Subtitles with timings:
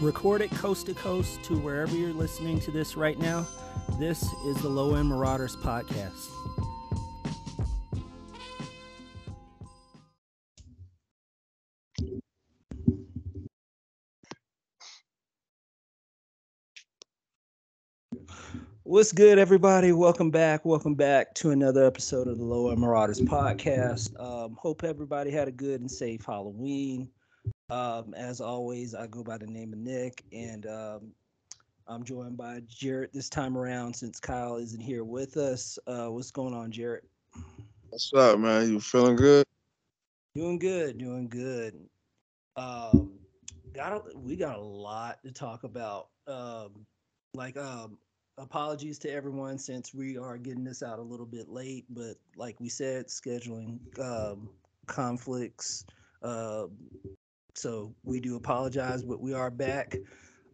[0.00, 3.44] Recorded coast to coast to wherever you're listening to this right now.
[3.98, 6.28] This is the Low End Marauders podcast.
[18.84, 19.90] What's good, everybody?
[19.90, 20.64] Welcome back.
[20.64, 24.18] Welcome back to another episode of the Low End Marauders podcast.
[24.20, 27.10] Um, hope everybody had a good and safe Halloween.
[27.70, 31.12] Um, as always, I go by the name of Nick, and um,
[31.86, 35.78] I'm joined by Jared this time around since Kyle isn't here with us.
[35.86, 37.04] Uh, what's going on, Jared?
[37.90, 38.70] What's up, man?
[38.70, 39.44] You feeling good?
[40.34, 41.78] Doing good, doing good.
[42.56, 43.12] Um,
[43.74, 46.08] got a, we got a lot to talk about.
[46.26, 46.86] Um,
[47.34, 47.98] like um,
[48.38, 52.58] apologies to everyone since we are getting this out a little bit late, but like
[52.60, 54.48] we said, scheduling um,
[54.86, 55.84] conflicts.
[56.22, 56.64] Uh,
[57.58, 59.96] so we do apologize, but we are back.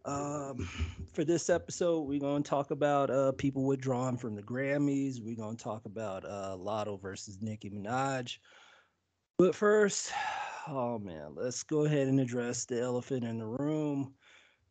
[0.05, 0.67] Um,
[1.13, 5.21] for this episode, we're going to talk about uh, people withdrawn from the Grammys.
[5.21, 8.39] We're going to talk about uh, Latto versus Nicki Minaj.
[9.37, 10.11] But first,
[10.67, 14.13] oh man, let's go ahead and address the elephant in the room,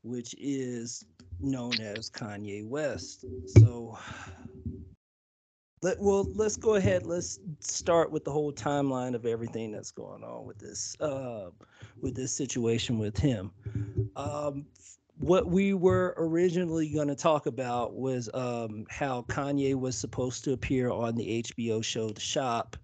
[0.02, 1.04] which is
[1.40, 3.24] known as Kanye West.
[3.46, 3.96] So
[5.84, 10.24] let well let's go ahead let's start with the whole timeline of everything that's going
[10.24, 11.50] on with this uh
[12.00, 13.50] with this situation with him.
[14.16, 14.64] Um
[15.18, 20.54] what we were originally going to talk about was um how Kanye was supposed to
[20.54, 22.78] appear on the HBO show The Shop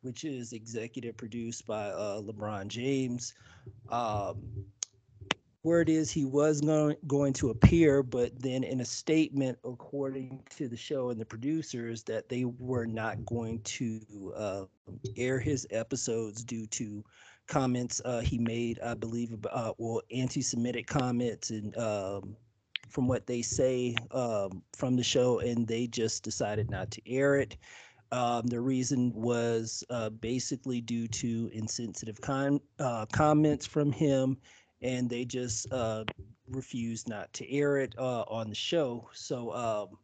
[0.00, 3.34] which is executive produced by uh, LeBron James.
[3.90, 4.36] Um,
[5.66, 10.68] word is he was going, going to appear, but then in a statement, according to
[10.68, 14.64] the show and the producers, that they were not going to uh,
[15.16, 17.04] air his episodes due to
[17.48, 22.36] comments uh, he made, I believe, about uh, well, anti-Semitic comments and um,
[22.88, 27.38] from what they say um, from the show, and they just decided not to air
[27.38, 27.56] it.
[28.12, 32.20] Um, the reason was uh, basically due to insensitive
[32.78, 34.36] uh, comments from him
[34.82, 36.04] and they just uh,
[36.48, 39.08] refused not to air it uh, on the show.
[39.12, 39.98] So um,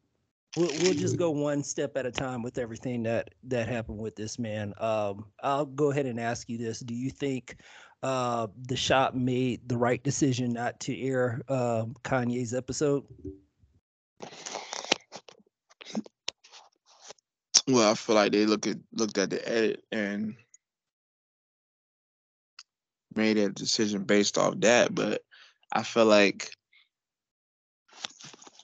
[0.57, 4.17] we'll, we'll just go one step at a time with everything that that happened with
[4.17, 4.75] this man.
[4.79, 7.57] Um, I'll go ahead and ask you this: Do you think
[8.03, 13.05] uh, the shop made the right decision not to air uh, Kanye's episode?
[17.69, 20.37] Well, I feel like they look at looked at the edit and
[23.17, 25.23] made a decision based off that, but
[25.73, 26.51] I feel like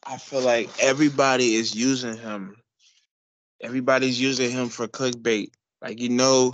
[0.06, 2.56] I feel like everybody is using him.
[3.60, 5.50] Everybody's using him for clickbait.
[5.82, 6.52] Like you know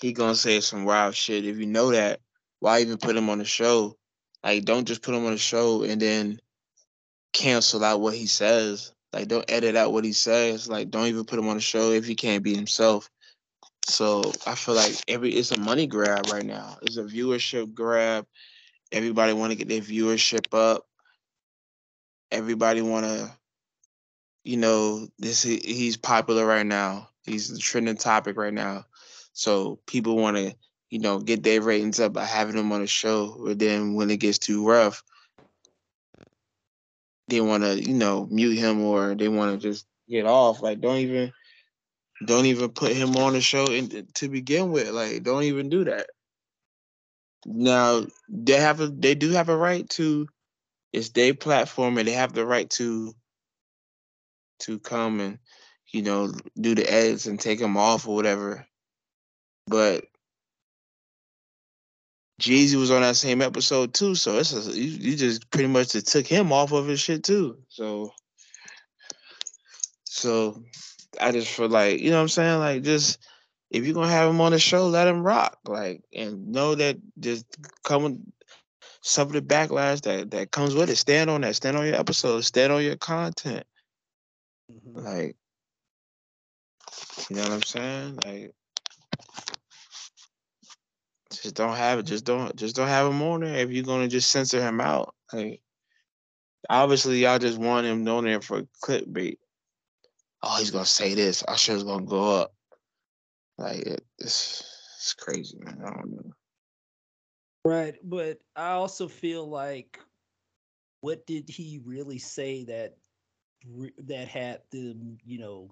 [0.00, 1.44] he gonna say some wild shit.
[1.44, 2.20] If you know that,
[2.60, 3.96] why even put him on the show?
[4.44, 6.38] Like don't just put him on the show and then
[7.32, 8.92] cancel out what he says.
[9.12, 10.68] Like don't edit out what he says.
[10.68, 13.10] Like don't even put him on the show if he can't be himself.
[13.88, 16.76] So I feel like every it's a money grab right now.
[16.82, 18.26] It's a viewership grab.
[18.90, 20.86] Everybody want to get their viewership up.
[22.32, 23.30] Everybody want to,
[24.42, 27.10] you know, this he's popular right now.
[27.24, 28.86] He's the trending topic right now.
[29.32, 30.56] So people want to,
[30.90, 33.40] you know, get their ratings up by having him on the show.
[33.44, 35.04] But then when it gets too rough,
[37.28, 40.60] they want to, you know, mute him or they want to just get off.
[40.60, 41.32] Like, don't even
[42.24, 44.90] don't even put him on the show in, to begin with.
[44.90, 46.06] Like, don't even do that.
[47.44, 50.26] Now they have a they do have a right to
[50.92, 53.14] it's their platform and they have the right to
[54.60, 55.38] to come and
[55.92, 58.66] you know do the edits and take them off or whatever.
[59.68, 60.06] But
[62.40, 65.92] Jeezy was on that same episode too, so it's a, you, you just pretty much
[65.92, 67.58] took him off of his shit too.
[67.68, 68.12] So
[70.04, 70.62] so
[71.20, 72.58] I just feel like, you know what I'm saying?
[72.58, 73.18] Like just
[73.70, 75.58] if you're gonna have him on the show, let him rock.
[75.66, 77.46] Like and know that just
[77.84, 78.32] come
[79.02, 80.96] some of the backlash that that comes with it.
[80.96, 83.64] Stand on that, stand on your episode, stand on your content.
[84.70, 84.98] Mm-hmm.
[84.98, 85.36] Like
[87.28, 88.18] you know what I'm saying?
[88.24, 88.54] Like
[91.30, 92.06] just don't have it.
[92.06, 95.14] Just don't just don't have him on there if you're gonna just censor him out.
[95.32, 95.60] Like
[96.68, 99.38] obviously y'all just want him on there for clickbait
[100.42, 101.42] oh, he's gonna say this.
[101.42, 102.52] Our show's gonna go up.
[103.58, 104.64] Like it, it's
[104.96, 105.80] it's crazy, man.
[105.84, 106.32] I don't know.
[107.64, 109.98] Right, but I also feel like,
[111.00, 112.96] what did he really say that
[113.98, 115.70] that had them, you know,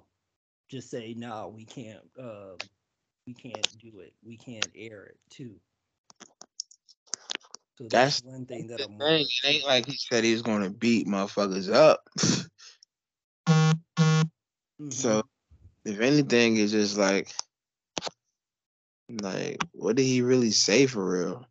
[0.69, 2.56] just say no, we can't, uh,
[3.26, 5.55] we can't do it, we can't air it too.
[7.76, 9.26] So That's that's one thing that I'm thing.
[9.44, 12.02] It ain't like he said he's gonna beat motherfuckers up.
[14.81, 14.93] Mhm.
[14.93, 15.23] So
[15.85, 17.32] if anything, it's just like,
[19.09, 21.47] like, what did he really say for real?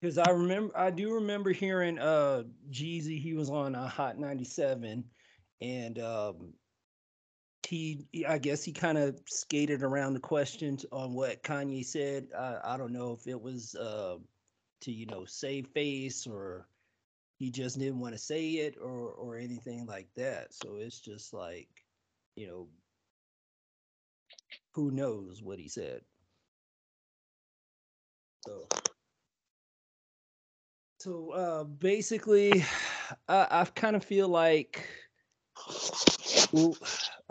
[0.00, 3.20] Because I remember, I do remember hearing uh Jeezy.
[3.20, 5.04] He was on a Hot 97,
[5.60, 6.52] and um,
[7.66, 12.28] he, he- I guess he kind of skated around the questions on what Kanye said.
[12.36, 14.16] I, I don't know if it was uh,
[14.82, 16.68] to you know save face or
[17.36, 20.52] he just didn't want to say it or or anything like that.
[20.54, 21.68] So it's just like,
[22.36, 22.68] you know,
[24.72, 26.02] who knows what he said.
[28.46, 28.66] So
[30.98, 32.64] So uh, basically,
[33.28, 34.88] I, I kind of feel like,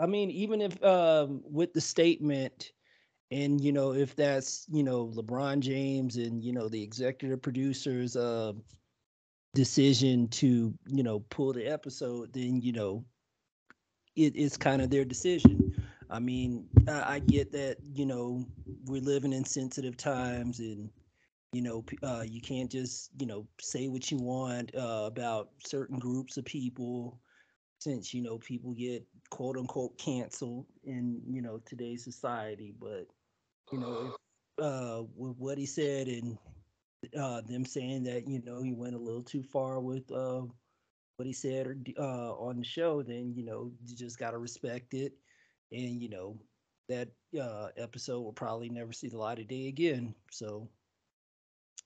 [0.00, 2.72] I mean, even if um, with the statement,
[3.30, 8.16] and you know, if that's you know LeBron James and you know the executive producers'
[8.16, 8.52] uh,
[9.56, 13.04] decision to you know pull the episode, then you know
[14.16, 15.74] it, it's kind of their decision.
[16.10, 18.44] I mean, I, I get that you know
[18.86, 20.90] we're living in sensitive times and
[21.52, 25.98] you know uh, you can't just you know say what you want uh, about certain
[25.98, 27.20] groups of people
[27.80, 33.06] since you know people get quote unquote canceled in you know today's society but
[33.72, 34.12] you know
[34.58, 36.38] if uh with what he said and
[37.18, 40.42] uh them saying that you know he went a little too far with uh
[41.16, 44.38] what he said or uh on the show then you know you just got to
[44.38, 45.12] respect it
[45.72, 46.38] and you know
[46.88, 47.08] that
[47.40, 50.68] uh episode will probably never see the light of day again so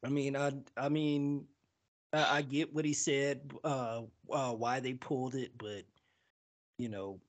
[0.05, 1.47] I mean, I I mean,
[2.13, 5.85] I, I get what he said, uh, uh, why they pulled it, but
[6.79, 7.21] you know,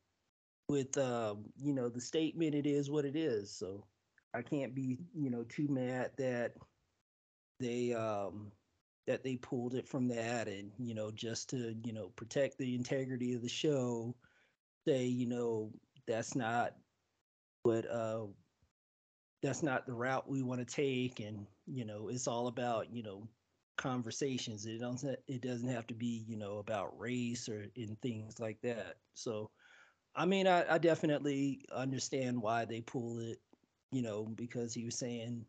[0.69, 3.51] with um, you know, the statement, it is what it is.
[3.51, 3.85] So
[4.33, 6.53] I can't be, you know, too mad that
[7.61, 8.51] they um
[9.07, 12.75] that they pulled it from that, and you know, just to you know protect the
[12.75, 14.15] integrity of the show,
[14.87, 15.71] say you know
[16.07, 16.75] that's not
[17.63, 18.25] what uh
[19.41, 23.03] that's not the route we want to take and you know it's all about you
[23.03, 23.27] know
[23.77, 24.65] conversations.
[24.65, 28.61] It doesn't it doesn't have to be you know about race or in things like
[28.61, 28.97] that.
[29.13, 29.49] So
[30.15, 33.39] i mean I, I definitely understand why they pull it
[33.91, 35.45] you know because he was saying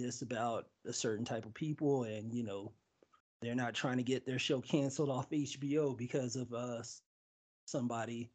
[0.00, 2.72] this about a certain type of people and you know
[3.42, 6.82] they're not trying to get their show canceled off hbo because of uh
[7.66, 8.30] somebody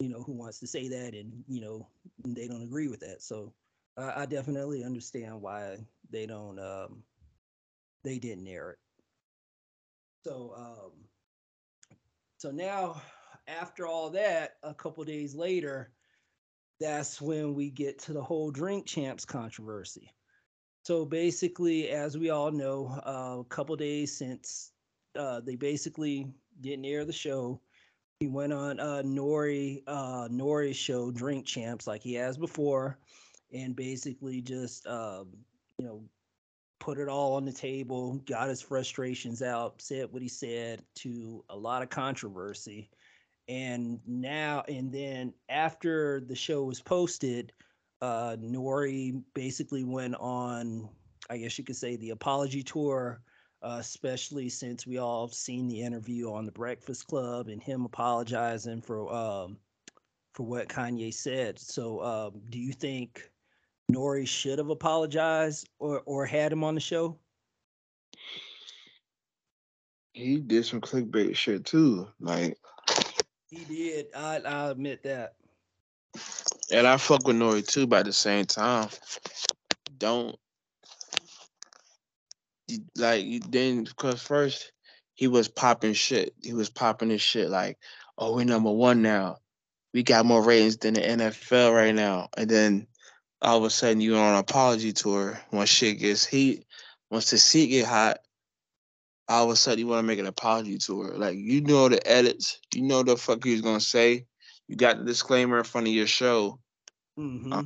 [0.00, 1.86] you know, who wants to say that and, you know,
[2.26, 3.22] they don't agree with that.
[3.22, 3.52] So
[3.96, 5.78] I, definitely understand why
[6.10, 7.02] they don't, um,
[8.02, 8.78] they didn't air it.
[10.26, 10.92] So, um,
[12.38, 13.00] so now
[13.46, 15.90] after all that, a couple days later,
[16.80, 20.12] that's when we get to the whole drink champs controversy.
[20.84, 24.72] So basically, as we all know, uh, a couple days since
[25.18, 26.28] uh, they basically
[26.60, 27.60] didn't air the show,
[28.20, 32.98] he went on uh Nori uh Nori's show Drink Champs like he has before
[33.52, 35.28] and basically just um
[35.78, 36.02] you know
[36.80, 41.42] put it all on the table, got his frustrations out, said what he said to
[41.48, 42.90] a lot of controversy.
[43.48, 47.52] And now and then after the show was posted,
[48.02, 50.88] uh Nori basically went on
[51.30, 53.20] I guess you could say the apology tour
[53.62, 58.82] uh, especially since we all seen the interview on the Breakfast Club and him apologizing
[58.82, 59.56] for um
[60.34, 61.58] for what Kanye said.
[61.58, 63.30] So, um, do you think
[63.90, 67.18] Nori should have apologized or or had him on the show?
[70.12, 72.08] He did some clickbait shit too.
[72.20, 72.56] Like,
[73.50, 74.06] He did.
[74.14, 75.36] I I admit that.
[76.70, 77.86] And I fuck with Nori too.
[77.86, 78.88] But at the same time,
[79.98, 80.36] don't
[82.68, 84.72] you- like you didn't because first
[85.14, 86.34] he was popping shit.
[86.42, 87.78] He was popping his shit like,
[88.18, 89.38] oh, we're number one now.
[89.92, 92.28] We got more ratings than the NFL right now.
[92.36, 92.86] And then
[93.42, 95.40] all of a sudden you're on an apology tour.
[95.50, 96.66] When shit gets heat,
[97.10, 98.18] once the seat get hot,
[99.28, 101.14] all of a sudden you want to make an apology tour.
[101.16, 104.26] Like you know the edits, you know the fuck he's gonna say.
[104.68, 106.58] You got the disclaimer in front of your show,
[107.18, 107.60] Mm-hmm.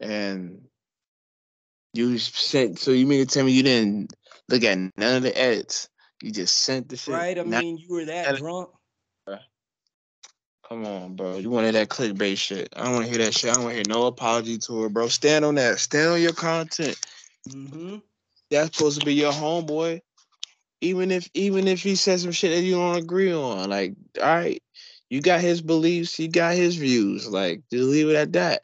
[0.00, 0.62] and
[1.94, 2.78] you sent.
[2.78, 4.12] So you mean to tell me you didn't
[4.48, 5.88] look at none of the edits?
[6.22, 7.14] You just sent the shit.
[7.14, 7.38] Right.
[7.38, 8.70] I mean, you were that drunk.
[10.68, 11.36] Come on, bro.
[11.36, 12.68] You wanted that clickbait shit.
[12.74, 13.50] I don't want to hear that shit.
[13.50, 15.08] I don't want to hear no apology tour, bro.
[15.08, 15.78] Stand on that.
[15.80, 16.98] Stand on your content.
[17.48, 17.96] Mm-hmm.
[18.50, 20.00] That's supposed to be your homeboy.
[20.82, 24.26] Even if even if he says some shit that you don't agree on, like, all
[24.26, 24.62] right,
[25.08, 27.28] you got his beliefs, he got his views.
[27.28, 28.62] Like, just leave it at that.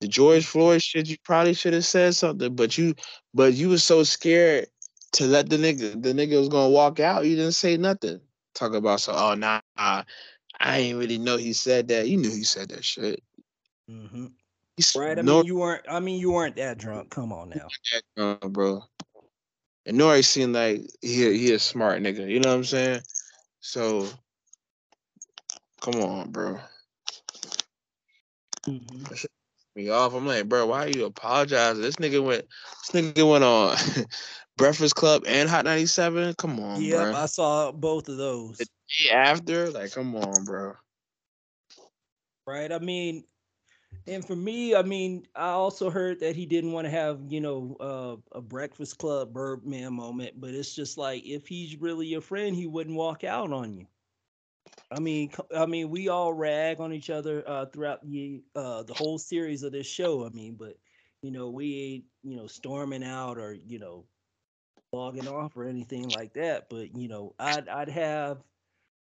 [0.00, 2.94] The George Floyd shit, you probably should have said something, but you,
[3.34, 4.66] but you was so scared
[5.12, 7.26] to let the nigga, the nigga was gonna walk out.
[7.26, 8.20] You didn't say nothing.
[8.54, 10.04] Talk about so, oh nah, I
[10.60, 12.08] ain't really know he said that.
[12.08, 13.22] You knew he said that shit.
[13.90, 14.26] Mm-hmm.
[14.96, 15.18] Right.
[15.18, 15.84] I no, mean, you weren't.
[15.88, 17.10] I mean, you weren't that drunk.
[17.10, 17.68] Come on now,
[18.16, 18.82] drunk, bro.
[19.86, 22.28] And Nori seemed like he he a smart nigga.
[22.28, 23.00] You know what I'm saying?
[23.60, 24.08] So,
[25.80, 26.58] come on, bro.
[28.66, 29.14] Mm-hmm.
[29.74, 30.14] Me off.
[30.14, 31.82] I'm like, bro, why are you apologizing?
[31.82, 32.46] This nigga went.
[32.92, 33.76] This nigga went on
[34.56, 36.34] Breakfast Club and Hot 97.
[36.34, 37.14] Come on, yep, bro.
[37.14, 38.58] I saw both of those.
[38.58, 40.74] The day after, like, come on, bro.
[42.46, 42.70] Right.
[42.70, 43.24] I mean,
[44.06, 47.40] and for me, I mean, I also heard that he didn't want to have, you
[47.40, 52.20] know, uh, a Breakfast Club Birdman moment, but it's just like if he's really your
[52.20, 53.86] friend, he wouldn't walk out on you.
[54.90, 58.94] I mean, I mean, we all rag on each other uh, throughout the uh, the
[58.94, 60.24] whole series of this show.
[60.26, 60.76] I mean, but
[61.22, 64.06] you know, we ain't you know storming out or you know
[64.92, 66.68] logging off or anything like that.
[66.70, 68.44] But you know, I'd I'd have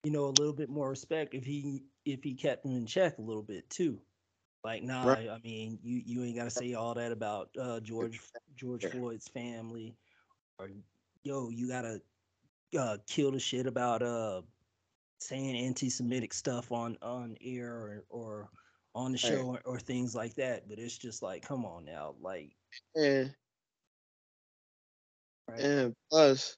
[0.03, 3.17] you know a little bit more respect if he if he kept him in check
[3.17, 4.01] a little bit too.
[4.66, 5.30] Like, nah, right.
[5.30, 8.20] I mean, you you ain't gotta say all that about uh, George
[8.56, 9.96] George Floyd's family,
[10.58, 10.72] or
[11.22, 12.02] yo, you gotta
[12.78, 14.42] uh, kill the shit about uh
[15.20, 18.50] saying anti-Semitic stuff on on air or or
[18.96, 19.62] on the show right.
[19.66, 20.68] or, or, things like that.
[20.68, 22.56] But it's just like, come on now, like.
[22.96, 23.36] And
[25.48, 25.60] right.
[25.60, 26.58] and plus,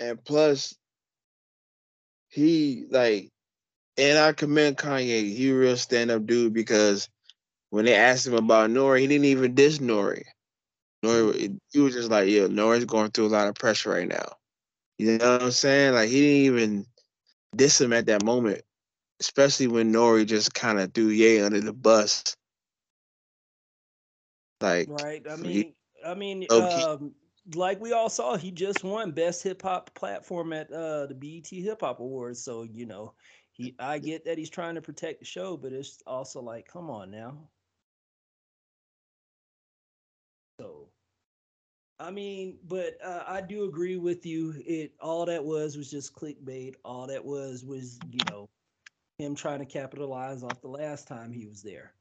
[0.00, 0.74] and plus,
[2.28, 3.30] he like
[3.98, 5.34] and I commend Kanye.
[5.34, 7.08] He a real stand up dude because
[7.70, 10.22] when they asked him about Nori, he didn't even diss Nori.
[11.04, 14.26] Nori, he was just like, "Yeah, Nori's going through a lot of pressure right now."
[14.98, 15.94] You know what I'm saying?
[15.94, 16.86] Like he didn't even
[17.54, 18.62] diss him at that moment,
[19.20, 22.36] especially when Nori just kind of threw Ye under the bus.
[24.60, 25.22] Like, right?
[25.30, 25.74] I mean, he,
[26.04, 27.12] I mean, um,
[27.54, 31.46] like we all saw, he just won best hip hop platform at uh, the BET
[31.46, 32.42] Hip Hop Awards.
[32.42, 33.12] So you know,
[33.56, 36.90] he I get that he's trying to protect the show, but it's also like, come
[36.90, 37.48] on now.
[40.60, 40.88] So
[41.98, 44.54] I mean, but uh, I do agree with you.
[44.66, 46.74] It all that was was just clickbait.
[46.84, 48.48] All that was was you know
[49.18, 51.94] him trying to capitalize off the last time he was there.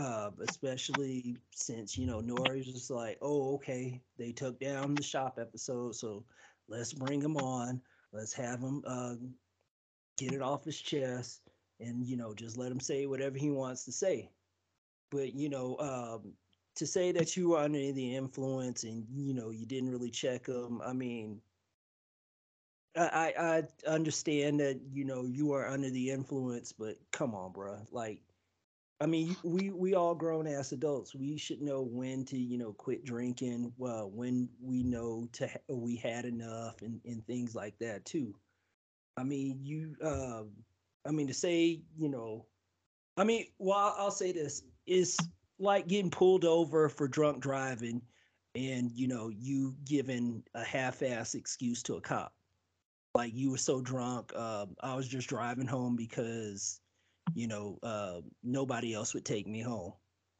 [0.00, 5.38] Uh, especially since you know Nori's just like, oh, okay, they took down the shop
[5.38, 6.24] episode, so
[6.68, 7.82] let's bring him on.
[8.12, 9.16] Let's have him uh,
[10.16, 11.42] get it off his chest
[11.80, 14.30] and you know just let him say whatever he wants to say
[15.10, 16.32] but you know um,
[16.76, 20.46] to say that you were under the influence and you know you didn't really check
[20.46, 21.40] him i mean
[22.96, 23.34] I,
[23.86, 27.78] I understand that you know you are under the influence, but come on, bro.
[27.90, 28.20] Like,
[29.00, 31.14] I mean, we we all grown ass adults.
[31.14, 33.72] We should know when to you know quit drinking.
[33.78, 38.34] Well, when we know to ha- we had enough and and things like that too.
[39.16, 39.94] I mean, you.
[40.02, 40.44] Uh,
[41.06, 42.46] I mean, to say you know,
[43.16, 45.16] I mean, well, I'll say this: is
[45.58, 48.02] like getting pulled over for drunk driving,
[48.54, 52.32] and you know, you giving a half-ass excuse to a cop.
[53.14, 56.80] Like you were so drunk, uh, I was just driving home because,
[57.34, 59.92] you know, uh, nobody else would take me home,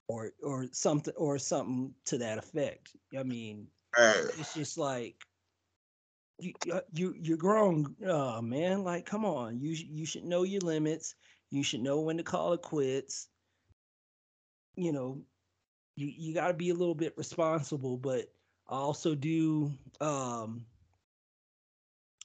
[0.08, 2.90] or or something or something to that effect.
[3.16, 5.14] I mean, it's just like
[6.38, 8.84] you uh, you you're grown, uh, man.
[8.84, 11.14] Like, come on, you you should know your limits.
[11.50, 13.28] You should know when to call it quits.
[14.76, 15.22] You know,
[15.96, 18.32] you you got to be a little bit responsible, but
[18.68, 20.66] I also do um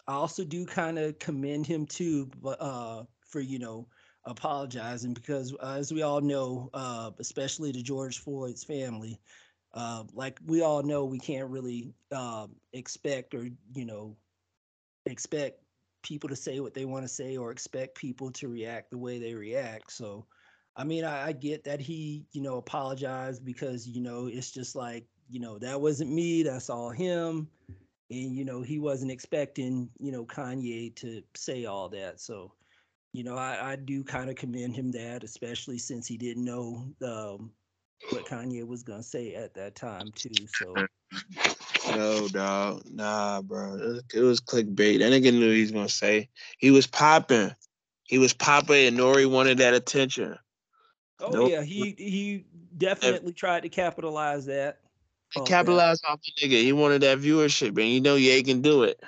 [0.08, 3.88] I also do kind of commend him too, uh, for you know
[4.26, 9.20] apologizing because uh, as we all know, uh, especially to George Floyd's family,
[9.74, 14.16] uh, like we all know, we can't really uh, expect or you know
[15.06, 15.62] expect
[16.02, 19.20] people to say what they want to say or expect people to react the way
[19.20, 19.92] they react.
[19.92, 20.26] So,
[20.76, 24.76] I mean, I, I get that he you know apologized because you know it's just
[24.76, 27.48] like you know that wasn't me, that's all him,
[28.10, 32.20] and you know he wasn't expecting you know Kanye to say all that.
[32.20, 32.54] So,
[33.14, 36.86] you know, I, I do kind of commend him that, especially since he didn't know
[37.04, 37.52] um,
[38.12, 40.48] what Kanye was gonna say at that time too.
[40.48, 40.76] So
[41.96, 45.00] no, dog, nah, bro, it was, it was clickbait.
[45.00, 46.30] That nigga knew he was gonna say.
[46.58, 47.52] He was popping.
[48.04, 50.38] He was popping, and Nori wanted that attention.
[51.20, 51.52] Oh nope.
[51.52, 52.46] yeah, he he
[52.78, 54.80] definitely tried to capitalize that.
[55.34, 56.12] He capitalized that.
[56.12, 56.62] off the nigga.
[56.62, 59.04] He wanted that viewership, and you know Ye can do it.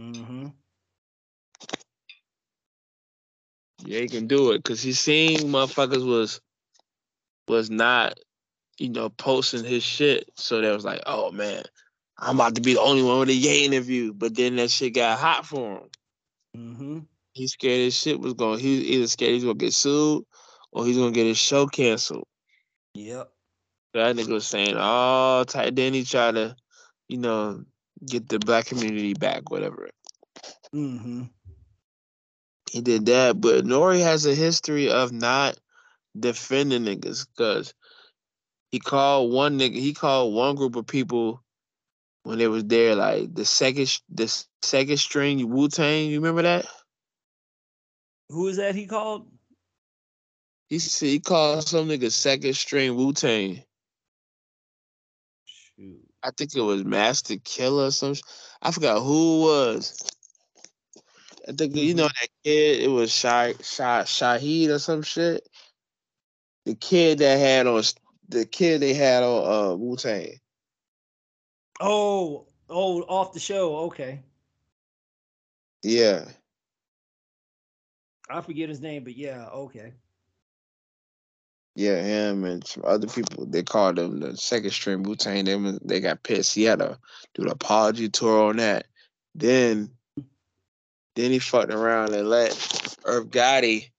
[0.00, 0.48] Mm-hmm.
[3.84, 6.40] Ye can do it because he's seeing motherfuckers was
[7.48, 8.18] was not,
[8.78, 10.30] you know, posting his shit.
[10.34, 11.62] So they was like, oh man,
[12.18, 14.12] I'm about to be the only one with a Ye interview.
[14.12, 15.88] But then that shit got hot for him.
[16.56, 16.98] Mm-hmm.
[17.32, 18.60] He scared his shit was going.
[18.60, 20.24] He either scared he's gonna get sued
[20.72, 22.26] or he's gonna get his show canceled.
[22.94, 23.30] Yep.
[23.94, 25.76] That nigga was saying all tight.
[25.76, 26.56] Then he tried to,
[27.08, 27.64] you know,
[28.06, 29.88] get the black community back, whatever.
[30.74, 31.24] Mm-hmm.
[32.70, 35.56] He did that, but Nori has a history of not
[36.18, 37.72] defending niggas because
[38.74, 39.76] he called one nigga.
[39.76, 41.40] He called one group of people
[42.24, 46.10] when they was there, like the second the second string Wu Tang.
[46.10, 46.66] You remember that?
[48.30, 49.28] Who is that he called?
[50.68, 53.62] He said he called some nigga second string Wu Tang.
[55.44, 56.00] Shoot.
[56.20, 58.14] I think it was Masta Killa or some.
[58.14, 58.22] sh-
[58.60, 60.10] I forgot who it was.
[61.48, 61.98] I think you mm-hmm.
[61.98, 62.82] know that kid.
[62.82, 65.48] It was Shah Shah Shaheed or some shit.
[66.66, 67.84] The kid that had on
[68.28, 70.38] the kid they had on uh Wu Tang.
[71.80, 73.76] Oh, oh, off the show.
[73.86, 74.22] Okay.
[75.82, 76.24] Yeah,
[78.30, 79.92] I forget his name, but yeah, okay.
[81.74, 83.46] yeah, him and some other people.
[83.46, 85.44] They called him the second string Wu Tang.
[85.44, 86.54] They they got pissed.
[86.54, 86.98] He had to
[87.34, 88.86] do the apology tour on that.
[89.34, 89.90] Then,
[91.16, 93.90] then he fucked around and let Irv Gotti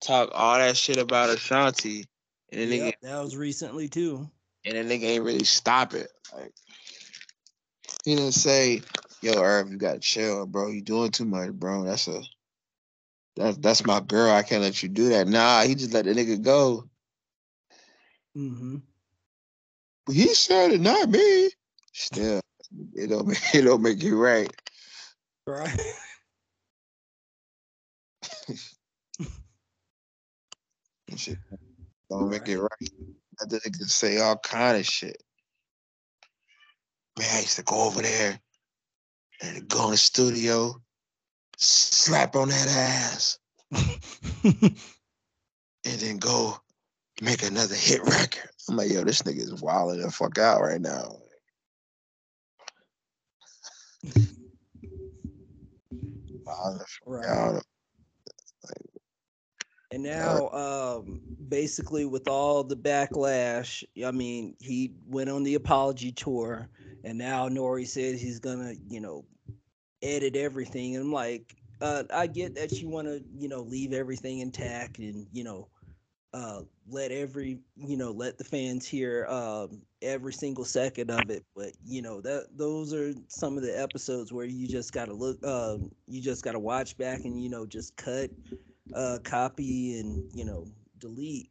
[0.00, 2.06] talk all that shit about Ashanti,
[2.52, 4.28] and then nigga Yep, that was recently too.
[4.64, 6.10] and then nigga ain't really stop it.
[6.34, 6.52] Like
[8.04, 8.82] he didn't say,
[9.22, 10.68] "Yo, Irv, you gotta chill, bro.
[10.68, 11.84] You doing too much, bro.
[11.84, 12.22] That's a
[13.36, 14.32] that's that's my girl.
[14.32, 16.88] I can't let you do that." Nah, he just let the nigga go.
[18.36, 18.76] Mm-hmm.
[20.06, 21.50] But he said it, not me.
[21.92, 22.40] Still,
[22.94, 24.50] it don't make it don't make you right.
[25.46, 25.80] Right.
[31.16, 31.38] Shit
[32.10, 32.70] don't make it Right.
[32.80, 32.90] right.
[33.38, 35.22] That the nigga say all kind of shit.
[37.18, 38.40] Man, I used to go over there
[39.42, 40.74] and go in the studio,
[41.56, 43.38] slap on that ass.
[44.44, 44.74] and
[45.84, 46.58] then go
[47.22, 48.50] make another hit record.
[48.68, 51.16] I'm like, yo, this nigga is wilding the fuck out right now.
[56.46, 57.28] Wilding the fuck right.
[57.28, 57.62] out.
[59.90, 66.12] And now, um, basically, with all the backlash, I mean, he went on the apology
[66.12, 66.68] tour,
[67.04, 69.24] and now Nori said he's gonna, you know,
[70.02, 70.96] edit everything.
[70.96, 74.98] And I'm like, uh, I get that you want to, you know, leave everything intact
[74.98, 75.68] and, you know,
[76.32, 81.44] uh, let every, you know, let the fans hear um, every single second of it.
[81.56, 85.44] But you know, that those are some of the episodes where you just gotta look,
[85.44, 88.30] um, you just gotta watch back and you know, just cut
[88.94, 90.66] uh copy and you know
[90.98, 91.50] delete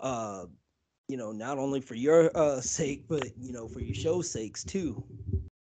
[0.00, 0.44] uh
[1.08, 4.64] you know not only for your uh sake but you know for your show's sakes
[4.64, 5.02] too.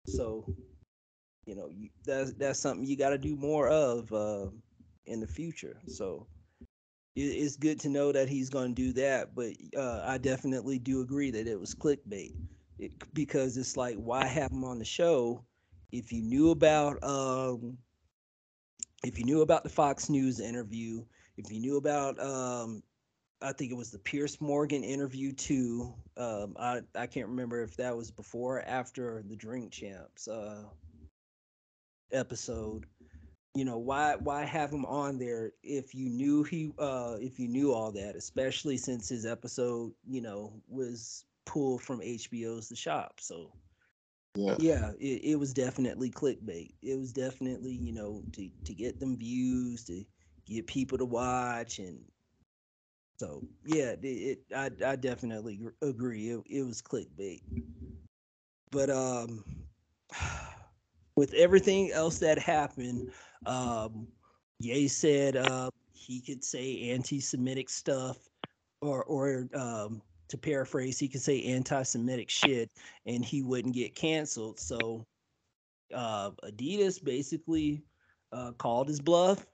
[0.07, 0.45] So
[1.45, 4.47] you know you, that's that's something you got to do more of uh
[5.05, 5.79] in the future.
[5.87, 6.27] So
[7.15, 10.79] it, it's good to know that he's going to do that but uh i definitely
[10.79, 12.33] do agree that it was clickbait.
[12.79, 15.43] It, because it's like why have him on the show
[15.91, 17.77] if you knew about um
[19.03, 21.03] if you knew about the Fox News interview,
[21.37, 22.83] if you knew about, um,
[23.41, 25.93] I think it was the Piers Morgan interview too.
[26.17, 30.63] Um, I I can't remember if that was before or after the Drink Champs uh,
[32.11, 32.85] episode.
[33.55, 37.47] You know why why have him on there if you knew he uh, if you
[37.47, 43.19] knew all that, especially since his episode you know was pulled from HBO's The Shop.
[43.21, 43.53] So
[44.35, 44.57] Yeah.
[44.57, 46.73] yeah, it, it was definitely clickbait.
[46.81, 50.03] It was definitely, you know, to to get them views, to
[50.45, 52.03] get people to watch, and
[53.19, 56.29] so yeah, it, it I I definitely agree.
[56.29, 57.41] It it was clickbait.
[58.71, 59.43] But um,
[61.15, 63.11] with everything else that happened,
[63.45, 64.07] um,
[64.59, 68.17] Ye said uh he could say anti-Semitic stuff,
[68.81, 72.71] or or um to paraphrase, he could say anti-Semitic shit,
[73.05, 74.59] and he wouldn't get canceled.
[74.59, 75.05] So
[75.93, 77.83] uh, Adidas basically
[78.31, 79.45] uh, called his bluff,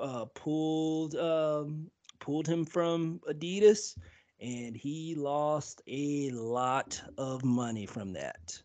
[0.00, 3.96] uh, pulled um, pulled him from Adidas,
[4.40, 8.58] and he lost a lot of money from that.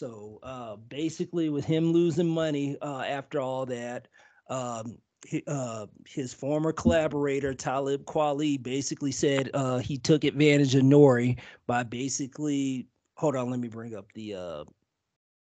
[0.00, 4.08] So uh, basically, with him losing money uh, after all that,
[4.50, 4.98] um,
[5.46, 11.82] uh, his former collaborator Talib Kweli basically said uh, he took advantage of Nori by
[11.82, 12.86] basically.
[13.16, 14.34] Hold on, let me bring up the.
[14.34, 14.64] Uh,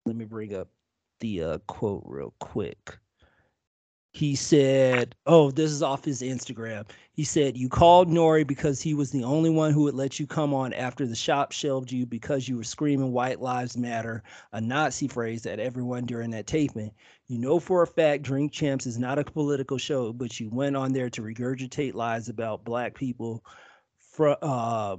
[0.06, 0.68] let me bring up
[1.22, 2.98] the uh, quote real quick.
[4.14, 8.94] He said, "Oh, this is off his Instagram." He said, "You called Nori because he
[8.94, 12.06] was the only one who would let you come on after the shop shelved you
[12.06, 16.92] because you were screaming White Lives Matter, a Nazi phrase at everyone during that taping.
[17.28, 20.76] You know for a fact Drink Champs is not a political show, but you went
[20.76, 23.44] on there to regurgitate lies about black people
[23.98, 24.98] from uh,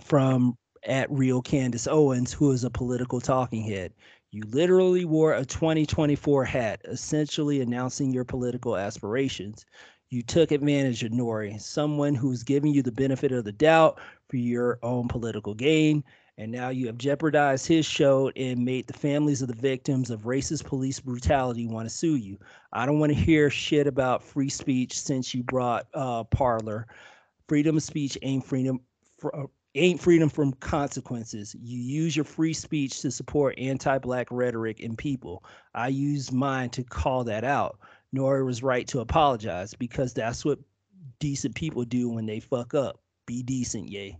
[0.00, 3.92] from at real Candace Owens, who is a political talking head.
[4.36, 9.64] You literally wore a 2024 hat, essentially announcing your political aspirations.
[10.10, 14.36] You took advantage of Nori, someone who's giving you the benefit of the doubt for
[14.36, 16.04] your own political gain.
[16.36, 20.24] And now you have jeopardized his show and made the families of the victims of
[20.24, 22.36] racist police brutality want to sue you.
[22.74, 26.86] I don't want to hear shit about free speech since you brought uh, Parler.
[27.48, 28.82] Freedom of speech ain't freedom.
[29.16, 29.46] For, uh,
[29.76, 31.54] ain't freedom from consequences.
[31.60, 35.44] You use your free speech to support anti-black rhetoric in people.
[35.74, 37.78] I used mine to call that out.
[38.14, 40.58] Nori was right to apologize because that's what
[41.18, 43.00] decent people do when they fuck up.
[43.26, 44.18] Be decent, Ye.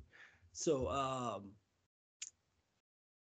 [0.52, 1.50] So um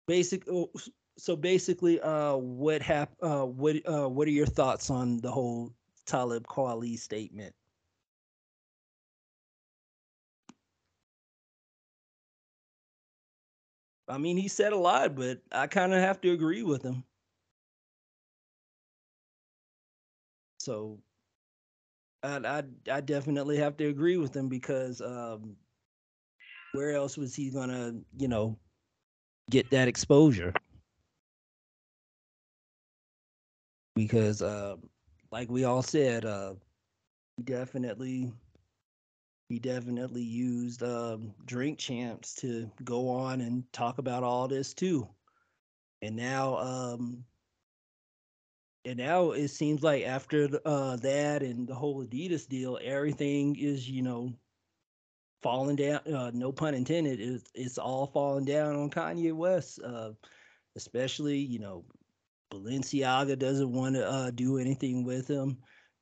[0.08, 0.72] basic oh,
[1.18, 5.74] so basically uh what hap uh what uh what are your thoughts on the whole
[6.06, 7.54] Talib Kweli statement?
[14.08, 17.04] I mean, he said a lot, but I kind of have to agree with him.
[20.60, 21.00] So
[22.24, 25.56] I, I I definitely have to agree with him because um,
[26.74, 28.58] where else was he gonna, you know,
[29.50, 30.54] get that exposure?
[33.96, 34.76] Because uh,
[35.32, 36.54] like we all said, uh,
[37.44, 38.32] definitely
[39.50, 45.08] he definitely used um, drink champs to go on and talk about all this too.
[46.02, 47.24] And now um
[48.86, 53.90] and now it seems like after uh that and the whole adidas deal everything is
[53.90, 54.32] you know
[55.42, 60.12] falling down uh, no pun intended it's, it's all falling down on kanye west uh
[60.76, 61.84] especially you know
[62.52, 65.58] balenciaga doesn't want to uh do anything with him.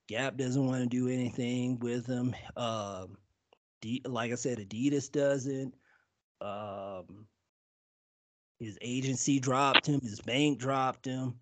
[0.07, 2.35] Gap doesn't want to do anything with him.
[2.55, 3.17] Um
[4.05, 5.73] like I said, Adidas doesn't.
[6.41, 7.27] Um,
[8.59, 10.01] his agency dropped him.
[10.01, 11.35] His bank dropped him,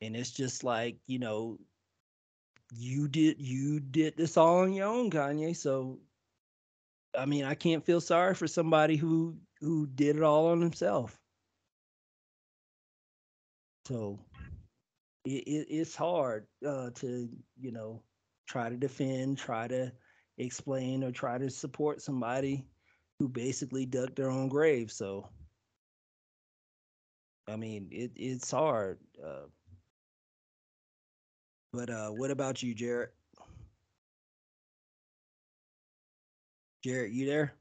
[0.00, 1.58] and it's just like you know,
[2.72, 5.56] you did you did this all on your own, Kanye.
[5.56, 5.98] So,
[7.18, 11.18] I mean, I can't feel sorry for somebody who who did it all on himself.
[13.86, 14.18] So,
[15.24, 17.28] it, it it's hard uh, to
[17.60, 18.02] you know
[18.46, 19.92] try to defend, try to
[20.38, 22.66] explain or try to support somebody
[23.18, 24.90] who basically dug their own grave.
[24.90, 25.28] So,
[27.48, 28.98] I mean, it it's hard.
[29.24, 29.46] Uh,
[31.72, 33.10] but uh, what about you, Jared?
[36.82, 37.54] Jared, you there?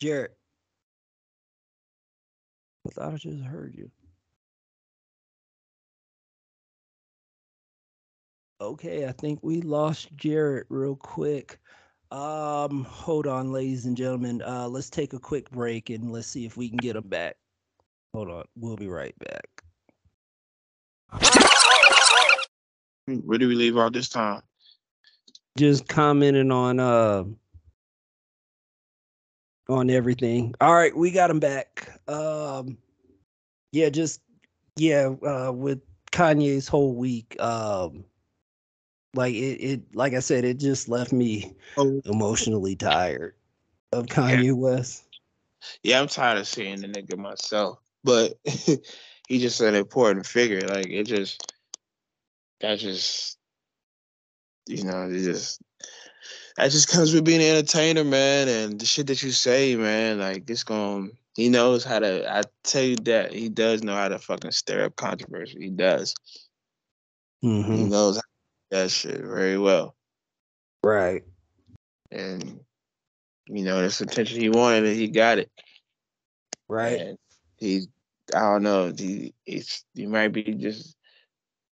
[0.00, 0.32] Jared.
[2.86, 3.90] I thought I just heard you.
[8.62, 11.58] Okay, I think we lost Jared real quick.
[12.12, 14.40] Um, hold on, ladies and gentlemen.
[14.40, 17.34] Uh, let's take a quick break and let's see if we can get him back.
[18.14, 19.48] Hold on, we'll be right back.
[23.24, 24.42] Where do we leave off this time?
[25.58, 27.24] Just commenting on uh
[29.68, 30.54] on everything.
[30.60, 31.98] All right, we got him back.
[32.06, 32.78] Um,
[33.72, 34.20] yeah, just
[34.76, 35.80] yeah, uh, with
[36.12, 37.34] Kanye's whole week.
[37.40, 38.04] Um,
[39.14, 42.00] like it, it like I said, it just left me oh.
[42.04, 43.34] emotionally tired
[43.92, 44.52] of Kanye yeah.
[44.52, 45.04] West.
[45.82, 47.78] Yeah, I'm tired of seeing the nigga myself.
[48.04, 50.60] But he just an important figure.
[50.66, 51.54] Like it just
[52.60, 53.38] that just
[54.66, 55.60] you know, it just
[56.56, 60.18] that just comes with being an entertainer, man, and the shit that you say, man,
[60.18, 64.08] like it's gonna he knows how to I tell you that he does know how
[64.08, 65.58] to fucking stir up controversy.
[65.60, 66.14] He does.
[67.44, 67.74] Mm-hmm.
[67.74, 68.20] He knows
[68.72, 69.94] that shit very well.
[70.82, 71.22] Right.
[72.10, 72.60] And
[73.46, 75.50] you know, the attention he wanted, and he got it.
[76.68, 77.00] Right.
[77.00, 77.18] And
[77.58, 77.86] he,
[78.34, 80.96] I don't know, he, he's, he might be just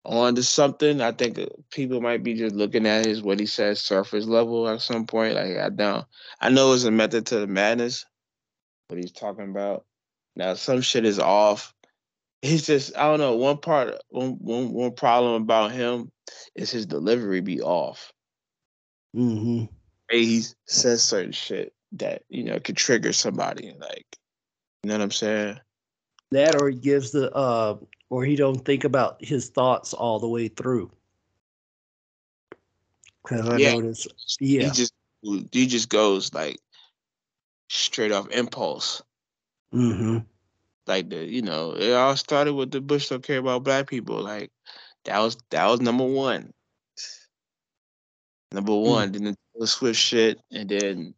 [0.05, 1.01] on to something.
[1.01, 1.39] I think
[1.71, 5.35] people might be just looking at his what he says surface level at some point.
[5.35, 6.05] Like I don't,
[6.41, 8.07] I know it's a method to the madness,
[8.89, 9.85] what he's talking about.
[10.37, 11.75] Now some shit is off.
[12.45, 13.37] He's just I don't know.
[13.37, 16.13] One part, one one one problem about him
[16.55, 18.13] is his delivery be off.
[19.17, 19.65] Mm-hmm.
[20.11, 23.75] He says certain shit that you know could trigger somebody.
[23.81, 24.05] Like,
[24.83, 25.59] you know what I'm saying?
[26.33, 27.79] That or he gives the uh
[28.11, 30.91] or he don't think about his thoughts all the way through.
[33.27, 33.73] Cause I Yeah.
[33.73, 34.93] noticed, yeah, He just
[35.51, 36.59] he just goes like
[37.71, 39.03] straight off impulse.
[39.73, 40.19] mm-hmm,
[40.87, 44.23] Like the you know, it all started with the Bush don't care about black people.
[44.23, 44.51] Like
[45.05, 46.53] that was that was number one.
[48.53, 51.15] Number one, then the Swift shit, and then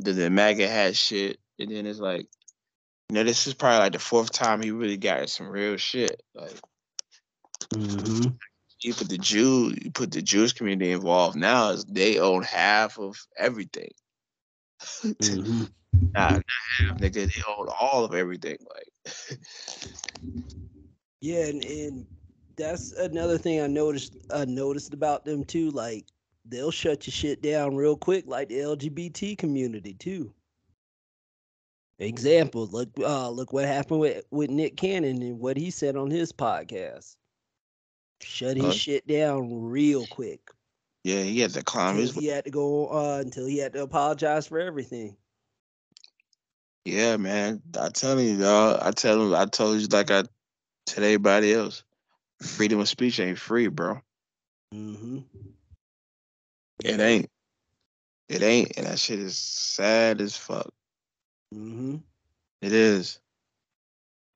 [0.00, 2.26] the, the MAGA hat shit, and then it's like,
[3.08, 6.20] you know, this is probably like the fourth time he really got some real shit.
[6.34, 6.58] Like
[7.74, 8.30] mm-hmm,
[8.82, 12.98] you put the Jew, you put the Jewish community involved now, is they own half
[12.98, 13.90] of everything.
[14.80, 15.64] Mm-hmm.
[16.14, 16.44] Nah, not
[16.78, 17.34] half, nigga.
[17.34, 18.58] They own all of everything.
[18.74, 19.38] Like,
[21.20, 22.06] Yeah, and, and
[22.56, 24.16] that's another thing I noticed.
[24.32, 25.70] I noticed about them too.
[25.70, 26.06] Like
[26.44, 30.32] they'll shut your shit down real quick, like the LGBT community too.
[31.98, 36.10] Example, look, uh, look what happened with with Nick Cannon and what he said on
[36.10, 37.16] his podcast.
[38.20, 40.50] Shut his Uh, shit down real quick.
[41.04, 42.14] Yeah, he had to climb Until his.
[42.14, 45.16] he had to go uh, until he had to apologize for everything.
[46.84, 47.62] Yeah, man.
[47.78, 48.80] I tell you, dog.
[48.82, 49.34] I tell him.
[49.34, 50.24] I told you like I
[50.86, 51.84] tell everybody else.
[52.42, 54.00] Freedom of speech ain't free, bro.
[54.74, 55.18] Mm-hmm.
[56.84, 57.30] It ain't.
[58.28, 60.70] It ain't, and that shit is sad as fuck.
[61.54, 61.96] Mm-hmm.
[62.60, 63.20] It is.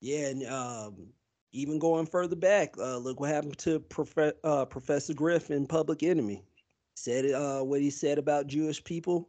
[0.01, 0.97] Yeah, and um,
[1.53, 6.03] even going further back, uh, look what happened to Profe- uh, Professor Griff in Public
[6.03, 6.43] Enemy.
[6.95, 9.29] Said uh, what he said about Jewish people,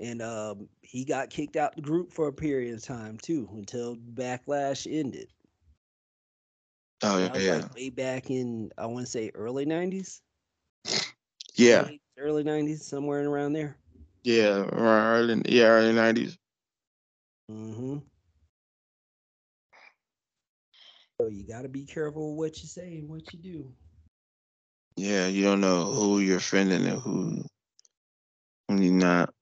[0.00, 3.96] and um, he got kicked out the group for a period of time too, until
[3.96, 5.28] backlash ended.
[7.02, 10.20] Oh was yeah, like way back in I want to say early '90s.
[11.54, 13.76] yeah, early '90s, somewhere around there.
[14.24, 14.60] yeah.
[14.72, 16.38] around Early, yeah, early nineties.
[17.50, 17.98] Mm-hmm.
[21.20, 23.72] So you got to be careful what you say and what you do.
[25.02, 27.44] Yeah, you don't know who you're offending and who,
[28.68, 29.34] who you're not.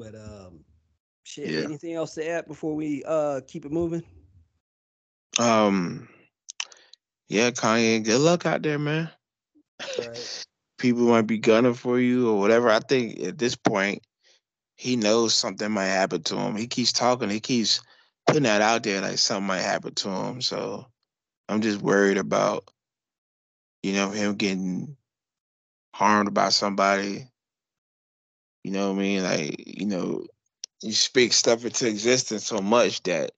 [0.00, 0.64] But um,
[1.22, 1.50] shit.
[1.50, 1.60] Yeah.
[1.60, 4.02] Anything else to add before we uh keep it moving?
[5.38, 6.08] Um,
[7.28, 8.04] yeah, Kanye.
[8.04, 9.08] Good luck out there, man.
[9.96, 10.44] Right.
[10.78, 12.68] People might be gunning for you or whatever.
[12.68, 14.02] I think at this point,
[14.74, 16.56] he knows something might happen to him.
[16.56, 17.30] He keeps talking.
[17.30, 17.80] He keeps
[18.30, 20.40] putting that out there like something might happen to him.
[20.40, 20.86] So
[21.48, 22.70] I'm just worried about,
[23.82, 24.96] you know, him getting
[25.92, 27.26] harmed by somebody.
[28.62, 29.22] You know what I mean?
[29.24, 30.26] Like, you know,
[30.80, 33.32] you speak stuff into existence so much that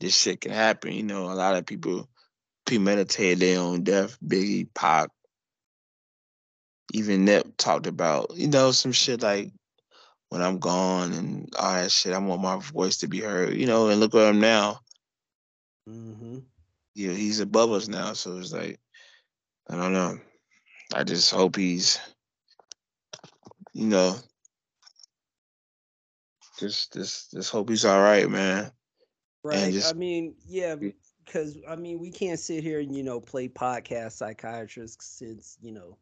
[0.00, 0.92] this shit can happen.
[0.92, 2.08] You know, a lot of people
[2.64, 4.18] premeditated their own death.
[4.24, 5.10] Biggie, Pac,
[6.92, 9.50] even Nip talked about, you know, some shit like
[10.32, 12.14] when I'm gone and all that shit.
[12.14, 13.54] I want my voice to be heard.
[13.54, 14.80] You know, and look at him now.
[15.86, 16.38] Mm-hmm.
[16.94, 18.14] Yeah, he's above us now.
[18.14, 18.80] So it's like,
[19.68, 20.18] I don't know.
[20.94, 22.00] I just hope he's,
[23.74, 24.16] you know,
[26.58, 28.72] just just just hope he's all right, man.
[29.44, 29.84] Right.
[29.84, 30.76] I mean, yeah,
[31.26, 35.72] because I mean, we can't sit here and you know play podcast psychiatrists since you
[35.72, 35.98] know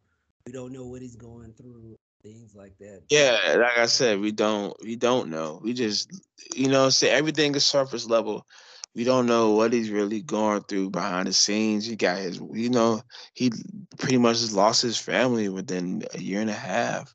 [0.47, 3.03] we don't know what he's going through, things like that.
[3.11, 5.61] Yeah, like I said, we don't we don't know.
[5.63, 6.11] We just
[6.55, 8.47] you know, say everything is surface level.
[8.95, 11.87] We don't know what he's really going through behind the scenes.
[11.87, 13.03] He got his you know,
[13.35, 13.53] he
[13.99, 17.15] pretty much lost his family within a year and a half.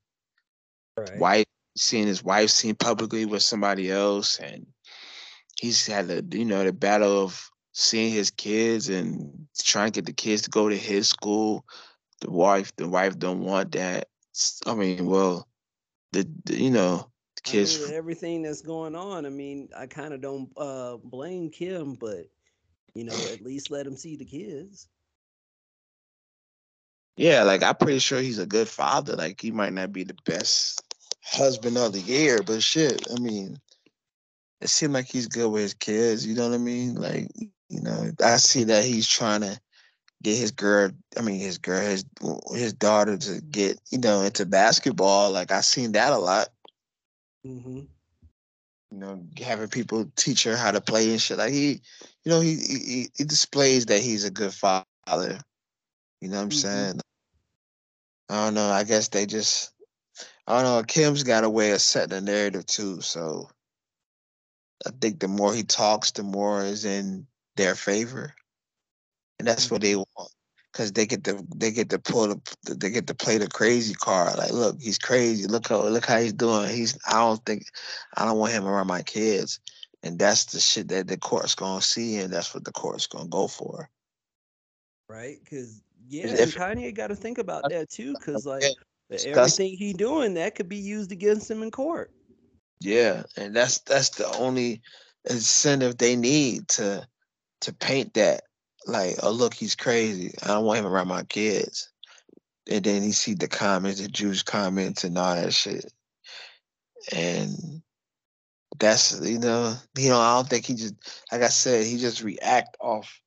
[0.97, 1.19] Right.
[1.19, 1.45] Wife
[1.77, 4.65] seeing his wife seen publicly with somebody else and
[5.59, 10.05] he's had the you know, the battle of seeing his kids and trying to get
[10.05, 11.65] the kids to go to his school.
[12.21, 14.07] The wife the wife don't want that.
[14.65, 15.47] I mean, well,
[16.11, 17.79] the, the you know the I kids.
[17.79, 19.25] mean, everything that's going on.
[19.25, 22.27] I mean, I kind of don't uh blame Kim, but
[22.95, 24.87] you know, at least let him see the kids.
[27.17, 29.15] yeah, like I'm pretty sure he's a good father.
[29.15, 30.81] Like he might not be the best
[31.23, 33.59] husband of the year, but shit, I mean,
[34.61, 36.25] it seemed like he's good with his kids.
[36.25, 36.95] You know what I mean?
[36.95, 37.29] Like
[37.69, 39.59] you know, I see that he's trying to
[40.25, 40.89] get his girl.
[41.17, 42.03] I mean, his girl, his
[42.53, 45.31] his daughter to get you know into basketball.
[45.31, 46.49] Like I seen that a lot.
[47.45, 47.81] Mm-hmm.
[48.91, 51.37] you know, having people teach her how to play and shit.
[51.37, 51.81] Like he,
[52.23, 55.39] you know, he he, he displays that he's a good father.
[56.21, 56.53] You know what I'm Mhm.
[56.53, 57.01] saying?
[58.29, 58.69] I don't know.
[58.71, 59.71] I guess they just,
[60.47, 60.83] I don't know.
[60.83, 63.01] Kim's got a way of setting the narrative too.
[63.01, 63.49] So
[64.87, 68.33] I think the more he talks, the more is in their favor,
[69.39, 69.87] and that's what mm-hmm.
[69.89, 70.31] they want.
[70.73, 73.93] Cause they get to they get to pull the they get to play the crazy
[73.93, 74.37] card.
[74.37, 75.47] Like, look, he's crazy.
[75.47, 76.69] Look how look how he's doing.
[76.69, 77.63] He's I don't think
[78.17, 79.61] I don't want him around my kids.
[80.03, 83.29] And that's the shit that the court's gonna see, and that's what the court's gonna
[83.29, 83.89] go for.
[85.07, 85.37] Right?
[85.41, 88.13] Because yeah, If- and Kanye got to think about that too.
[88.13, 88.63] Because like
[89.09, 92.11] Yeah, everything he doing, that could be used against him in court.
[92.81, 94.81] Yeah, and that's that's the only
[95.29, 97.07] incentive they need to
[97.61, 98.43] to paint that
[98.85, 100.33] like, oh look, he's crazy.
[100.43, 101.89] I don't want him around my kids.
[102.69, 105.91] And then he see the comments, the Jewish comments and all that shit.
[107.11, 107.81] And
[108.79, 110.95] that's you know, you know, I don't think he just
[111.31, 113.21] like I said, he just react off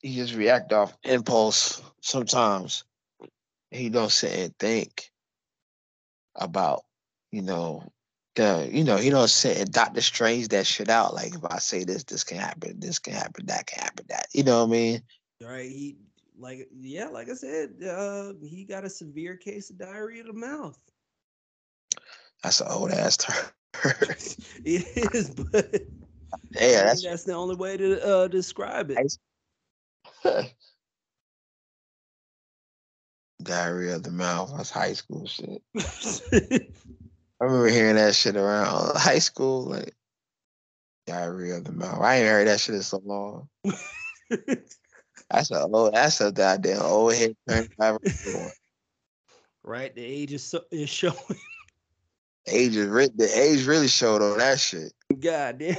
[0.00, 2.84] he just react off impulse sometimes.
[3.70, 5.10] He don't sit and think
[6.34, 6.84] about,
[7.30, 7.82] you know,
[8.38, 11.12] the you know, he don't sit and Doctor Strange that shit out.
[11.12, 14.28] Like if I say this, this can happen, this can happen, that can happen, that.
[14.32, 15.02] You know what I mean?
[15.42, 15.68] Right?
[15.68, 15.98] He
[16.38, 20.32] like yeah, like I said, uh, he got a severe case of diarrhea of the
[20.34, 20.78] mouth.
[22.42, 23.34] That's an old ass term.
[24.64, 25.74] it is, but
[26.52, 29.18] yeah, that's that's the only way to uh, describe it.
[33.42, 34.52] diarrhea of the mouth.
[34.56, 35.60] That's high school shit.
[37.40, 39.94] I remember hearing that shit around oh, high school, like
[41.06, 42.00] diarrhea of the mouth.
[42.00, 43.48] I ain't heard that shit in so long.
[45.30, 45.94] That's a old.
[45.94, 47.68] That's a goddamn old head turn
[49.62, 49.94] right?
[49.94, 51.16] The age is so is showing.
[52.46, 54.92] Age is the age really showed on that shit.
[55.20, 55.76] God damn.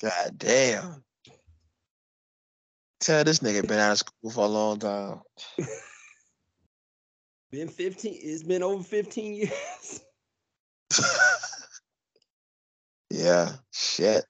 [0.00, 1.04] God damn.
[3.00, 5.20] Tell this nigga been out of school for a long time.
[7.50, 8.18] Been 15.
[8.20, 10.00] It's been over 15 years.
[13.10, 14.24] yeah, shit.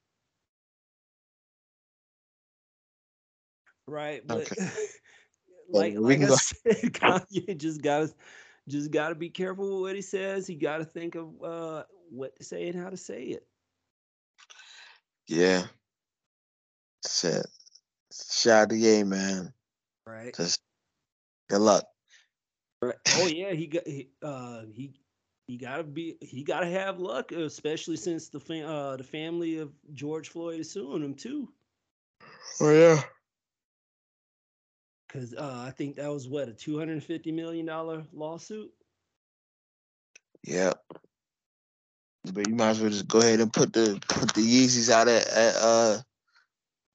[3.86, 4.26] Right.
[4.26, 4.68] But Okay.
[5.68, 8.12] like, we like can I go- said, Kanye just gotta
[8.68, 10.46] just gotta be careful with what he says.
[10.46, 13.46] He gotta think of uh what to say and how to say it.
[15.28, 15.64] Yeah.
[17.06, 17.46] Shit.
[18.12, 19.52] Shout out to Ye, man.
[20.06, 20.34] Right.
[20.34, 20.60] Just
[21.48, 21.84] good luck.
[22.80, 22.94] Right.
[23.16, 24.94] Oh yeah, he got he uh he
[25.46, 29.72] he gotta be he gotta have luck, especially since the fam- uh the family of
[29.92, 31.48] George Floyd is suing him too.
[32.60, 33.02] Oh yeah.
[35.10, 38.70] Cause uh I think that was what a two hundred and fifty million dollar lawsuit.
[40.42, 40.72] Yeah.
[42.32, 45.08] But you might as well just go ahead and put the put the Yeezys out
[45.08, 45.98] at, at uh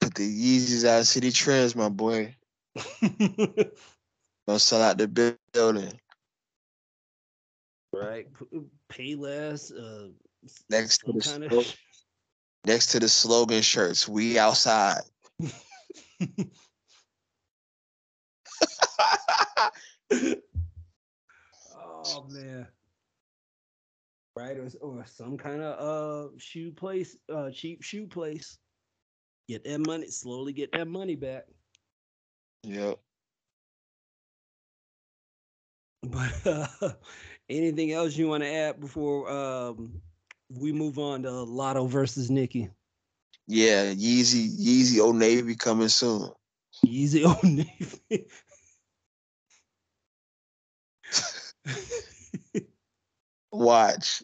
[0.00, 2.34] put the Yeezys out of Citi Trends, my boy.
[3.00, 6.00] Gonna sell out the building.
[7.92, 8.26] Right.
[8.88, 9.70] Pay less.
[9.70, 10.08] Uh,
[10.70, 11.64] Next to the kind slo-
[12.64, 15.02] next to the slogan shirts, we outside.
[21.76, 22.66] oh man.
[24.36, 28.58] Right, or, or some kind of uh shoe place, uh cheap shoe place.
[29.48, 31.44] Get that money, slowly get that money back.
[32.62, 32.98] Yep.
[36.02, 36.92] But uh,
[37.50, 40.00] anything else you want to add before um
[40.48, 42.68] we move on to Latto versus Nicki?
[43.46, 46.30] Yeah, Yeezy, Yeezy Old Navy coming soon.
[46.86, 48.26] Yeezy, Old Navy.
[53.52, 54.22] Watch.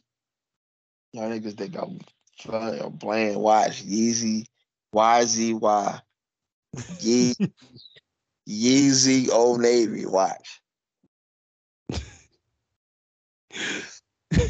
[1.12, 2.00] Y'all niggas think I'm
[2.38, 3.38] funny or playing.
[3.38, 3.84] Watch.
[3.84, 4.44] Yeezy,
[4.94, 6.00] YZY.
[7.00, 7.34] Ye-
[8.48, 10.06] Yeezy Old Navy.
[10.06, 10.60] Watch.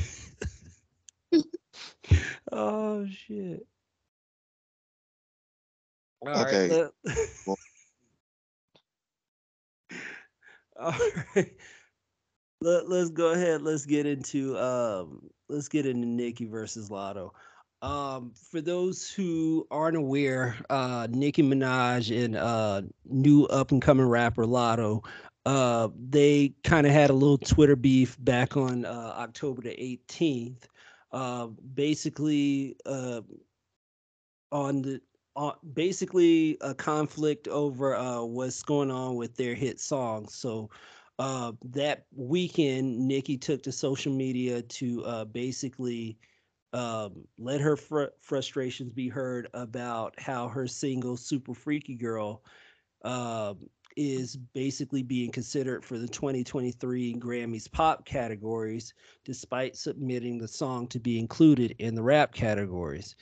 [2.52, 3.66] oh shit.
[6.22, 6.46] All right.
[6.46, 6.68] Okay.
[6.72, 6.92] let-
[7.46, 7.58] Well-
[10.78, 10.94] All
[11.34, 11.52] right.
[12.60, 13.62] Let, let's go ahead.
[13.62, 17.30] Let's get into um let's get into Nicki versus Latto.
[17.82, 24.06] Um for those who aren't aware, uh Nicki Minaj and uh new up and coming
[24.06, 25.04] rapper Latto
[25.46, 30.64] uh they kind of had a little Twitter beef back on uh October the 18th.
[31.12, 33.22] Uh basically uh
[34.52, 35.00] on the
[35.36, 40.28] on basically a conflict over uh what's going on with their hit song.
[40.28, 40.68] So
[41.20, 46.18] uh that weekend Nicki took to social media to uh basically
[46.72, 52.42] um let her fr- frustrations be heard about how her single Super Freaky Girl
[53.04, 58.94] um is basically being considered for the 2023 Grammys pop categories
[59.24, 63.16] despite submitting the song to be included in the rap categories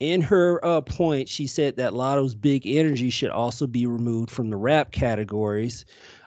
[0.00, 4.50] in her uh, point, she said that Latto's big energy should also be removed from
[4.50, 5.84] the rap categories.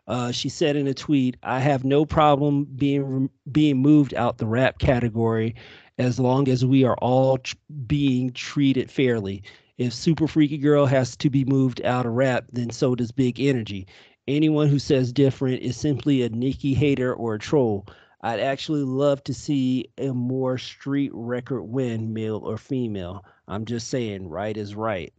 [0.08, 4.48] Uh, she said in a tweet, "I have no problem being being moved out the
[4.48, 5.56] rap category,
[6.00, 9.44] as long as we are all tr- being treated fairly.
[9.80, 13.40] If Super Freaky Girl has to be moved out of rap, then so does Big
[13.40, 13.88] Energy.
[14.28, 17.86] Anyone who says different is simply a Nicki hater or a troll.
[18.20, 23.24] I'd actually love to see a more street record win, male or female.
[23.48, 25.14] I'm just saying, right is right.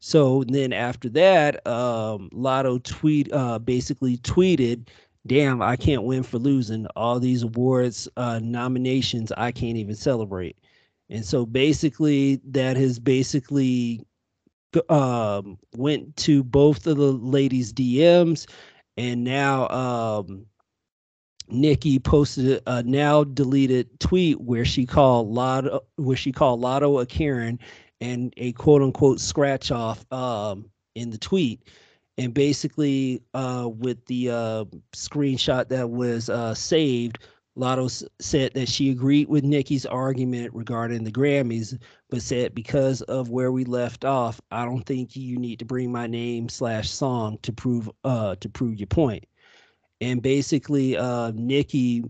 [0.00, 4.88] So then after that, um, Latto tweet uh, basically tweeted,
[5.28, 6.88] "Damn, I can't win for losing.
[6.96, 10.56] All these awards uh, nominations, I can't even celebrate."
[11.12, 14.00] And so basically, that has basically
[14.88, 18.48] um, went to both of the ladies' DMs,
[18.96, 20.46] and now um,
[21.50, 27.04] Nicki posted a now deleted tweet where she called Latto where she called Latto a
[27.04, 27.58] Karen
[28.00, 31.68] and a quote unquote scratch off um, in the tweet.
[32.16, 37.18] And basically, uh, with the uh, screenshot that was uh, saved,
[37.56, 41.78] Latto s- said that she agreed with Nicki's argument regarding the Grammys,
[42.10, 45.92] but said because of where we left off, I don't think you need to bring
[45.92, 49.24] my name slash song to prove uh to prove your point.
[50.00, 52.04] And basically, uh, Nicki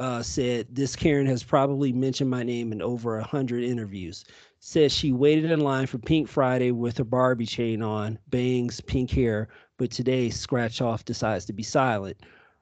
[0.00, 4.24] uh, said this Karen has probably mentioned my name in over a hundred interviews.
[4.60, 9.10] Says she waited in line for Pink Friday with her Barbie chain on, bangs, pink
[9.10, 9.48] hair,
[9.78, 12.16] but today Scratch Off decides to be silent.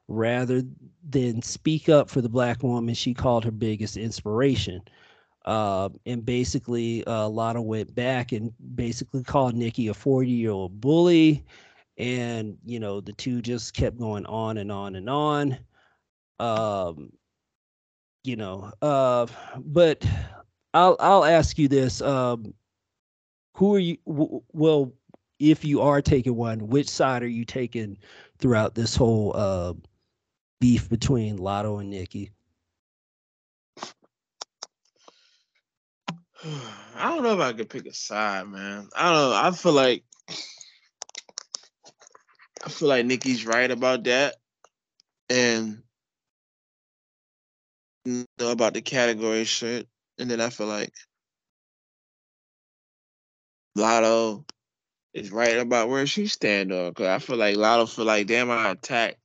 [0.07, 0.61] Rather
[1.09, 4.81] than speak up for the black woman she called her biggest inspiration.
[5.45, 10.79] Uh, and basically, uh, Latto went back and basically called Nicki a 40 year old
[10.81, 11.43] bully.
[11.97, 15.57] And, you know, the two just kept going on and on and on.
[16.39, 17.11] Um,
[18.23, 19.27] you know, uh,
[19.57, 20.05] but
[20.73, 22.53] I'll I'll ask you this: um,
[23.55, 23.97] Who are you?
[24.07, 24.93] W- well,
[25.39, 27.97] if you are taking one, which side are you taking
[28.39, 29.73] throughout this whole uh,
[30.63, 32.31] beef between Latto and Nicki?
[36.95, 38.87] I don't know if I could pick a side, man.
[38.95, 39.35] I don't know.
[39.35, 40.05] I feel like
[42.65, 44.37] I feel like Nicki's right about that,
[45.29, 45.83] and
[48.05, 49.89] know about the category shit.
[50.17, 50.93] And then I feel like
[53.77, 54.45] Latto
[55.13, 56.93] is right about where she stand on.
[56.93, 59.22] Cause I feel like Latto feel like damn I attacked.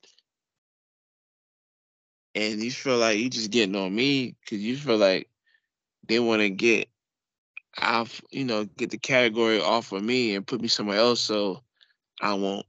[2.34, 5.28] And you feel like you just getting on me because you feel like
[6.06, 6.88] they want to get
[7.80, 11.62] off, you know, get the category off of me and put me somewhere else so
[12.20, 12.66] I won't,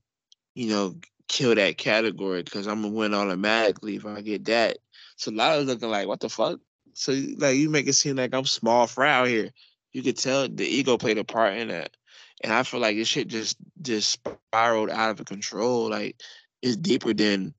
[0.55, 0.95] you know,
[1.27, 4.79] kill that category because I'm gonna win automatically if I get that.
[5.15, 6.59] So a lot of looking like, what the fuck?
[6.93, 9.51] So like you make it seem like I'm small fry out here.
[9.93, 11.95] You could tell the ego played a part in that.
[12.41, 15.89] And I feel like this shit just just spiraled out of control.
[15.89, 16.21] Like
[16.61, 17.53] it's deeper than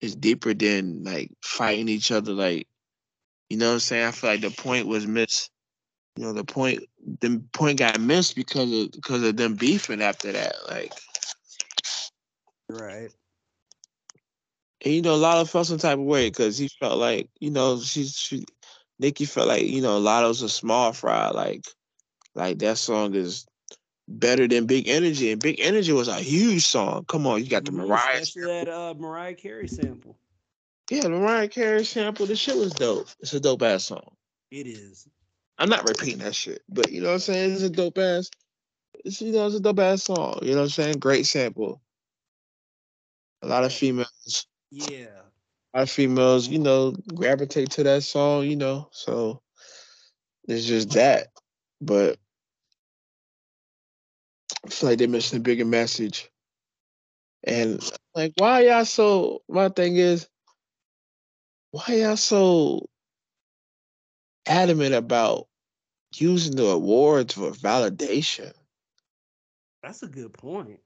[0.00, 2.32] it's deeper than like fighting each other.
[2.32, 2.66] Like,
[3.48, 4.06] you know what I'm saying?
[4.06, 5.50] I feel like the point was missed.
[6.16, 6.84] You know, the point
[7.20, 10.54] the point got missed because of because of them beefing after that.
[10.68, 10.92] Like
[12.68, 13.12] Right.
[14.84, 17.28] and you know, a lot of felt some type of way because he felt like,
[17.40, 18.44] you know, she she
[18.98, 21.30] Nicki felt like, you know, Latto's a small fry.
[21.30, 21.64] Like
[22.34, 23.46] like that song is
[24.18, 25.30] better than Big Energy.
[25.32, 27.04] And Big Energy was a huge song.
[27.06, 28.20] Come on, you got the Mariah.
[28.20, 30.16] Especially that uh, Mariah Carey sample.
[30.90, 32.26] Yeah, the Mariah Carey sample.
[32.26, 33.08] The shit was dope.
[33.20, 34.10] It's a dope ass song.
[34.50, 35.08] It is.
[35.58, 37.52] I'm not repeating that shit, but you know what I'm saying?
[37.52, 38.30] It's a dope ass.
[39.04, 40.40] It's you know it's a dope ass song.
[40.42, 40.98] You know what I'm saying?
[40.98, 41.80] Great sample.
[43.42, 45.06] A lot of females, Yeah.
[45.72, 48.44] a lot of females, you know, gravitate to that song.
[48.44, 49.42] You know, so
[50.48, 51.28] it's just that.
[51.80, 52.18] But
[54.64, 56.30] I feel like they're missing a bigger message.
[57.44, 57.82] And
[58.14, 59.42] like, why y'all so?
[59.48, 60.28] My thing is,
[61.70, 62.86] why y'all so
[64.46, 65.46] adamant about
[66.14, 68.52] using the awards for validation?
[69.82, 70.80] That's a good point.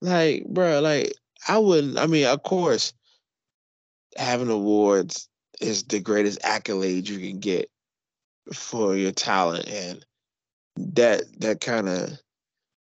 [0.00, 1.12] Like, bro, like
[1.48, 1.98] I wouldn't.
[1.98, 2.92] I mean, of course,
[4.16, 5.28] having awards
[5.60, 7.68] is the greatest accolade you can get
[8.52, 10.04] for your talent, and
[10.76, 12.10] that that kind of,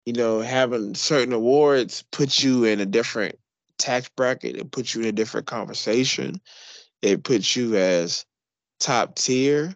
[0.06, 3.36] you know, having certain awards puts you in a different
[3.78, 4.56] tax bracket.
[4.56, 6.40] It puts you in a different conversation.
[7.02, 8.24] It puts you as
[8.80, 9.74] top tier.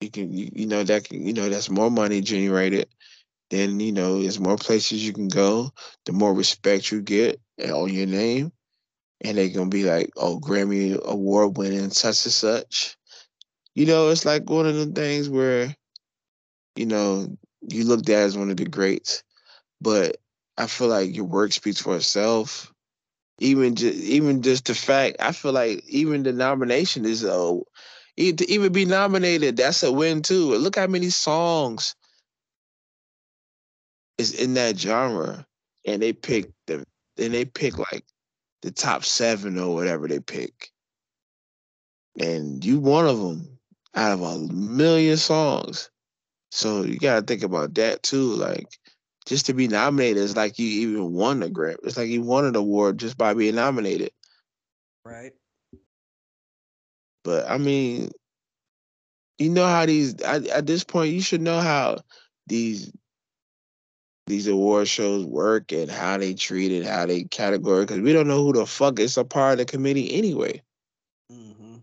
[0.00, 2.88] You can, you, you know, that can, you know, that's more money generated.
[3.50, 5.70] Then you know, there's more places you can go.
[6.06, 8.52] The more respect you get on your name
[9.22, 12.96] and they're gonna be like, "Oh, Grammy award winning such and such."
[13.74, 15.76] You know, it's like one of the things where,
[16.76, 17.36] you know,
[17.68, 19.22] you looked at as one of the greats,
[19.80, 20.18] but
[20.58, 22.72] I feel like your work speaks for itself.
[23.40, 27.60] even just even just the fact I feel like even the nomination is a
[28.18, 30.56] to even be nominated that's a win too.
[30.56, 31.96] Look how many songs
[34.18, 35.46] is in that genre,
[35.86, 36.84] and they pick the
[37.18, 38.04] and they pick like
[38.62, 40.70] the top seven or whatever they pick,
[42.18, 43.58] and you one of them
[43.94, 45.90] out of a million songs.
[46.52, 48.34] So you gotta think about that too.
[48.34, 48.79] Like
[49.30, 51.76] just to be nominated is like you even won a Grammy.
[51.84, 54.10] It's like you won an award just by being nominated.
[55.04, 55.30] Right.
[57.22, 58.10] But I mean,
[59.38, 61.98] you know how these at, at this point you should know how
[62.48, 62.90] these
[64.26, 68.26] these award shows work and how they treat it, how they categorize because we don't
[68.26, 70.60] know who the fuck is a part of the committee anyway.
[71.30, 71.76] Mm-hmm.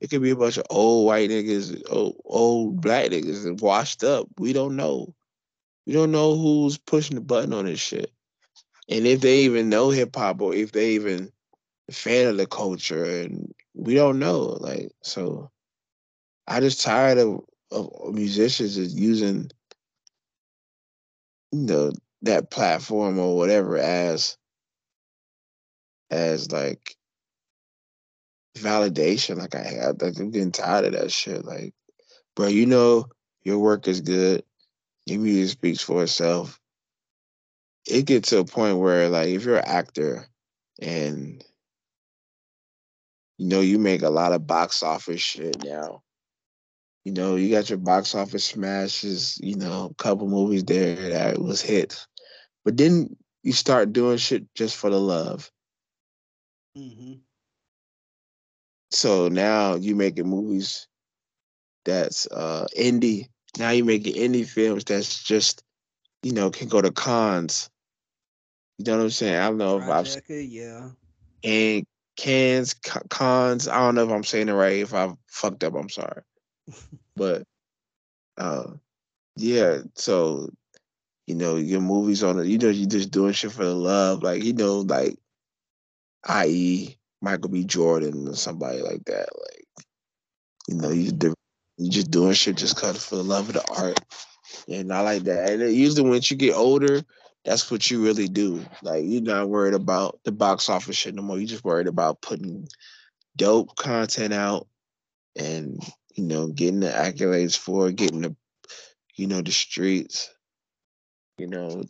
[0.00, 4.02] It could be a bunch of old white niggas, old, old black niggas and washed
[4.02, 4.28] up.
[4.38, 5.14] We don't know.
[5.86, 8.12] We don't know who's pushing the button on this shit.
[8.88, 11.30] And if they even know hip hop or if they even
[11.90, 14.56] fan of the culture and we don't know.
[14.60, 15.50] Like so
[16.46, 19.50] I just tired of, of musicians just using
[21.52, 24.36] you know that platform or whatever as
[26.10, 26.96] as like
[28.56, 29.38] validation.
[29.38, 31.44] Like I have like I'm getting tired of that shit.
[31.44, 31.74] Like,
[32.34, 33.06] bro, you know
[33.42, 34.42] your work is good.
[35.06, 36.60] Your music speaks for itself.
[37.86, 40.26] It gets to a point where like if you're an actor
[40.82, 41.42] and
[43.38, 46.02] you know you make a lot of box office shit now.
[47.04, 51.38] You know, you got your box office smashes, you know, a couple movies there that
[51.38, 52.08] was hits.
[52.64, 55.48] But then you start doing shit just for the love.
[56.76, 57.14] Mm-hmm.
[58.90, 60.88] So now you making movies
[61.84, 63.28] that's uh indie.
[63.58, 65.62] Now you're making indie films that's just,
[66.22, 67.70] you know, can go to cons.
[68.78, 69.36] You know what I'm saying?
[69.36, 70.90] I don't know if I've yeah.
[71.42, 71.86] and
[72.16, 73.68] cans cons.
[73.68, 74.80] I don't know if I'm saying it right.
[74.80, 76.22] If I've fucked up, I'm sorry.
[77.16, 77.44] But
[78.36, 78.72] uh
[79.36, 80.50] yeah, so
[81.26, 84.22] you know, your movies on it, you know, you're just doing shit for the love,
[84.22, 85.16] like you know, like
[86.28, 86.96] i.e.
[87.22, 87.64] Michael B.
[87.64, 89.28] Jordan or somebody like that.
[89.34, 89.86] Like,
[90.68, 91.12] you know, you
[91.80, 94.00] just doing shit just cause for the love of the art.
[94.68, 95.52] And I like that.
[95.52, 97.02] And usually once you get older,
[97.44, 98.64] that's what you really do.
[98.82, 101.38] Like you're not worried about the box office shit no more.
[101.38, 102.68] You're just worried about putting
[103.36, 104.66] dope content out
[105.38, 105.82] and
[106.14, 108.36] you know getting the accolades for getting the
[109.14, 110.32] you know the streets,
[111.38, 111.84] you know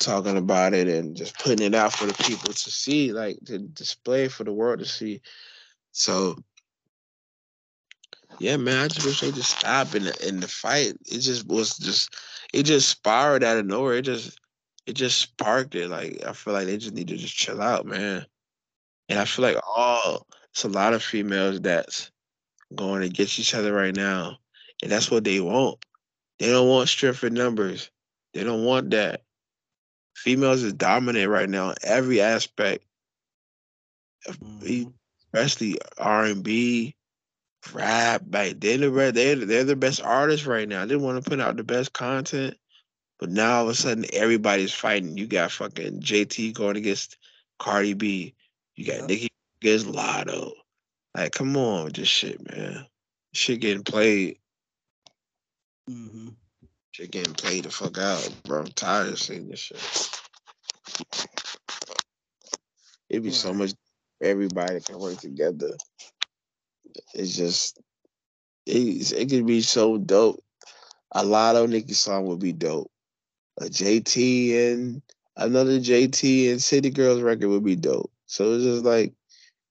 [0.00, 3.58] talking about it and just putting it out for the people to see, like to
[3.58, 5.20] display for the world to see.
[5.92, 6.36] So
[8.38, 10.94] yeah, man, I just wish they just stop in the in the fight.
[11.06, 12.14] It just was just
[12.52, 13.94] it just spiraled out of nowhere.
[13.94, 14.38] It just
[14.86, 15.88] it just sparked it.
[15.88, 18.26] Like I feel like they just need to just chill out, man.
[19.08, 22.10] And I feel like all it's a lot of females that's
[22.74, 24.38] going against each other right now.
[24.82, 25.78] And that's what they want.
[26.38, 27.90] They don't want strength in numbers.
[28.34, 29.22] They don't want that.
[30.16, 32.84] Females is dominant right now in every aspect,
[34.28, 34.92] Mhm.
[35.24, 36.94] especially R and B,
[37.72, 38.22] rap.
[38.30, 40.84] Like they're the re- they're they're the best artists right now.
[40.86, 42.56] They want to put out the best content,
[43.18, 45.16] but now all of a sudden everybody's fighting.
[45.16, 47.16] You got fucking JT going against
[47.58, 48.34] Cardi B.
[48.76, 49.08] You got Yep.
[49.08, 49.28] Nicki
[49.60, 50.52] against Latto.
[51.16, 52.86] Like, come on with this shit, man.
[53.32, 54.38] Shit getting played.
[55.88, 56.28] Mm-hmm.
[56.90, 58.60] Shit getting played the fuck out, bro.
[58.60, 60.10] I'm tired of seeing this shit.
[63.08, 63.74] It'd be so much
[64.20, 65.70] everybody can work together.
[67.14, 67.80] It's just
[68.66, 70.42] it, it could be so dope.
[71.12, 72.90] A lot of Nicki song would be dope.
[73.60, 75.02] A JT and
[75.36, 78.10] another JT and City Girls record would be dope.
[78.26, 79.12] So it's just like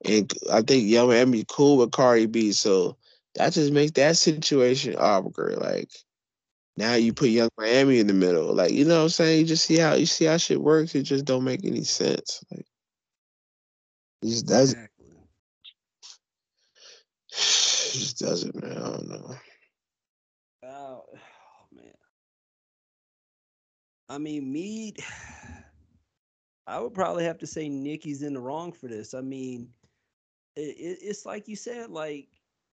[0.06, 2.98] and I think Young Miami cool with Cardi B, so
[3.36, 5.58] that just makes that situation awkward.
[5.58, 5.90] Like
[6.76, 8.54] now you put Young Miami in the middle.
[8.54, 9.40] Like, you know what I'm saying?
[9.40, 10.96] You just see how you see how shit works.
[10.96, 12.44] It just don't make any sense.
[12.52, 12.66] Like
[14.22, 14.90] it just doesn't
[17.34, 18.78] It just doesn't, man.
[18.78, 19.36] I don't know.
[20.64, 21.94] Oh, oh man.
[24.10, 24.94] I mean, me.
[26.66, 29.14] I would probably have to say Nicki's in the wrong for this.
[29.14, 29.68] I mean,
[30.56, 32.30] it, it, it's like you said, like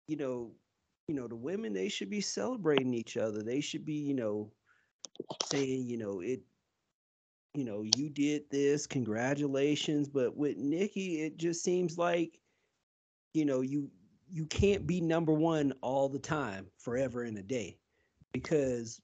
[0.08, 0.51] you know,
[1.08, 3.43] you know, the women they should be celebrating each other.
[3.43, 4.51] They should be, you know,
[5.45, 6.41] saying, you know, it,
[7.53, 10.10] you know, you did this, congratulations.
[10.10, 12.39] But with Nicki, it just seems like,
[13.34, 13.89] you know, you
[14.30, 17.78] you can't be number one all the time, forever and a day,
[18.34, 19.01] because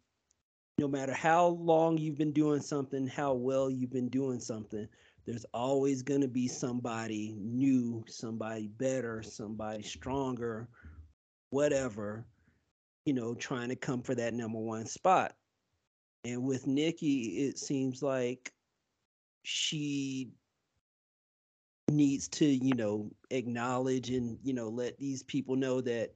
[0.78, 4.88] no matter how long you've been doing something, how well you've been doing something,
[5.26, 10.68] there's always going to be somebody new, somebody better, somebody stronger,
[11.52, 12.26] whatever,
[13.06, 15.36] you know, trying to come for that number one spot.
[16.24, 18.52] And with Nicki, it seems like
[19.44, 20.32] she
[21.92, 26.14] needs to, you know, acknowledge and, you know, let these people know that,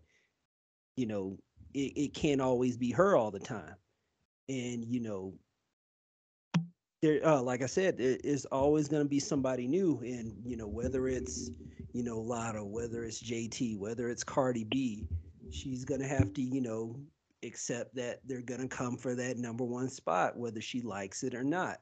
[0.96, 1.38] you know,
[1.74, 3.76] it, it can't always be her all the time.
[4.50, 5.34] And, you know,
[7.02, 10.00] there uh, like I said, there is always gonna be somebody new.
[10.00, 11.52] And, you know, whether it's,
[11.94, 15.08] you know, Latto, whether it's JT, whether it's Cardi B,
[15.52, 16.96] she's gonna have to, you know,
[17.44, 21.44] accept that they're gonna come for that number one spot, whether she likes it or
[21.44, 21.80] not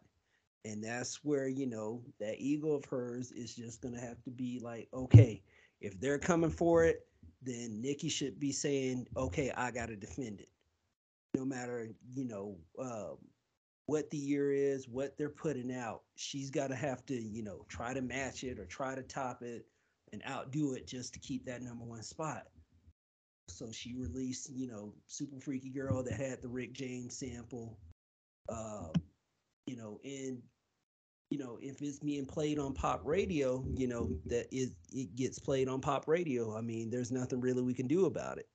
[0.66, 4.60] and that's where you know that ego of hers is just gonna have to be
[4.64, 5.42] like okay
[5.82, 7.06] if they're coming for it
[7.42, 10.50] then nicki should be saying okay i gotta defend it
[11.36, 13.18] no matter you know um,
[13.88, 17.94] what the year is what they're putting out she's gotta have to you know try
[17.94, 19.66] to match it or try to top it
[20.14, 22.44] and outdo it just to keep that number one spot.
[23.50, 27.78] So she released you know super freaky girl that had the rick james sample
[28.50, 28.92] um,
[29.66, 30.42] you know, and
[31.34, 35.40] you know, if it's being played on pop radio, you know, that it it gets
[35.40, 36.56] played on pop radio.
[36.56, 38.48] I mean, there's nothing really we can do about it.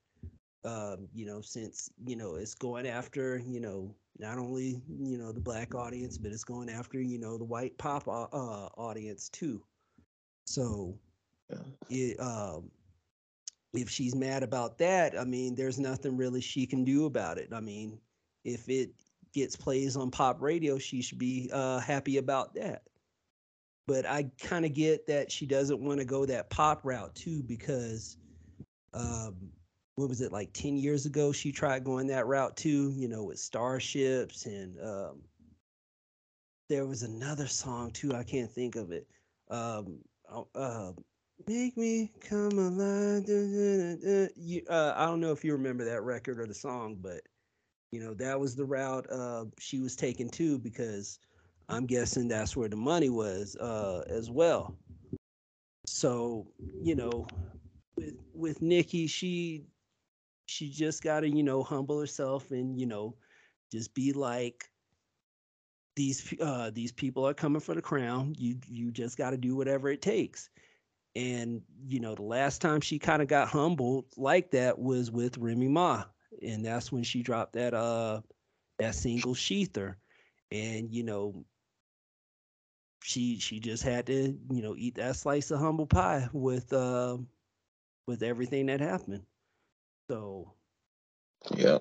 [0.65, 5.33] Um, you know, since you know it's going after you know not only you know
[5.33, 9.29] the black audience, but it's going after you know the white pop uh, uh audience
[9.29, 9.61] too.
[10.47, 10.97] So,
[11.51, 11.57] yeah.
[11.91, 12.71] it um,
[13.75, 17.49] if she's mad about that, I mean, there's nothing really she can do about it.
[17.53, 17.99] I mean,
[18.45, 18.91] if it
[19.41, 22.83] gets plays on pop radio, she should be uh, happy about that.
[23.87, 27.43] But I kind of get that she doesn't want to go that pop route too
[27.43, 28.17] because
[28.93, 29.35] um,
[29.95, 33.25] what was it like 10 years ago she tried going that route too, you know,
[33.25, 35.23] with starships and um,
[36.69, 39.07] there was another song too, I can't think of it.
[39.51, 39.99] Um,
[40.55, 40.93] uh,
[41.47, 43.25] make me come alive.
[44.37, 47.23] You, uh, I don't know if you remember that record or the song, but
[47.91, 51.19] you know, that was the route uh, she was taking too, because
[51.69, 54.75] I'm guessing that's where the money was uh, as well.
[55.87, 56.47] So,
[56.83, 57.27] you know,
[57.97, 59.65] with with Nicki, she
[60.47, 63.15] she just got to you know humble herself and you know
[63.71, 64.71] just be like
[65.97, 68.35] these uh, these people are coming for the crown.
[68.39, 70.51] You you just got to do whatever it takes.
[71.17, 75.39] And you know, the last time she kind of got humbled like that was with
[75.39, 76.05] Remy Ma
[76.43, 78.21] and that's when she dropped that uh
[78.79, 79.97] that single Shether,
[80.51, 81.45] and you know
[83.03, 87.17] she she just had to you know eat that slice of humble pie with uh
[88.07, 89.25] with everything that happened.
[90.11, 90.55] So
[91.57, 91.79] yeah.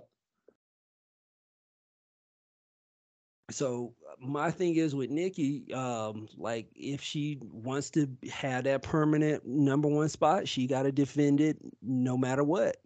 [3.51, 9.45] So my thing is with Nicki, um, like if she wants to have that permanent
[9.45, 12.77] number one spot, she got to defend it no matter what.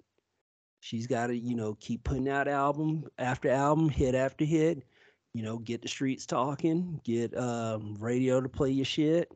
[0.81, 4.83] She's got to, you know, keep putting out album after album, hit after hit.
[5.33, 9.31] You know, get the streets talking, get um, radio to play your shit,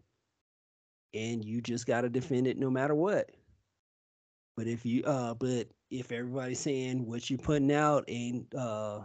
[1.13, 3.29] and you just got to defend it no matter what.
[4.57, 9.01] But if you, uh, but if everybody's saying what you're putting out ain't, uh,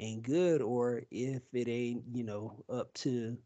[0.00, 3.36] ain't good, or if it ain't, you know, up to,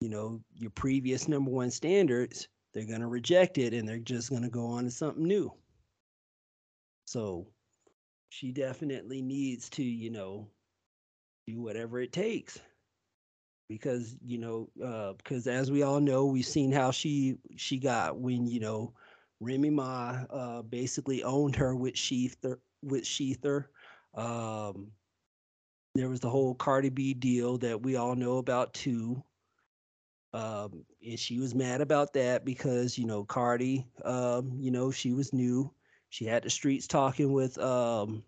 [0.00, 4.48] you know, your previous number one standards, they're gonna reject it and they're just gonna
[4.48, 5.52] go on to something new.
[7.10, 7.48] So
[8.28, 10.48] she definitely needs to, you know,
[11.48, 12.60] do whatever it takes.
[13.68, 18.18] Because, you know, uh, because as we all know, we've seen how she she got
[18.20, 18.94] when, you know,
[19.40, 23.66] Remy Ma uh, basically owned her with Shether with Shether.
[24.14, 24.92] Um,
[25.96, 29.24] there was the whole Cardi B deal that we all know about too.
[30.32, 35.12] Um, and she was mad about that because you know Cardi, um, you know she
[35.12, 35.72] was new,
[36.10, 38.22] she had the streets talking with um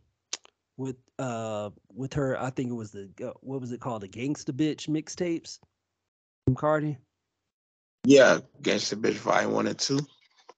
[0.76, 2.40] with uh with her.
[2.40, 3.10] I think it was the
[3.40, 4.02] what was it called?
[4.02, 5.58] The Gangsta Bitch mixtapes
[6.46, 6.96] from Cardi.
[8.04, 10.00] Yeah, Gangsta Bitch Volume One and Two.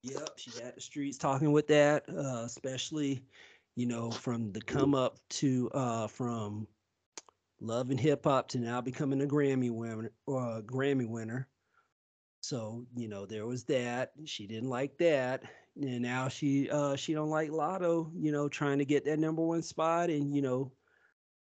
[0.03, 3.25] Yep, she had the streets talking with that, uh, especially
[3.75, 6.69] you know from the come up to uh from
[7.61, 11.49] love and hip hop to now becoming a Grammy winner or uh, Grammy winner.
[12.43, 14.13] So you know there was that.
[14.27, 15.45] She didn't like that
[15.81, 19.43] and now she uh she don't like Latto, you know, trying to get that number
[19.43, 20.73] one spot and you know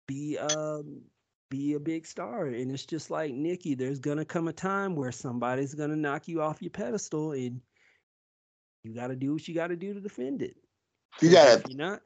[0.07, 1.01] be um
[1.49, 2.47] be a big star.
[2.47, 6.41] And it's just like Nicki, there's gonna come a time where somebody's gonna knock you
[6.41, 7.61] off your pedestal and
[8.83, 10.55] you gotta do what you gotta do to defend it.
[11.21, 12.01] You gotta you not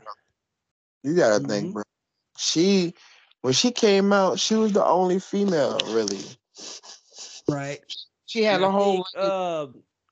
[1.03, 1.49] you gotta mm-hmm.
[1.49, 1.83] think, bro.
[2.37, 2.93] She
[3.41, 6.19] when she came out, she was the only female really.
[7.47, 7.79] Right.
[8.25, 9.67] She had And a I whole think, uh,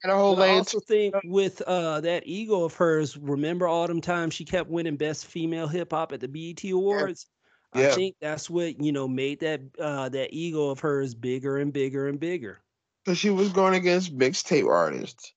[0.06, 3.88] had a whole But I also think with uh, that ego of hers, remember all
[3.88, 7.28] them times she kept winning Best Female Hip Hop at the BET Awards.
[7.74, 7.96] I Yeah.
[7.96, 12.08] think that's what you know made that uh, that ego of hers bigger and bigger
[12.08, 12.60] and bigger.
[13.06, 15.34] Cause she was going against mixtape artists.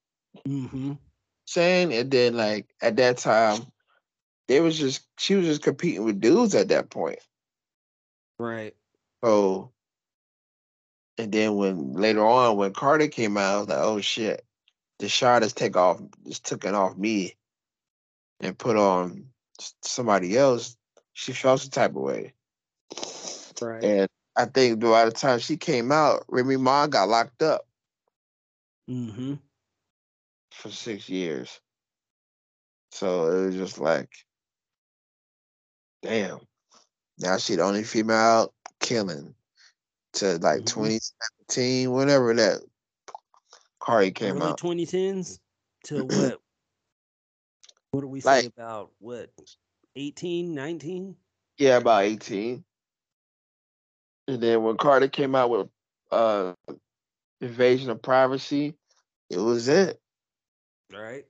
[0.47, 0.93] hmm
[1.47, 3.61] Saying and then like at that time,
[4.49, 7.21] they was just she was just competing with dudes at that point.
[8.39, 8.75] Right.
[9.25, 9.73] So
[11.17, 14.45] and then when later on when Cardi came out, I was like, oh shit,
[14.99, 17.37] the shot is take off just took it off me
[18.41, 19.27] and put on
[19.83, 20.77] somebody else.
[21.13, 22.35] She felt some type of way.
[23.61, 23.83] Right.
[23.85, 27.67] And I think by the time she came out, Remy Ma got locked up
[28.87, 29.35] hmm
[30.53, 31.61] for six years.
[32.93, 34.11] So it was just like,
[36.03, 36.41] damn.
[37.19, 39.35] Now she the only female out killing
[40.15, 40.67] to like Mhm.
[40.67, 42.63] 2017, whatever that
[43.81, 44.61] Cardi came Early out.
[44.61, 45.39] 2010s
[45.85, 46.41] to what?
[47.91, 49.31] What do we say Like- about what?
[49.97, 51.17] 18, 19?
[51.59, 52.65] Yeah, about 18.
[54.29, 55.69] And then when Cardi came out with
[56.11, 56.53] uh
[57.41, 58.75] Invasion of Privacy,
[59.31, 60.01] it was it.
[60.93, 61.25] Right.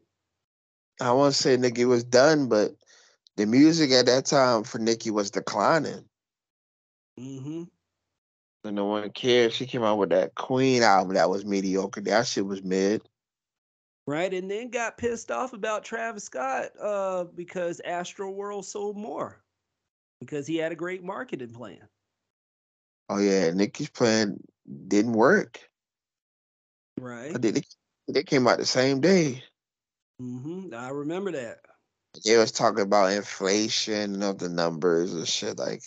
[1.00, 2.72] I won't say Nicki was done, but
[3.36, 6.04] the music at that time for Nicki was declining.
[7.16, 7.64] hmm
[8.64, 9.52] And no one cared.
[9.52, 12.00] She came out with that Queen album that was mediocre.
[12.00, 13.02] That shit was mid.
[14.06, 14.32] Right.
[14.32, 19.42] And then got pissed off about Travis Scott uh, because Astro World sold more
[20.20, 21.80] because he had a great marketing plan.
[23.08, 24.38] Oh yeah, Nicki's plan
[24.88, 25.60] didn't work.
[27.00, 27.40] Right.
[27.40, 27.62] They-
[28.10, 29.44] they came out the same day.
[30.20, 30.74] Mm-hmm.
[30.74, 31.58] I remember that.
[32.24, 35.58] They was talking about inflation of the numbers and shit.
[35.58, 35.82] Like,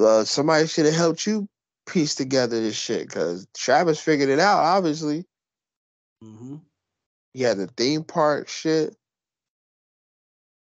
[0.00, 1.48] uh, somebody should have helped you
[1.86, 4.58] piece together this shit because Travis figured it out.
[4.58, 5.24] Obviously,
[6.22, 6.56] hmm
[7.34, 8.96] he had the theme park shit.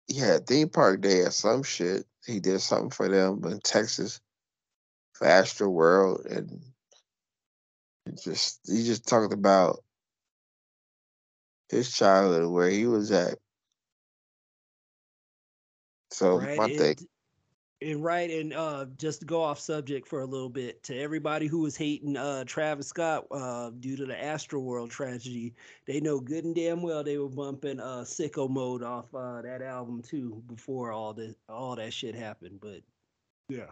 [0.06, 2.06] He had theme park day or some shit.
[2.26, 4.20] He did something for them in Texas
[5.12, 6.62] for Astro World, and
[8.22, 9.82] just he just talked about
[11.68, 13.38] his childhood where he was at.
[16.10, 16.56] So right.
[16.56, 16.96] my thing,
[17.84, 18.30] and, and right.
[18.30, 21.76] And uh, just to go off subject for a little bit, to everybody who was
[21.76, 25.54] hating uh, Travis Scott uh, due to the Astro World tragedy,
[25.86, 29.62] they know good and damn well they were bumping uh, "Sicko Mode" off uh, that
[29.62, 32.60] album too before all the all that shit happened.
[32.60, 32.80] But
[33.48, 33.70] yeah.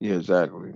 [0.00, 0.74] yeah, exactly.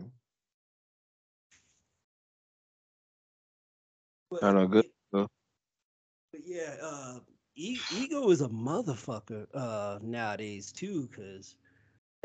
[4.30, 4.86] But, I know, good.
[5.12, 7.18] But yeah, uh,
[7.54, 11.54] e- ego is a motherfucker uh, nowadays too, cause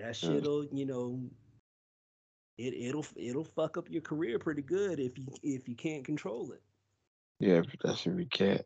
[0.02, 1.20] that shit'll you know,
[2.58, 6.52] it it'll it'll fuck up your career pretty good if you if you can't control
[6.52, 6.62] it.
[7.39, 8.66] Yeah, that's if we can't.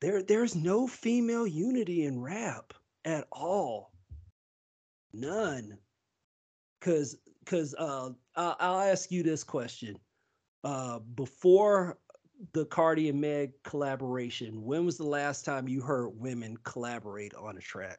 [0.00, 3.92] there there's no female unity in rap at all.
[5.12, 5.78] None.
[6.80, 7.16] Cause
[7.46, 9.98] cause uh, I'll, I'll ask you this question.
[10.64, 11.98] Uh, before
[12.52, 17.56] the Cardi and Meg collaboration, when was the last time you heard women collaborate on
[17.56, 17.98] a track?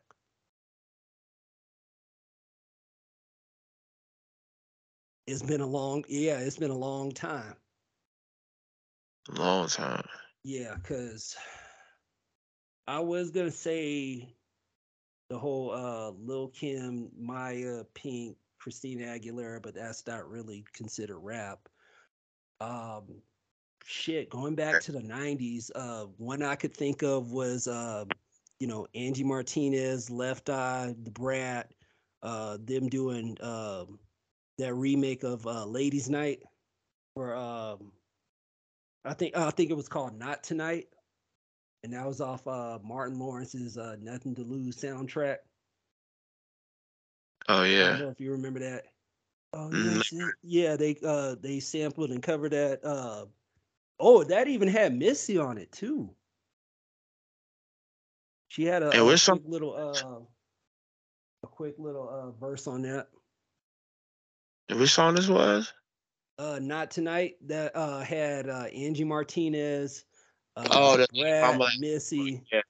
[5.33, 7.55] It's been a long, yeah, it's been a long time.
[9.31, 10.05] Long time.
[10.43, 11.35] Yeah, because
[12.85, 14.31] I was gonna say
[15.31, 21.67] the whole uh Lil Kim, Maya, Pink, Christina Aguilera, but that's not really considered rap.
[22.61, 23.15] Um
[23.83, 28.05] shit, going back to the nineties, uh one I could think of was uh,
[28.59, 31.73] you know, Angie Martinez, Left Eye, Da Brat,
[32.21, 33.97] uh them doing um
[34.57, 36.41] that remake of uh Ladies Night
[37.15, 37.91] or um
[39.05, 40.87] I think I think it was called Not Tonight.
[41.83, 45.37] And that was off uh Martin Lawrence's uh Nothing to Lose soundtrack.
[47.49, 47.89] Oh I yeah.
[47.89, 48.85] don't know if you remember that.
[49.53, 52.83] Oh Mm, yes, yeah, they uh they sampled and covered that.
[52.83, 53.25] Uh
[53.99, 56.09] oh, that even had Missy on it too.
[58.49, 60.23] She had a, a where's some- little uh
[61.43, 63.09] a quick little uh verse on that.
[64.69, 65.71] Which song this was?
[66.37, 70.05] Uh not tonight that uh had uh Angie Martinez,
[70.55, 72.41] uh Oh, the- Brad, like- Missy.
[72.51, 72.61] Yeah.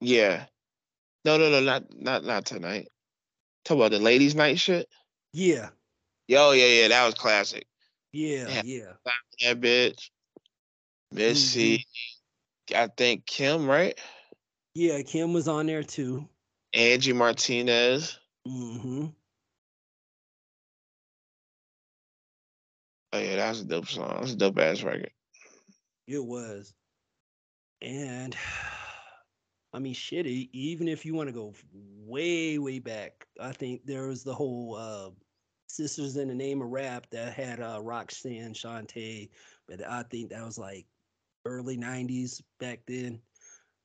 [0.00, 0.44] Yeah.
[1.24, 2.88] No, no, no, not not not tonight.
[3.64, 4.88] Talk about the ladies' night shit.
[5.32, 5.68] Yeah,
[6.26, 7.66] Yo, yeah, yeah, that was classic.
[8.12, 8.62] yeah, Yeah.
[8.64, 8.92] yeah.
[9.42, 10.10] That bitch.
[11.12, 11.86] Missy.
[12.74, 13.98] I think Kim, right?
[14.74, 16.26] Yeah, Kim was on there too.
[16.72, 18.18] Angie Martinez.
[18.46, 19.06] hmm
[23.12, 24.18] Oh yeah, that was a dope song.
[24.20, 25.10] That's a dope ass record.
[26.06, 26.74] It was.
[27.82, 28.36] And
[29.72, 31.54] I mean, shit, even if you want to go
[32.04, 35.10] way, way back, I think there was the whole uh,
[35.68, 39.30] Sisters in the Name of Rap that had uh, Roxanne, Shanté,
[39.68, 40.86] but I think that was like
[41.44, 43.20] early 90s back then.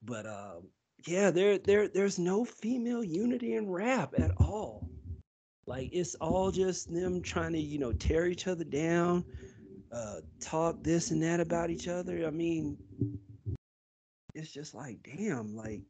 [0.04, 0.70] But um,
[1.06, 4.90] yeah, there, there, there's no female unity in rap at all.
[5.68, 9.26] Like it's all just them trying to, you know, tear each other down,
[9.92, 12.26] uh, talk this and that about each other.
[12.28, 12.78] I mean,
[14.36, 15.82] it's just like, damn, like,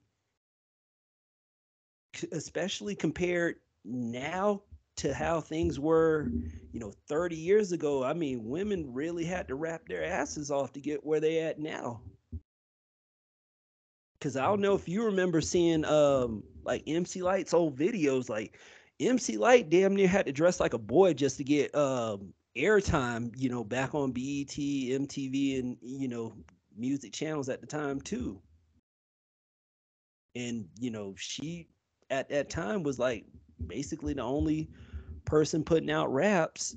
[2.32, 4.62] especially compared now
[4.98, 6.30] to how things were,
[6.72, 8.04] you know, 30 years ago.
[8.04, 11.60] I mean, women really had to wrap their asses off to get where they at
[11.60, 12.02] now.
[14.22, 18.58] Cause I don't know if you remember seeing um like MC Lyte's old videos, like
[19.00, 23.34] MC Lyte damn near had to dress like a boy just to get um airtime,
[23.36, 26.34] you know, back on BET, MTV, and you know,
[26.78, 28.42] music channels at the time too.
[30.36, 31.68] And you know, she
[32.10, 33.26] at that time was like
[33.68, 34.70] basically the only
[35.26, 36.76] person putting out raps,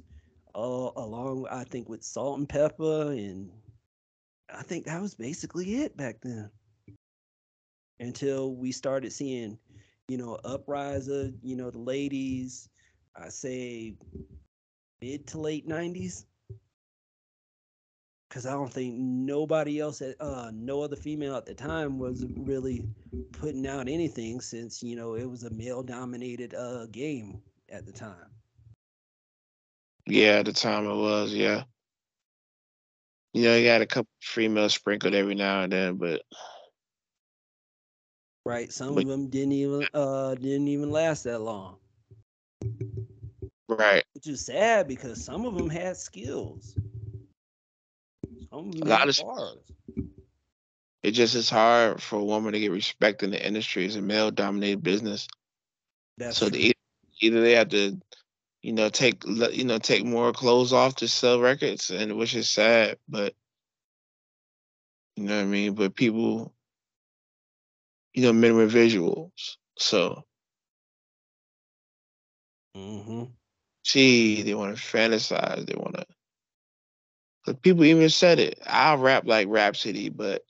[0.54, 3.50] uh, along I think with Salt-N-Pepa, and
[4.52, 6.50] I think that was basically it back then.
[8.00, 9.58] Until we started seeing,
[10.08, 12.68] you know, Upriser, you know, the ladies,
[13.14, 13.94] I say
[15.00, 16.26] mid to late nineties.
[18.30, 22.82] Cause I don't think nobody else uh no other female at the time was really
[23.32, 27.40] putting out anything since, you know, it was a male dominated uh game
[27.70, 28.30] at the time.
[30.06, 31.64] Yeah, at the time it was, yeah.
[33.32, 36.22] You know, you got a couple females sprinkled every now and then, but
[38.48, 38.72] Right.
[38.72, 41.76] Some of them didn't even uh didn't even last that long.
[43.68, 44.04] right.
[44.14, 46.76] Which is sad because some of them had skills.
[48.50, 49.72] Some of them A lot had of bars.
[51.02, 53.84] It just is hard for a woman to get respect in the industry.
[53.86, 55.28] It's a male dominated business.
[56.18, 56.72] That's so the,
[57.20, 58.00] either they have to,
[58.62, 62.48] you know, take you know take more clothes off to sell records, and which is
[62.48, 63.34] sad, but
[65.16, 65.74] you know what I mean.
[65.74, 66.54] But people,
[68.14, 70.24] you know, men visuals, so
[72.74, 73.24] hmm
[73.84, 76.06] gee, they want to fantasize, they want to.
[77.46, 78.60] But people even said it.
[78.66, 80.44] I'll rap like Rapsody, but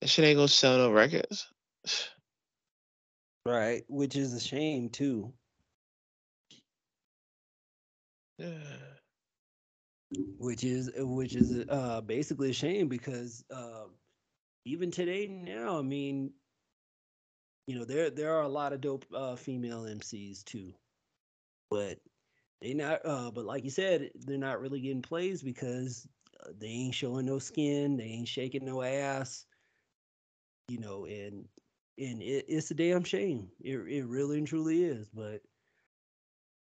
[0.00, 1.48] that shit ain't gonna sell no records.
[3.46, 3.84] Right.
[3.88, 5.34] Which is a shame too.
[8.38, 8.58] Yeah.
[10.38, 13.86] Which is which is uh basically a shame because uh
[14.66, 16.32] even today now i mean
[17.68, 20.72] you know there there are a lot of dope uh female mcs too
[21.70, 21.98] but
[22.60, 23.00] they not.
[23.04, 26.08] Uh, but like you said, they're not really getting plays because
[26.44, 27.96] uh, they ain't showing no skin.
[27.96, 29.46] They ain't shaking no ass.
[30.68, 31.46] You know, and
[31.98, 33.48] and it, it's a damn shame.
[33.60, 35.08] It it really and truly is.
[35.08, 35.42] But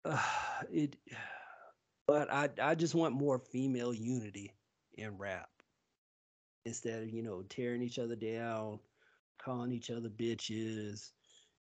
[0.05, 0.21] uh,
[0.71, 0.95] it.
[2.07, 4.51] But I I just want more female unity
[4.97, 5.47] in rap
[6.65, 8.79] instead of you know tearing each other down,
[9.43, 11.11] calling each other bitches,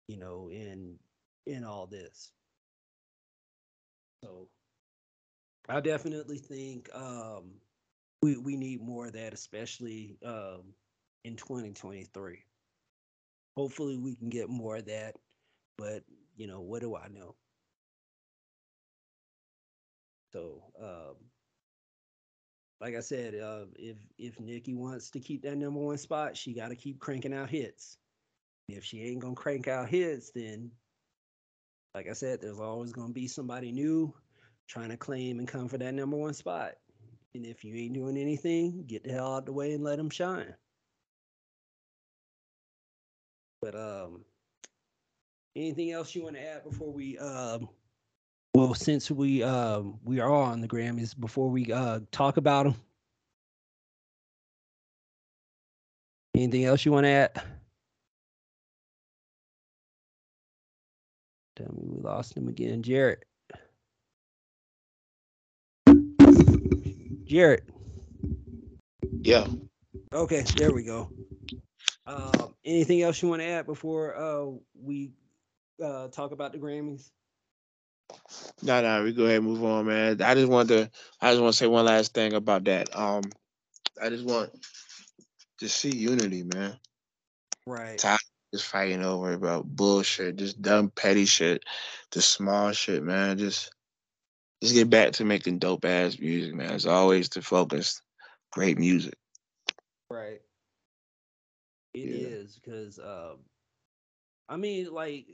[0.07, 0.97] you know, and
[1.45, 2.31] in all this.
[4.23, 4.47] So
[5.67, 7.53] I definitely think um,
[8.21, 10.73] we we need more of that, especially um,
[11.23, 12.43] in 2023.
[13.57, 15.15] Hopefully, we can get more of that,
[15.77, 16.03] but
[16.35, 17.35] you know, what do I know?
[20.33, 21.15] So, um,
[22.81, 26.53] like I said, uh, if if Nicki wants to keep that number one spot, she
[26.53, 27.97] got to keep cranking out hits.
[28.67, 30.71] If she ain't gonna crank out hits, then,
[31.93, 34.13] like I said, there's always gonna be somebody new
[34.67, 36.73] trying to claim and come for that number one spot.
[37.35, 40.09] And if you ain't doing anything, get the hell out the way and let them
[40.09, 40.53] shine.
[43.61, 44.25] But um,
[45.55, 47.69] anything else you want to add before we um
[48.53, 52.75] well, since we um we are on the Grammys, before we uh talk about them,
[56.35, 57.41] anything else you want to add?
[61.55, 63.23] Tell me we lost him again, Jared.
[67.25, 67.63] Jared.
[69.21, 69.47] Yeah.
[70.13, 71.09] Okay, there we go.
[72.05, 74.47] Um, anything else you want to add before uh
[74.81, 75.11] we
[75.83, 77.11] uh talk about the Grammys?
[78.63, 80.21] No, no, we go ahead and move on, man.
[80.21, 80.89] I just want to,
[81.19, 82.95] I just want to say one last thing about that.
[82.97, 83.23] Um,
[84.01, 84.51] I just want
[85.59, 86.77] to see unity, man.
[87.65, 88.03] Right.
[88.03, 88.19] Of
[88.53, 91.63] just fighting over about bullshit, just dumb petty shit,
[92.11, 93.37] just small shit, man.
[93.37, 93.71] Just,
[94.61, 96.73] just get back to making dope ass music, man.
[96.73, 98.01] It's always the focus.
[98.51, 99.15] Great music.
[100.09, 100.41] Right.
[101.93, 102.27] It Yeah.
[102.27, 103.39] is because um,
[104.49, 105.27] I mean, like,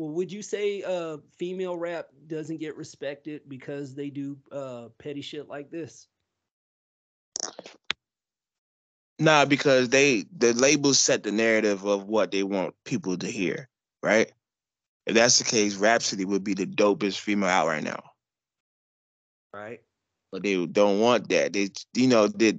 [0.00, 5.20] well, would you say uh female rap doesn't get respected because they do uh petty
[5.20, 6.08] shit like this?
[9.18, 13.68] Nah, because they the labels set the narrative of what they want people to hear,
[14.02, 14.32] right?
[15.04, 18.02] If that's the case, Rapsody would be the dopest female out right now.
[19.52, 19.82] Right.
[20.32, 21.52] But they don't want that.
[21.52, 22.54] They you know, they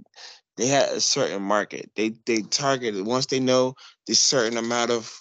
[0.57, 1.89] they had a certain market.
[1.95, 3.73] They they targeted once they know
[4.05, 5.20] this certain amount of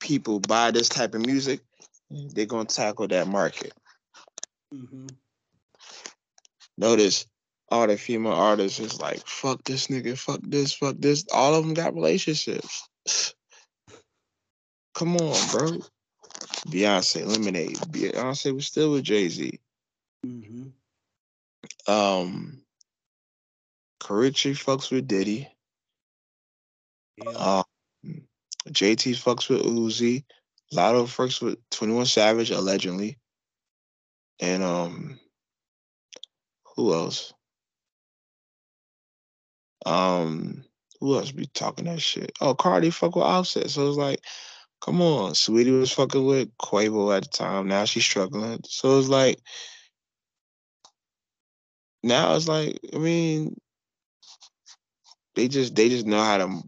[0.00, 1.60] people buy this type of music,
[2.10, 3.72] they're gonna tackle that market.
[4.74, 5.06] Mm-hmm.
[6.76, 7.26] Notice
[7.70, 11.24] all the female artists is like, fuck this nigga, fuck this, fuck this.
[11.32, 12.88] All of them got relationships.
[14.94, 15.78] Come on, bro.
[16.68, 17.76] Beyonce, Lemonade.
[17.76, 19.60] Beyonce was still with Jay Z.
[20.26, 21.92] Mm-hmm.
[21.92, 22.62] Um,
[24.00, 25.48] Caresha fucks with Diddy.
[27.24, 27.30] Yeah.
[27.30, 27.64] Um,
[28.72, 30.24] JT fucks with Uzi.
[30.72, 33.18] Latto fucks with Twenty One Savage allegedly.
[34.40, 35.20] And um,
[36.76, 37.32] who else?
[39.86, 40.64] Um,
[41.00, 42.32] who else be talking that shit?
[42.40, 43.70] Oh, Cardi fuck with Offset.
[43.70, 44.20] So it's like,
[44.80, 47.68] come on, Saweetie was fucking with Quavo at the time.
[47.68, 48.60] Now she's struggling.
[48.64, 49.38] So it's like,
[52.02, 53.56] now it's like, I mean,
[55.34, 56.62] they just they just know how to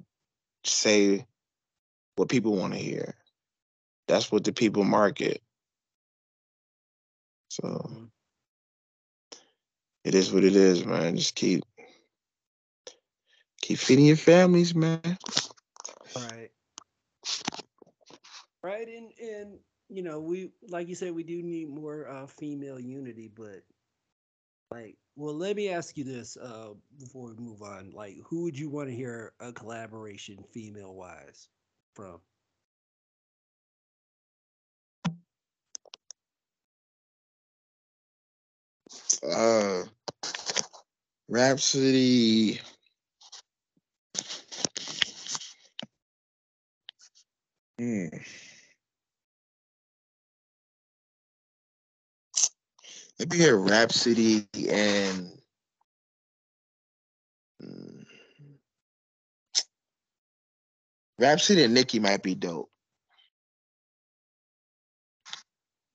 [0.64, 1.26] say
[2.20, 3.16] what people want to hear.
[4.08, 5.42] That's what the people market.
[7.50, 8.10] So Mhm.
[10.04, 11.16] it is what it is, man.
[11.16, 11.64] Just keep
[13.62, 15.18] keep feeding your families, man.
[16.14, 16.52] Right.
[18.62, 18.88] Right.
[18.88, 23.28] And and you know, we like you said, we do need more uh female unity,
[23.28, 23.64] but
[24.70, 27.90] like well let me ask you this uh before we move on.
[27.92, 31.48] Like who would you want to hear a collaboration female wise
[31.94, 32.20] from?
[39.28, 39.84] Uh
[41.28, 42.60] Rapsody.
[47.78, 48.06] Hmm.
[53.18, 55.30] Maybe hear Rapsody and
[57.60, 58.09] Hmm.
[61.20, 62.70] Rapsody and Nicki might be dope.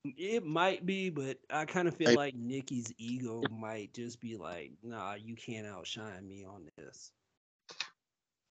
[0.06, 2.18] It might be, but I kind of feel Right.
[2.18, 7.12] like Nicki's ego might just be like, nah, you can't outshine me on this.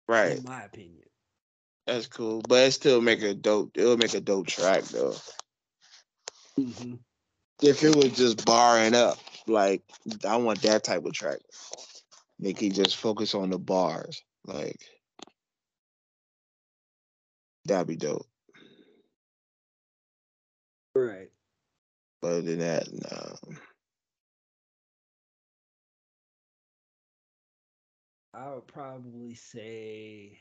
[0.08, 0.38] Right.
[0.38, 1.08] In my opinion.
[1.86, 2.42] That's cool.
[2.48, 5.14] But it still make a dope it'll make a dope track though.
[6.58, 6.94] Mm-hmm.
[7.62, 9.82] if it was just barring up, like
[10.26, 11.38] I want that type of track.
[12.38, 14.80] Nicki just focus on the bars, like
[17.66, 18.26] that'd be dope.
[20.94, 21.30] Right.
[22.22, 23.36] But other than that, no.
[28.34, 30.38] I would probably say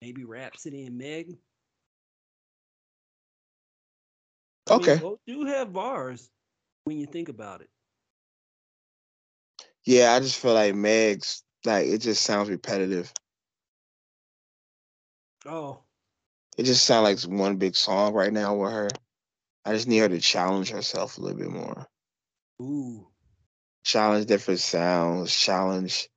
[0.00, 1.36] maybe Rapsody and Meg.
[4.68, 5.00] I mean, Okay.
[5.00, 6.30] both do have bars
[6.84, 7.70] when you think about it.
[9.84, 13.12] Yeah, I just feel like Meg's like it just sounds repetitive.
[15.46, 15.85] Oh,
[16.56, 18.88] It just sounds like one big song right now with her.
[19.64, 21.88] I just need her to challenge herself a little bit more.
[22.60, 23.08] ooh,
[23.84, 26.08] Challenge different sounds, challenge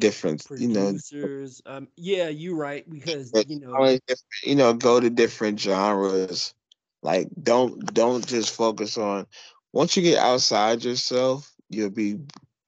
[0.00, 1.62] different, you know, producers.
[1.66, 3.98] Um, yeah, you're right because you know,
[4.44, 6.54] you know, go to different genres.
[7.02, 9.26] Like don't don't just focus on
[9.72, 12.18] once you get outside yourself, you'll be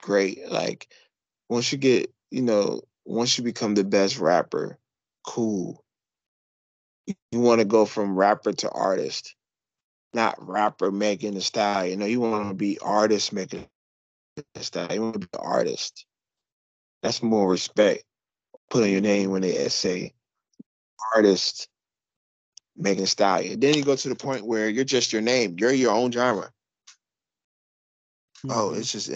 [0.02, 0.50] great.
[0.50, 0.88] Like
[1.48, 4.78] once you get, you know, once you become the best rapper,
[5.26, 5.84] cool.
[7.06, 9.34] You want to go from rapper to artist,
[10.14, 11.86] not rapper making the style.
[11.86, 13.66] You know, you want to be artist making
[14.54, 14.92] the style.
[14.92, 16.06] You want to be an artist.
[17.02, 18.04] That's more respect.
[18.70, 20.14] Put on your name when they say
[21.14, 21.68] artist
[22.76, 23.42] making style.
[23.44, 25.56] And then you go to the point where you're just your name.
[25.58, 26.50] You're your own genre.
[28.48, 28.78] Oh, mhm.
[28.78, 29.10] it's just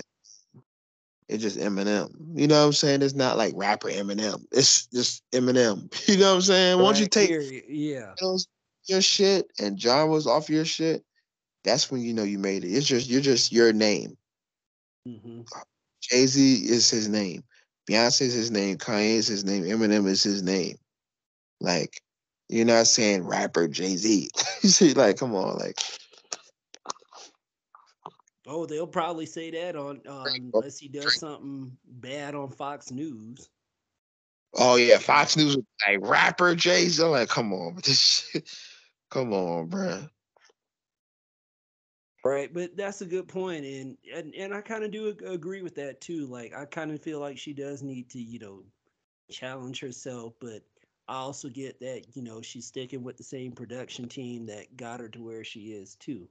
[1.31, 2.11] it's just Eminem.
[2.35, 3.03] You know what I'm saying?
[3.03, 4.45] It's not like rapper Eminem.
[4.51, 5.89] It's just Eminem.
[6.09, 6.79] You know what I'm saying?
[6.81, 7.31] Once you take
[7.69, 8.15] yeah,
[8.89, 11.05] your shit and genres off your shit,
[11.63, 12.69] that's when you know you made it.
[12.69, 14.17] It's just you're just your name.
[15.07, 15.43] hmm
[16.03, 17.45] Jay Z is his name.
[17.89, 18.79] Beyonce is his name.
[18.79, 19.65] Kanye is his name.
[19.65, 20.77] Eminem is his name.
[21.61, 22.01] Like,
[22.49, 24.31] you're not saying rapper Jay Z.
[24.63, 25.79] you see, like, come on, like,
[28.53, 32.91] Oh, they'll probably say that on Drake, um, unless he does something bad on Fox
[32.91, 33.49] News.
[34.57, 37.05] oh yeah, Fox News like rapper Jay Z.
[37.05, 38.51] I'm like, come on, this shit,
[39.09, 40.11] come on, bruh.
[42.25, 45.77] Right, but that's a good point, and and, and I kind of do agree with
[45.77, 46.27] that too.
[46.27, 48.65] Like, I kind of feel like she does need to, you know,
[49.31, 50.63] challenge herself, but
[51.07, 54.99] I also get that, you know, she's sticking with the same production team that got
[54.99, 56.29] her to where she is too.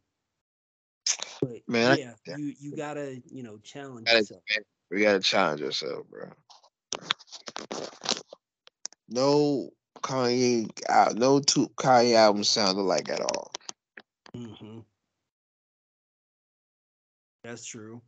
[1.41, 4.43] But Man, I- yeah, you you gotta, you know, challenge Gotta- yourself.
[4.91, 6.29] We gotta challenge yourself, bro.
[9.07, 9.71] No
[10.01, 13.51] Kanye, al- no two Kanye albums sound alike at all.
[14.33, 14.79] hmm
[17.43, 18.01] That's true.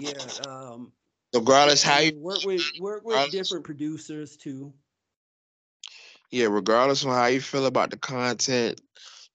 [0.00, 0.12] Yeah,
[0.46, 0.92] um,
[1.34, 4.72] Regardless how you, work with work with different producers too.
[6.30, 8.80] yeah, regardless of how you feel about the content,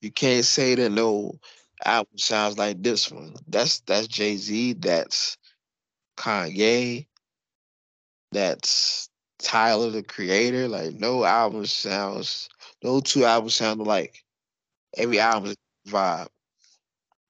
[0.01, 1.39] you can't say that no
[1.85, 3.35] album sounds like this one.
[3.47, 4.73] That's that's Jay Z.
[4.73, 5.37] That's
[6.17, 7.07] Kanye.
[8.31, 9.09] That's
[9.39, 10.67] Tyler the Creator.
[10.67, 12.49] Like no album sounds,
[12.83, 14.23] no two albums sound alike.
[14.97, 15.55] Every album
[15.87, 16.27] vibe.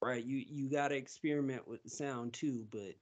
[0.02, 2.96] right you you got to experiment with the sound too but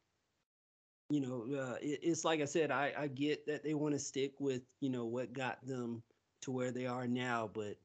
[1.09, 3.99] you know uh, it, it's like i said i i get that they want to
[3.99, 6.01] stick with you know what got them
[6.41, 7.77] to where they are now but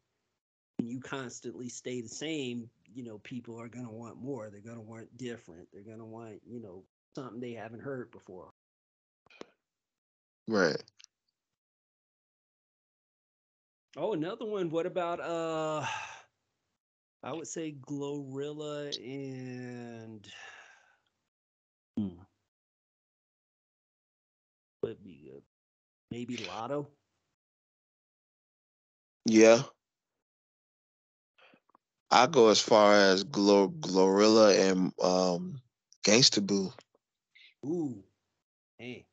[0.79, 4.61] when you constantly stay the same you know people are going to want more they're
[4.61, 6.85] going to want different they're going to want you know
[7.15, 8.53] something they haven't heard before
[10.49, 10.83] Right.
[13.97, 15.85] oh another one what about uh
[17.23, 20.29] i would say glorilla and
[21.97, 22.23] hmm.
[24.83, 25.43] would be good
[26.11, 26.87] maybe Latto
[29.27, 29.65] Yeah.
[32.15, 35.61] I go as far as Glor- Glorilla and um
[36.07, 36.73] Gangsta Boo,
[37.67, 38.05] Ooh,
[38.79, 39.07] hey,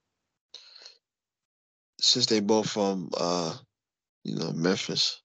[1.99, 3.57] since they both from uh
[4.23, 5.19] you know Memphis.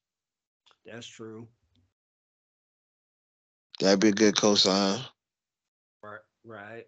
[0.86, 1.48] that's true.
[3.80, 5.04] That'd be a good cosign.
[6.02, 6.86] Right, right.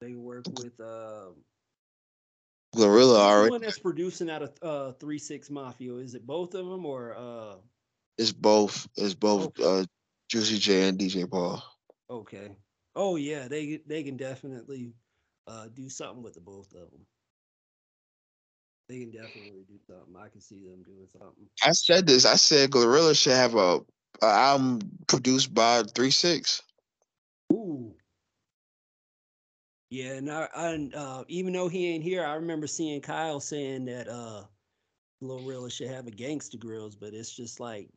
[0.00, 1.44] They work with um
[2.76, 5.94] Glorilla who's the already one that's producing out of uh Three Six Mafia.
[5.96, 7.56] Is it both of them or uh?
[8.18, 9.64] Is both It's both Okay.
[9.64, 9.84] uh
[10.28, 11.62] Juicy J and DJ Paul.
[12.10, 12.56] Okay.
[12.94, 14.92] Oh yeah, they they can definitely
[15.46, 17.06] uh do something with the both of them.
[18.88, 20.14] They can definitely do something.
[20.18, 21.46] I can see them doing something.
[21.62, 22.26] I said this.
[22.26, 23.80] I said Glorilla should have a,
[24.22, 26.62] a album produced by Three Six.
[27.52, 27.94] Ooh.
[29.90, 33.86] Yeah, and I, I uh, even though he ain't here, I remember seeing Kyle saying
[33.86, 34.44] that uh
[35.22, 37.88] Glorilla should have a Gangsta Grillz, but it's just like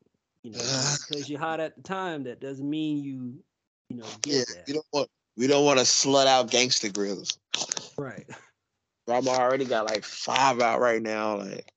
[0.46, 3.44] You know, because you're hot at the time, that doesn't mean you,
[3.90, 4.64] you know, get Yeah, that.
[4.68, 7.36] we don't want we don't want to slut out Gangsta Grillz.
[7.98, 8.30] Right.
[9.08, 11.68] Rob already got like five out right now, like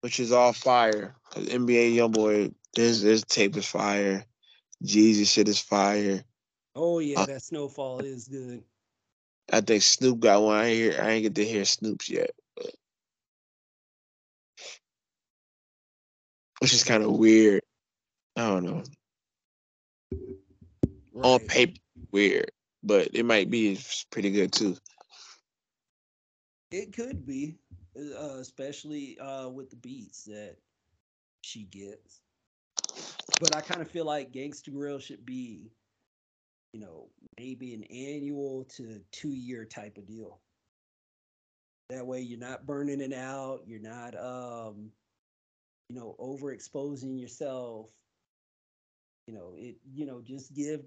[0.00, 1.14] which is all fire.
[1.30, 4.24] 'Cause NBA YoungBoy, his his tape is fire.
[4.82, 6.24] Jeezy shit is fire.
[6.74, 8.64] Oh yeah, Uh, that Snofall is good.
[9.52, 10.56] I think Snoop got one.
[10.56, 12.30] I hear I ain't get to hear Snoop's yet.
[16.64, 17.60] Which is kind of weird.
[18.36, 18.82] I don't know.
[21.22, 21.78] On paper,
[22.10, 23.78] weird, but it might be
[24.10, 24.74] pretty good too.
[26.70, 27.56] It could be,
[27.94, 30.56] uh, especially uh, with the beats that
[31.42, 32.22] she gets.
[33.40, 35.70] But I kind of feel like Gangsta Grill should be,
[36.72, 40.40] you know, maybe an annual to two year type of deal.
[41.90, 43.64] That way you're not burning it out.
[43.66, 44.90] You're not, um,
[45.88, 47.90] you know, overexposing yourself.
[49.26, 50.80] You know, it, you know, just give,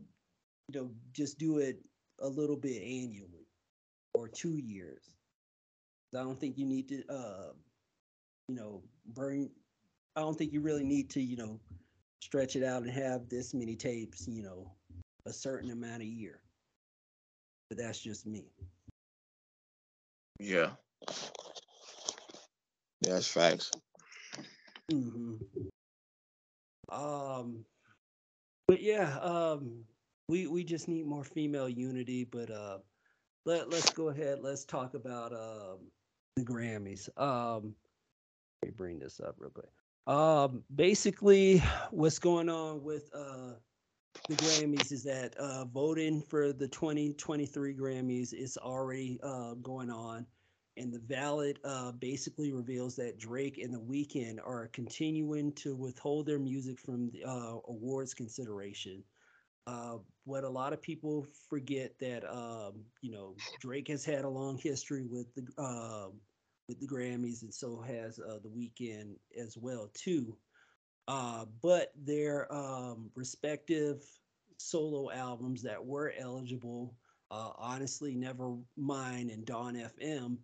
[0.67, 1.79] you know, just do it
[2.21, 3.47] a little bit annually
[4.13, 5.15] or two years.
[6.15, 7.51] I don't think you need to, uh,
[8.47, 8.81] you know,
[9.13, 9.49] burn.
[10.15, 11.59] I don't think you really need to, you know,
[12.21, 14.71] stretch it out and have this many tapes, you know,
[15.25, 16.41] a certain amount of year.
[17.69, 18.45] But that's just me.
[20.39, 20.71] Yeah.
[23.01, 23.71] Yeah, that's facts.
[24.91, 25.35] Hmm
[26.89, 27.65] Um,
[28.67, 29.83] but yeah, um,
[30.27, 32.23] we we just need more female unity.
[32.23, 32.79] But uh,
[33.45, 34.39] let let's go ahead.
[34.41, 35.79] Let's talk about um
[36.35, 37.09] the Grammys.
[37.19, 37.75] Um,
[38.63, 39.69] let me bring this up real quick.
[40.07, 41.59] Um, basically,
[41.91, 43.53] what's going on with uh
[44.29, 50.25] the Grammys is that uh voting for the 2023 Grammys is already uh going on
[50.77, 56.25] and the ballot uh, basically reveals that Drake and The Weeknd are continuing to withhold
[56.25, 59.03] their music from the uh, awards consideration.
[59.65, 64.29] Uh, what a lot of people forget that um, you know Drake has had a
[64.29, 66.13] long history with the um
[66.69, 70.37] with the Grammys, and so has uh, The Weeknd as well too.
[71.07, 74.03] Uh, but their um, respective
[74.57, 76.93] solo albums that were eligible,
[77.31, 80.37] uh, honestly, never mind and Dawn FM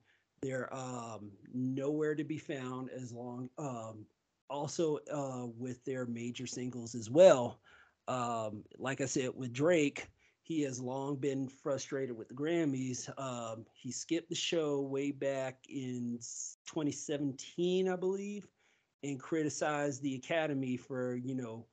[0.43, 3.49] they're um, nowhere to be found as long.
[3.57, 4.05] Um,
[4.49, 7.59] also, uh, with their major singles as well.
[8.07, 10.09] Um, like I said, with Drake,
[10.41, 13.09] he has long been frustrated with the Grammys.
[13.17, 16.19] Um, he skipped the show way back in
[16.67, 18.45] 2017, I believe,
[19.03, 21.65] and criticized the Academy for, you know,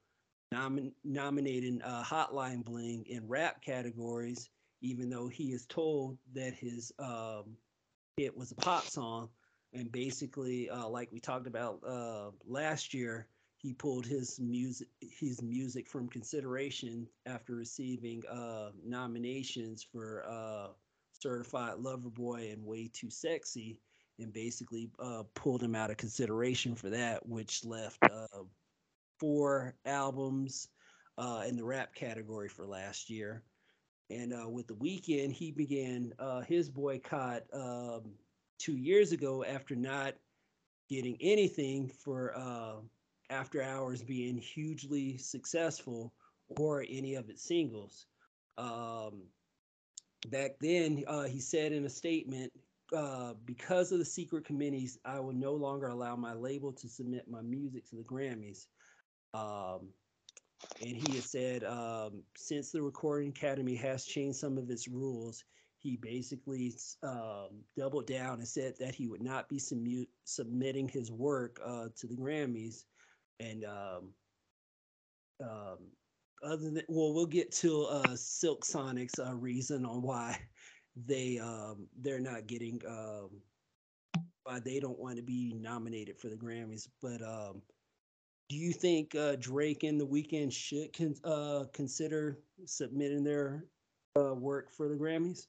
[0.55, 4.49] nomin- nominating uh, Hotline Bling in rap categories,
[4.81, 7.57] even though he is told that his um,
[8.25, 9.29] it was a pop song.
[9.73, 13.29] And basically uh, like we talked about uh, last year
[13.61, 20.69] he pulled his music his music from consideration after receiving uh, nominations for uh,
[21.13, 23.79] certified lover boy and way too sexy
[24.19, 28.43] and basically uh, pulled him out of consideration for that which left uh,
[29.19, 30.69] four albums
[31.19, 33.43] uh, in the rap category for last year
[34.11, 38.13] and uh, with the Weeknd, he began uh, his boycott um,
[38.59, 40.15] two years ago after not
[40.89, 42.75] getting anything for uh,
[43.31, 46.13] After Hours being hugely successful
[46.49, 48.07] or any of its singles.
[48.59, 49.23] Um,
[50.29, 52.53] back then, uh, he said in a statement,
[52.95, 57.31] uh, because of the secret committees, I will no longer allow my label to submit
[57.31, 58.67] my music to the Grammys.
[59.33, 59.91] Um,
[60.81, 65.45] and he has said um, since the Recording Academy has changed some of its rules,
[65.79, 66.73] he basically
[67.03, 71.91] um, doubled down and said that he would not be submu- submitting his work uh,
[71.97, 72.87] to the Grammys.
[73.39, 74.15] And um,
[75.43, 75.97] um,
[76.43, 80.49] other than well, we'll get to uh, Silk Sonic's uh, reason on why
[80.97, 83.43] they um, they're not getting um,
[84.45, 87.23] why they don't want to be nominated for the Grammys, but.
[88.51, 93.65] Do you think uh, Drake and The Weeknd should con- uh, consider submitting their
[94.19, 95.47] uh, work for the Grammys?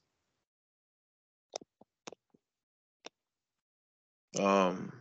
[4.40, 4.94] Um,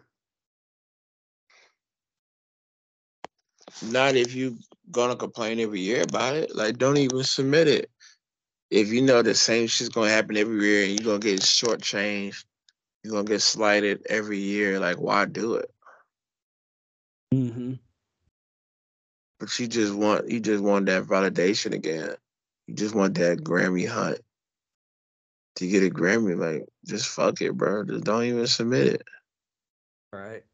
[3.83, 4.57] not if you
[4.91, 6.57] gonna complain every year about it.
[6.57, 7.91] Like, don't even submit it.
[8.71, 12.47] If you know the same shit's gonna happen every year and you're gonna get shortchanged,
[13.05, 14.81] you're gonna get slighted every year.
[14.81, 15.71] Like, why do it?
[17.35, 17.75] Mm-hmm.
[19.41, 22.15] But you just want you just want that validation again.
[22.67, 24.21] You just want that Grammy hunt
[25.57, 26.39] to get a Grammy.
[26.39, 27.85] Like, just fuck it, bro.
[27.85, 29.03] Just don't even submit it.
[30.13, 30.45] Right.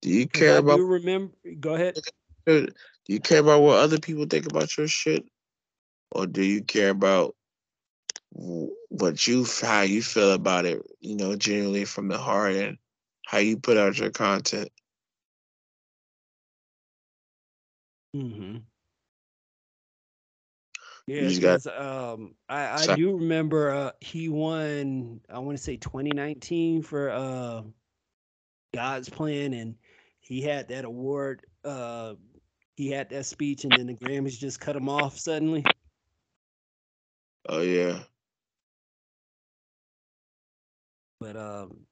[0.00, 1.34] Do you care I about do remember.
[1.60, 1.98] Go ahead.
[2.46, 2.68] do
[3.06, 5.26] you care about what other people think about your shit?
[6.10, 7.34] Or do you care about
[8.30, 12.78] what you how you feel about it, you know, genuinely from the heart and
[13.26, 14.70] how you put out your content?
[18.14, 18.58] Mm-hmm.
[21.06, 25.20] You Yeah, because um, I I do remember uh, he won.
[25.28, 27.62] I want to say 2019 for uh,
[28.74, 29.74] God's Plan, and
[30.20, 31.44] he had that award.
[31.64, 32.14] Uh,
[32.76, 35.64] he had that speech, and then the Grammys just cut him off suddenly.
[37.48, 38.00] oh yeah.
[41.20, 41.86] But um,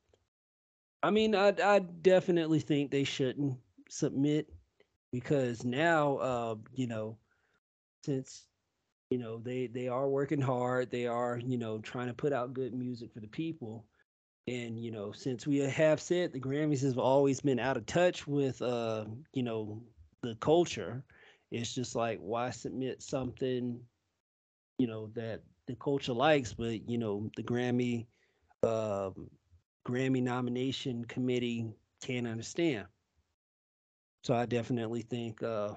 [1.02, 3.58] I mean, I I definitely think they shouldn't
[3.88, 4.48] submit
[5.12, 7.18] because now, uh, you know,
[8.04, 8.46] since
[9.10, 12.54] you know they they are working hard, they are you know trying to put out
[12.54, 13.86] good music for the people,
[14.48, 18.26] and you know since we have said the Grammys have always been out of touch
[18.26, 19.82] with uh you know
[20.22, 21.04] the culture,
[21.50, 23.80] it's just like why submit something,
[24.78, 28.06] you know that the culture likes, but you know the Grammy
[28.62, 29.30] um,
[29.86, 31.66] Grammy nomination committee
[32.02, 32.86] can't understand.
[34.22, 35.74] So I definitely think uh,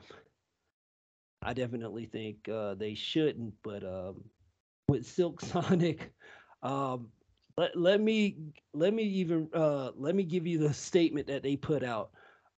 [1.42, 3.54] I definitely think uh, they shouldn't.
[3.64, 4.24] But um,
[4.88, 6.12] with Silk Sonic,
[6.62, 7.08] um,
[7.58, 8.38] let, let me
[8.74, 12.12] let me even uh, let me give you the statement that they put out.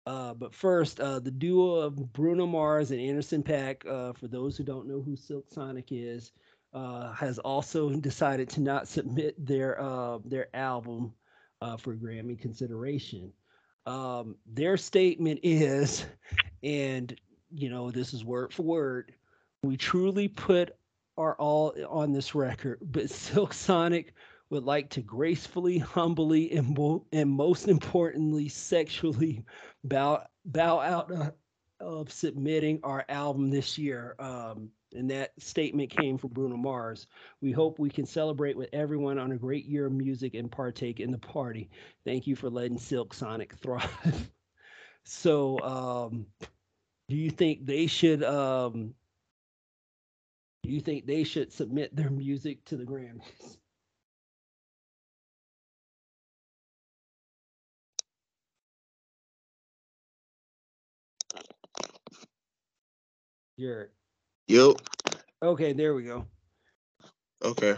[0.06, 4.56] Uh, but first, uh, the duo of Bruno Mars and Anderson Paak, uh, for those
[4.56, 6.32] who don't know who Silk Sonic is,
[6.74, 11.14] uh, has also decided to not submit their uh, their album
[11.62, 13.34] uh, for Grammy consideration.
[13.88, 16.06] Um, their statement is,
[16.62, 17.18] and
[17.50, 19.14] you know this is word for word,
[19.64, 20.76] we truly put
[21.18, 24.14] our all on this record, but Silk Sonic
[24.50, 26.78] would like to gracefully, humbly, and,
[27.14, 29.46] and most importantly, sexually
[29.86, 31.32] bow bow out uh,
[31.80, 34.16] of submitting our album this year.
[34.20, 37.08] Um, and that statement came from Bruno Mars.
[37.42, 41.00] We hope we can celebrate with everyone on a great year of music and partake
[41.00, 41.70] in the party.
[42.06, 44.32] Thank you for letting Silk Sonic thrive.
[45.04, 46.26] so, um,
[47.08, 48.24] do you think they should?
[48.24, 48.94] Um,
[50.64, 53.58] do you think they should submit their music to the Grammys?
[63.60, 63.97] Jared.
[64.48, 64.76] Yo,
[65.44, 66.26] Okay, there we go.
[67.44, 67.76] okay.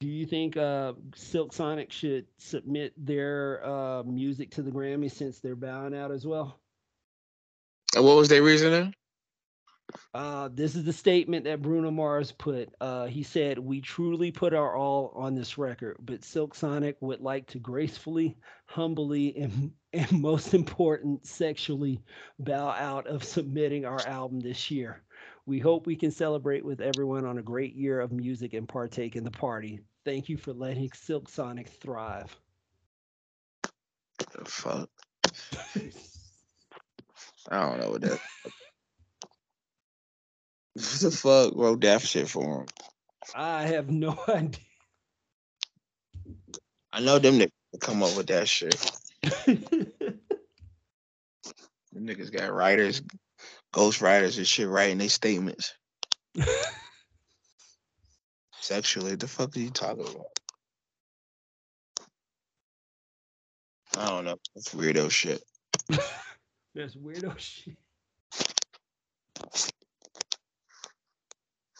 [0.00, 5.40] Do you think uh, Silk Sonic should submit their uh, music to the Grammy since
[5.40, 6.60] they're bowing out as well?
[7.96, 8.94] And what was their reasoning?
[10.12, 12.68] Uh, this is the statement that Bruno Mars put.
[12.80, 17.20] Uh, he said, "We truly put our all on this record, but Silk Sonic would
[17.20, 22.02] like to gracefully, humbly, and and most important, sexually
[22.38, 25.02] bow out of submitting our album this year.
[25.46, 29.14] We hope we can celebrate with everyone on a great year of music and partake
[29.14, 29.80] in the party.
[30.04, 32.34] Thank you for letting Silk Sonic thrive."
[34.32, 34.90] The fuck.
[37.50, 38.20] I don't know what that.
[40.74, 42.66] Who the fuck wrote that shit for him?
[43.34, 44.60] I have no idea.
[46.92, 47.50] I know them to
[47.80, 48.74] come up with that shit.
[51.96, 53.02] Niggas got writers,
[53.72, 55.74] ghost writers and shit writing their statements.
[58.60, 60.26] Sexually, the fuck are you talking about?
[63.96, 64.36] I don't know.
[64.54, 65.42] That's weirdo shit.
[66.74, 67.76] That's weirdo shit.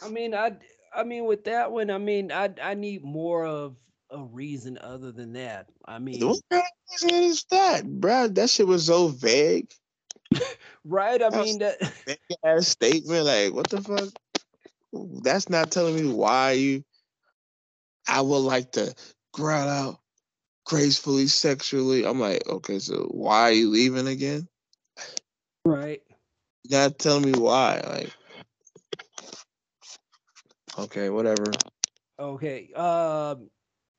[0.03, 0.53] I mean, I,
[0.95, 3.77] I mean, with that one, I mean, I, I need more of
[4.15, 5.69] a reason other than that.
[5.85, 8.35] I mean, What kind of reason is that, bruh?
[8.35, 9.73] That shit was so vague.
[10.85, 11.23] right?
[11.23, 13.27] I That mean, that Vague ass statement.
[13.27, 14.11] Like, what the fuck?
[15.23, 16.85] That's not telling me why you.
[18.09, 18.95] I would like to
[19.33, 20.01] growl out
[20.67, 22.07] gracefully, sexually.
[22.07, 24.49] I'm like, okay, so why are you leaving again?
[25.65, 26.03] right.
[26.71, 27.83] Not telling me why.
[27.87, 28.13] Like,
[30.79, 31.45] okay, whatever.
[32.19, 32.73] Okay.
[32.75, 33.51] Um,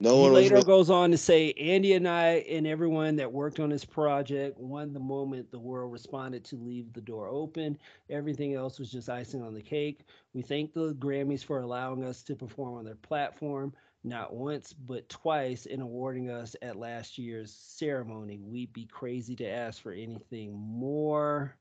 [0.01, 3.31] No he one later really- goes on to say, Andy and I and everyone that
[3.31, 7.77] worked on this project won the moment the world responded to leave the door open.
[8.09, 10.01] Everything else was just icing on the cake.
[10.34, 13.73] We thank the Grammys for allowing us to perform on their platform,
[14.03, 18.39] not once, but twice, in awarding us at last year's ceremony.
[18.43, 21.55] We'd be crazy to ask for anything more.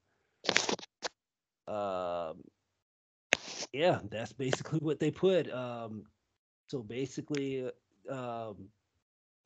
[1.69, 2.43] Um,
[3.73, 5.51] yeah, that's basically what they put.
[5.52, 6.05] Um,
[6.69, 7.70] so basically,
[8.10, 8.68] um,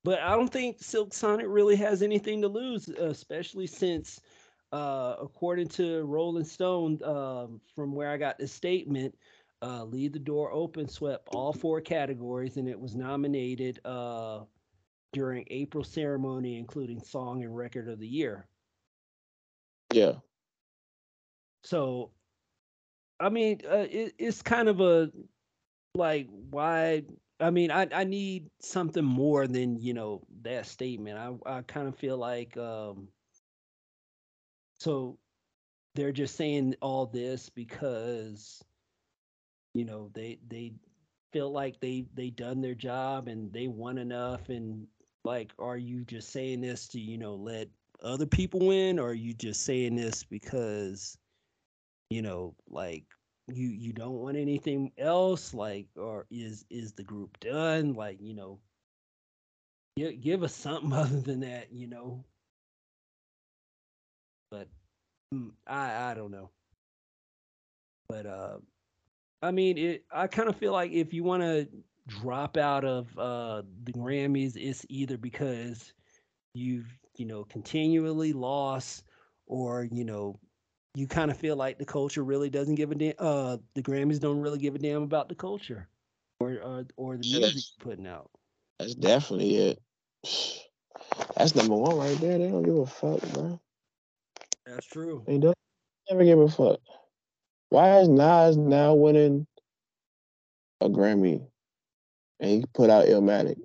[0.05, 4.21] but I don't think Silk Sonic really has anything to lose, especially since,
[4.73, 9.15] uh, according to Rolling Stone, um, from where I got the statement,
[9.61, 14.41] uh, Leave the Door Open swept all four categories and it was nominated uh,
[15.13, 18.47] during April ceremony, including Song and Record of the Year.
[19.93, 20.15] Yeah.
[21.65, 22.13] So,
[23.19, 25.11] I mean, uh, it, it's kind of a
[25.95, 27.03] like why
[27.41, 31.19] I mean, I I need something more than you know that statement.
[31.19, 33.09] I I kind of feel like um,
[34.79, 35.19] so
[35.95, 38.63] they're just saying all this because
[39.75, 40.73] you know they they
[41.33, 44.87] feel like they they done their job and they won enough and
[45.25, 47.69] like are you just saying this to you know let
[48.03, 51.19] other people win or are you just saying this because
[52.11, 53.05] you know like
[53.49, 57.95] you you don't want anything else like or is is the group done?
[57.95, 58.61] Like you know
[59.97, 62.25] give, give us something other than that you know?
[64.51, 64.69] But
[65.35, 66.51] mm, i i don't know.
[68.09, 68.59] But uh
[69.43, 71.69] i mean it i kind of feel like if you want to
[72.09, 75.93] drop out of uh the grammys it's either because
[76.55, 79.05] you've you know continually lost
[79.47, 80.39] or you know
[80.95, 83.15] you kind of feel like the culture really doesn't give a damn.
[83.19, 85.89] Uh, the Grammys don't really give a damn about the culture
[86.41, 88.31] or or, or the music you're putting out.
[88.79, 89.83] That's definitely it.
[91.37, 92.39] That's number one right there.
[92.39, 93.61] They don't give a fuck, bro.
[94.67, 95.23] That's true.
[95.27, 95.57] They don't
[96.11, 96.81] never give a fuck.
[97.71, 99.47] Why is Nas now winning
[100.81, 101.47] a Grammy
[102.41, 103.59] and he put out Illmatic?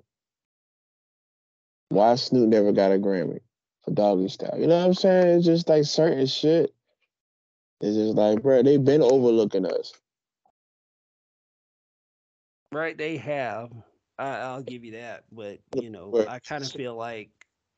[1.88, 3.40] Why Snoop never got a Grammy
[3.84, 4.58] for Doggy Style?
[4.58, 5.38] You know what I'm saying?
[5.38, 6.73] It's just like certain shit
[7.80, 9.92] it's just like, bro, they've been overlooking us.
[12.72, 13.70] Right, they have.
[14.18, 17.30] I, will give you that, but you know, I kind of feel like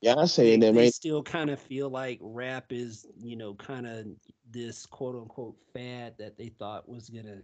[0.02, 0.74] yeah, I'm saying they, that.
[0.74, 4.06] They still kind of feel like rap is, you know, kind of
[4.50, 7.38] this quote unquote fad that they thought was gonna,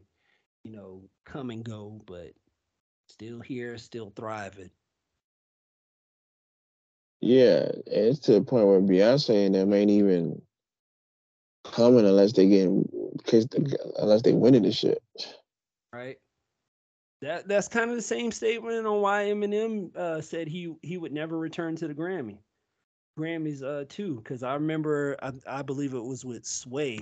[0.65, 2.33] you know, come and go, but
[3.09, 4.71] still here, still thriving.
[7.21, 10.43] Yeah, it's to the point where Beyonce and them ain't even
[11.73, 12.69] coming unless they get
[13.99, 15.03] unless they winning the shit.
[15.93, 16.17] Right.
[17.23, 21.13] That that's kind of the same statement on why Eminem uh, said he he would
[21.13, 22.39] never return to the Grammy.
[23.19, 26.99] Grammys uh too, because I remember I, I believe it was with Sway,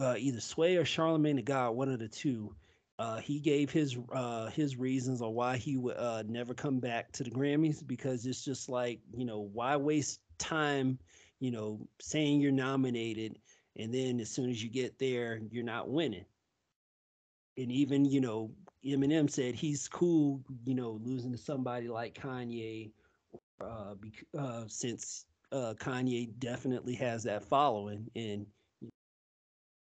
[0.00, 2.54] uh, either Sway or Charlemagne the God, one of the two.
[3.00, 7.10] Uh, he gave his uh, his reasons on why he would uh, never come back
[7.12, 10.98] to the Grammys because it's just like you know why waste time
[11.40, 13.36] you know saying you're nominated
[13.76, 16.26] and then as soon as you get there, you're not winning.
[17.56, 22.92] And even, you know, Eminem said he's cool, you know, losing to somebody like Kanye,
[23.60, 23.94] uh,
[24.36, 28.46] uh, since uh, Kanye definitely has that following and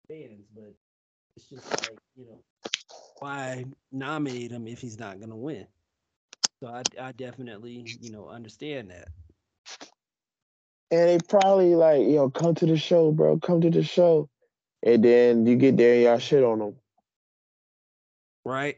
[0.07, 0.45] fans.
[0.53, 0.75] But
[1.35, 2.43] it's just like, you know,
[3.19, 5.67] why nominate him if he's not to win?
[6.61, 9.09] So I, I definitely, you know, understand that
[10.93, 13.39] and they probably like, yo, come to the show, bro.
[13.39, 14.29] Come to the show.
[14.83, 16.75] And then you get there and y'all shit on them.
[18.45, 18.77] Right.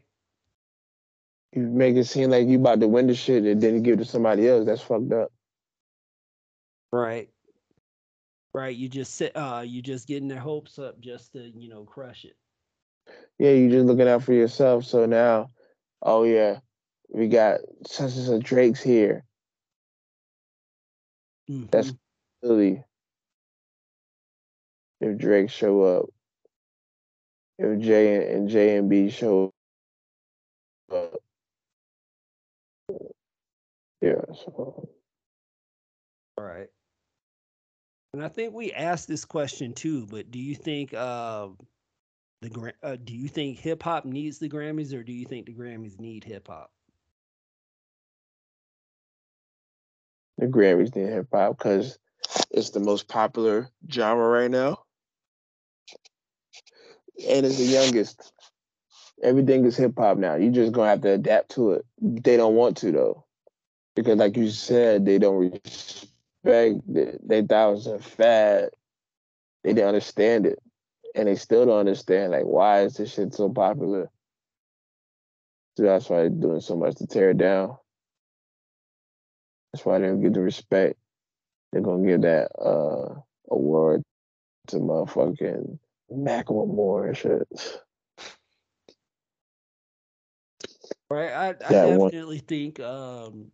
[1.51, 3.95] You make it seem like you about to win the shit and then you give
[3.95, 4.65] it to somebody else.
[4.65, 5.33] That's fucked up.
[6.93, 7.29] Right.
[8.53, 8.75] Right.
[8.75, 12.23] You just sit uh you just getting their hopes up just to, you know, crush
[12.23, 12.37] it.
[13.39, 14.85] Yeah, you just looking out for yourself.
[14.85, 15.49] So now,
[16.01, 16.59] oh yeah,
[17.09, 19.25] we got such and such Drake's here.
[21.49, 21.65] Mm-hmm.
[21.71, 21.93] That's
[22.45, 22.83] Philly
[25.01, 26.05] if Drake show up,
[27.57, 29.51] if J and J and B show
[30.91, 31.13] up.
[34.01, 34.87] Yeah, so.
[36.37, 36.67] All right.
[38.13, 41.47] And I think we asked this question too, but do you think uh,
[42.41, 45.53] the uh, do you think hip hop needs the Grammys, or do you think the
[45.53, 46.71] Grammys need hip hop?
[50.37, 51.97] The Grammys need hip hop because
[52.51, 54.79] it's the most popular genre right now.
[57.27, 58.33] And it's the youngest.
[59.23, 60.35] Everything is hip hop now.
[60.35, 61.85] You're just gonna have to adapt to it.
[62.01, 63.25] They don't want to though.
[63.95, 67.27] Because like you said, they don't respect it.
[67.27, 68.69] They thought it was a fad.
[69.63, 70.59] They didn't understand it.
[71.15, 74.09] And they still don't understand like why is this shit so popular?
[75.77, 77.77] So that's why they're doing so much to tear it down.
[79.73, 80.97] That's why they don't get the respect
[81.75, 83.19] they're gonna give that uh
[83.51, 84.01] award
[84.67, 85.77] to motherfucking
[86.09, 87.81] Macklemore and shit.
[91.09, 91.33] Right.
[91.33, 92.45] I, I definitely one.
[92.47, 93.51] think um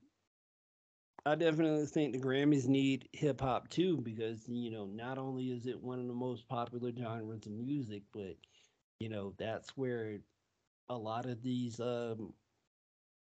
[1.25, 5.65] I definitely think the Grammys need hip hop too because you know not only is
[5.65, 8.35] it one of the most popular genres of music, but
[8.99, 10.19] you know that's where
[10.89, 12.33] a lot of these um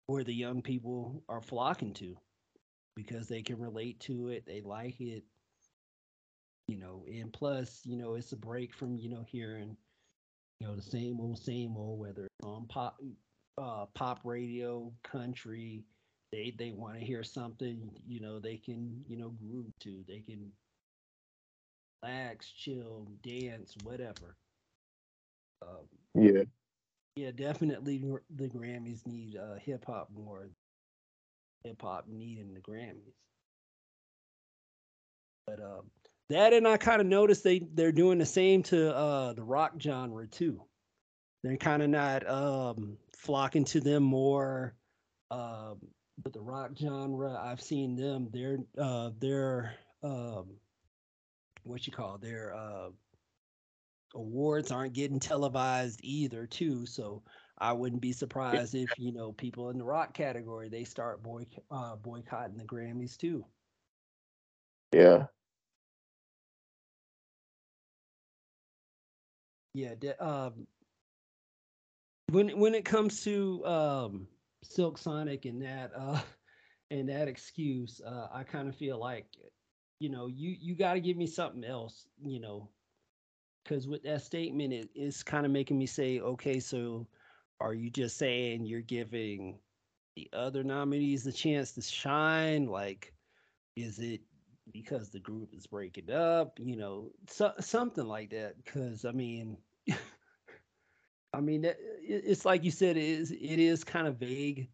[0.05, 2.15] where the young people are flocking to
[2.97, 5.23] because they can relate to it, they like it,
[6.67, 9.77] you know, and plus, you know, it's a break from you know hearing
[10.59, 12.99] you know the same old same old whether it's on pop
[13.57, 15.85] uh pop radio, country
[16.31, 20.19] they they want to hear something you know they can you know groove to they
[20.19, 20.51] can
[22.03, 24.35] relax chill dance whatever
[25.61, 26.43] um, Yeah.
[27.15, 28.03] yeah definitely
[28.35, 30.49] the grammys need uh hip-hop more
[31.67, 33.13] hip hop needing the grammys.
[35.45, 35.91] But um
[36.29, 39.73] that and i kind of noticed they they're doing the same to uh the rock
[39.79, 40.61] genre too.
[41.43, 44.75] They're kind of not um flocking to them more
[45.31, 45.79] um
[46.23, 49.73] but the rock genre i've seen them their uh their
[50.03, 50.55] um
[51.63, 52.89] what you call their uh
[54.15, 56.85] awards aren't getting televised either too.
[56.85, 57.23] So
[57.57, 61.45] i wouldn't be surprised if you know people in the rock category they start boy
[61.71, 63.45] uh boycotting the grammys too
[64.93, 65.27] Yeah.
[69.73, 70.67] yeah de- um
[72.29, 74.27] when when it comes to um
[74.63, 76.21] silk sonic and that uh
[76.91, 79.27] and that excuse uh i kind of feel like
[79.99, 82.69] you know you you got to give me something else you know
[83.63, 87.07] because with that statement it, it's kind of making me say okay so
[87.59, 89.59] are you just saying you're giving
[90.15, 92.65] the other nominees the chance to shine?
[92.67, 93.13] Like
[93.75, 94.21] is it
[94.73, 96.59] because the group is breaking up?
[96.59, 99.57] You know so, something like that because i mean
[101.33, 104.69] i mean it, it's like you said it is it is kind of vague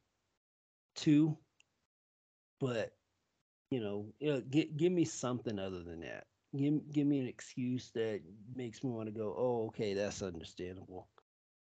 [0.96, 1.38] too.
[2.60, 2.94] But
[3.72, 6.26] you know uh, gi- give me something other than that.
[6.56, 8.22] Give, give me an excuse that
[8.56, 11.08] makes me want to go oh okay that's understandable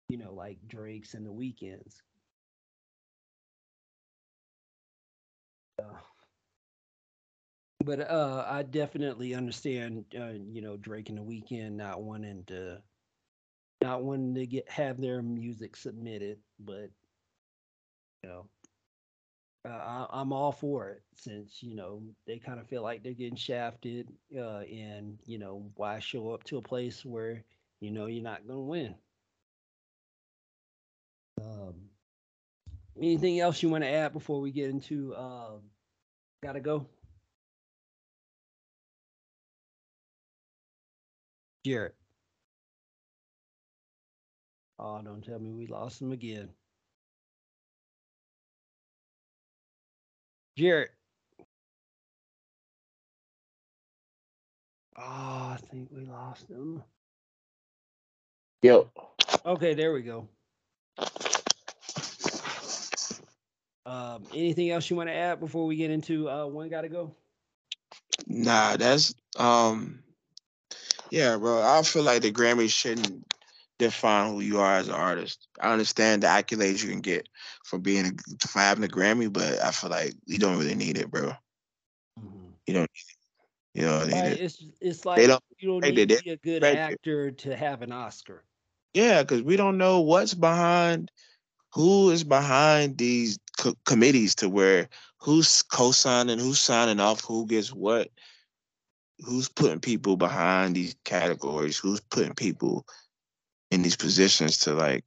[0.09, 2.03] you know like drake's and the Weeknd's.
[7.85, 12.83] But uh i definitely understand uh, you know drake and the Weeknd not wanting to
[13.83, 16.91] not wanting to get have their music submitted but
[18.23, 18.49] you know
[19.65, 23.13] uh, I, i'm all for it since you know they kind of feel like they're
[23.13, 27.45] getting shafted uh and you know why show up to a place where
[27.81, 28.95] you know you're not gonna win
[31.41, 31.75] um
[32.97, 35.61] anything else you want to add before we get into um
[36.43, 36.87] gotta go
[41.67, 41.95] Jared.
[44.79, 46.49] Oh, don't tell me we lost him again.
[50.57, 50.91] Jared.
[54.97, 56.85] Oh, I think we lost him.
[58.63, 58.87] Yep.
[59.45, 60.29] Okay, there we go.
[63.85, 67.15] Um, anything else you want to add before we get into uh, one gotta go?
[68.27, 70.03] Nah, that's um
[71.11, 71.63] yeah, bro.
[71.63, 73.25] I feel like the Grammys shouldn't
[73.79, 75.47] define who you are as an artist.
[75.61, 77.29] I understand the accolades you can get
[77.65, 80.99] for being a, for having a Grammy, but I feel like you don't really need
[80.99, 81.33] it, bro.
[82.67, 82.91] You don't
[83.75, 84.41] you don't need it.
[84.41, 86.95] it's it's like don't you don't need to be a good expect it.
[86.95, 88.43] actor to have an Oscar.
[88.97, 91.11] Yeah, because we don't know what's behind
[91.75, 97.75] who is behind these co- committees to where who's co-signing, who's signing off, who gets
[97.75, 98.09] what,
[99.19, 102.87] who's putting people behind these categories, who's putting people
[103.71, 105.05] in these positions to like,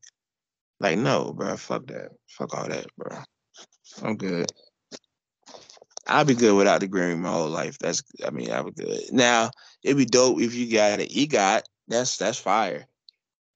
[0.80, 3.18] like no, bro, fuck that, fuck all that, bro.
[4.04, 4.52] I'm good.
[6.06, 7.80] I'll be good without the Grammy my whole life.
[7.80, 9.12] That's, I mean, I'll be good.
[9.12, 9.50] Now
[9.82, 11.64] it'd be dope if you got an EGOT.
[11.88, 12.86] That's that's fire.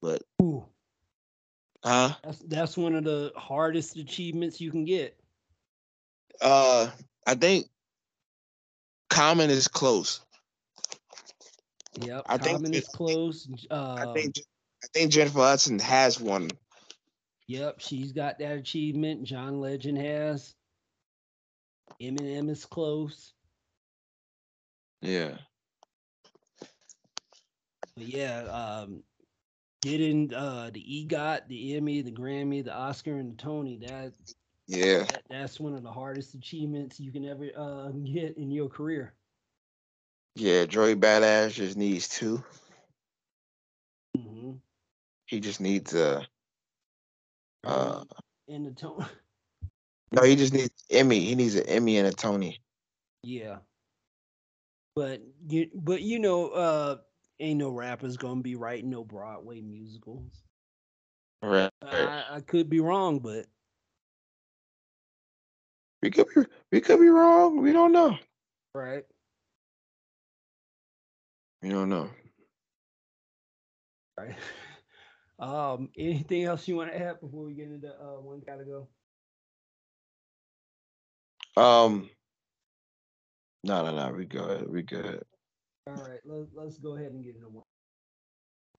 [0.04, 0.66] But Ooh,
[1.82, 2.14] huh?
[2.26, 5.18] that's that's one of the hardest achievements you can get.
[6.42, 6.90] Uh,
[7.26, 7.68] I think
[9.10, 10.20] Common is close.
[12.02, 13.48] Yep, I think Common is it- close.
[13.72, 14.36] I Uh, think
[14.84, 16.50] I think Jennifer Hudson has one.
[17.48, 19.24] Yep, she's got that achievement.
[19.24, 20.54] John Legend has.
[22.02, 23.32] Eminem is close.
[25.02, 25.38] Yeah.
[27.96, 29.04] But yeah, um,
[29.84, 34.14] getting uh the EGOT, the Emmy, the Grammy, the Oscar, and the Tony, that,
[34.68, 35.06] Yeah.
[35.10, 39.16] that that's one of the hardest achievements you can ever uh get in your career.
[40.36, 40.66] Yeah.
[40.66, 42.44] Joey Badass just needs two.
[44.16, 44.54] hmm
[45.28, 46.28] He just needs a
[47.66, 48.04] uh
[48.50, 49.06] and the Tony.
[50.12, 51.20] no, he just needs Emmy.
[51.22, 52.62] He needs an Emmy and a Tony.
[53.24, 53.60] Yeah.
[54.96, 56.98] But you but you know, uh
[57.44, 60.32] ain't no rappers gonna be writing no Broadway musicals.
[61.44, 61.70] Right.
[61.82, 63.46] I, I could be wrong, but
[66.02, 66.42] We could be
[66.72, 67.62] we could be wrong.
[67.62, 68.18] We don't know.
[68.74, 69.04] right.
[71.62, 72.10] We don't know.
[74.18, 74.36] Right.
[75.40, 78.88] Um, anything else you want to add before we get into uh one gotta go?
[81.62, 82.10] Um
[83.64, 84.70] no no no, we good.
[84.72, 85.24] We good.
[85.86, 87.64] All right, let's let's go ahead and get into one.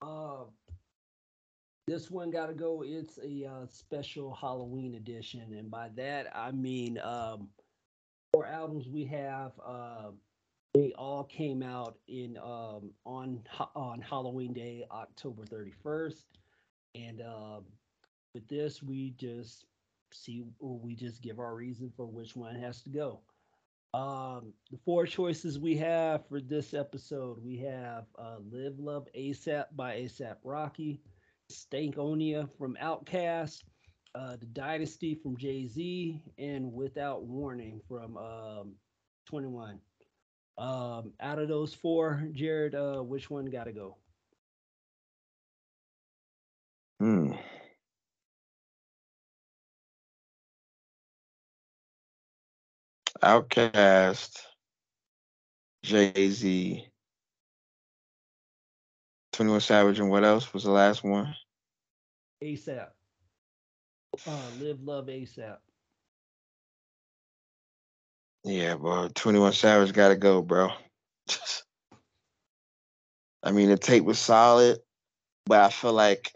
[0.00, 0.44] Uh,
[1.86, 2.82] this one gotta go.
[2.84, 7.48] It's a uh, special Halloween edition, and by that I mean um,
[8.32, 9.52] four albums we have.
[9.64, 10.12] Uh,
[10.72, 13.42] they all came out in um, on
[13.76, 16.24] on Halloween Day, October thirty first,
[16.94, 17.64] and um,
[18.32, 19.66] with this we just
[20.10, 23.20] see we just give our reason for which one has to go.
[23.94, 29.66] Um, the four choices we have for this episode we have uh, Live Love ASAP
[29.76, 31.00] by ASAP Rocky,
[31.52, 33.62] Stankonia from Outkast,
[34.16, 38.74] uh, The Dynasty from Jay Z, and Without Warning from um,
[39.26, 39.78] 21.
[40.58, 43.96] Um, out of those four, Jared, uh, which one got to go?
[46.98, 47.34] Hmm.
[53.24, 54.38] Outkast,
[55.82, 56.86] Jay Z,
[59.32, 61.34] Twenty One Savage, and what else was the last one?
[62.42, 62.88] ASAP.
[64.26, 64.30] Uh,
[64.60, 65.56] Live Love ASAP.
[68.44, 69.08] Yeah, bro.
[69.14, 70.70] Twenty One Savage got to go, bro.
[73.42, 74.78] I mean, the tape was solid,
[75.46, 76.32] but I feel like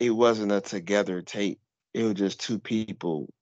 [0.00, 1.60] it wasn't a together tape.
[1.92, 3.32] It was just two people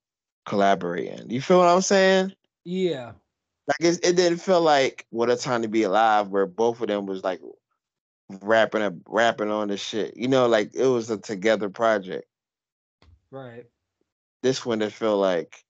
[0.46, 1.30] collaborating.
[1.30, 2.32] You feel what I'm saying?
[2.64, 3.12] Yeah.
[3.66, 6.88] Like it, it didn't feel like "What a Time to Be Alive," where both of
[6.88, 7.40] them was like
[8.40, 10.16] rapping up, rapping on the shit.
[10.16, 12.26] You know, like it was a together project.
[13.30, 13.66] Right.
[14.42, 15.64] This one, it felt like,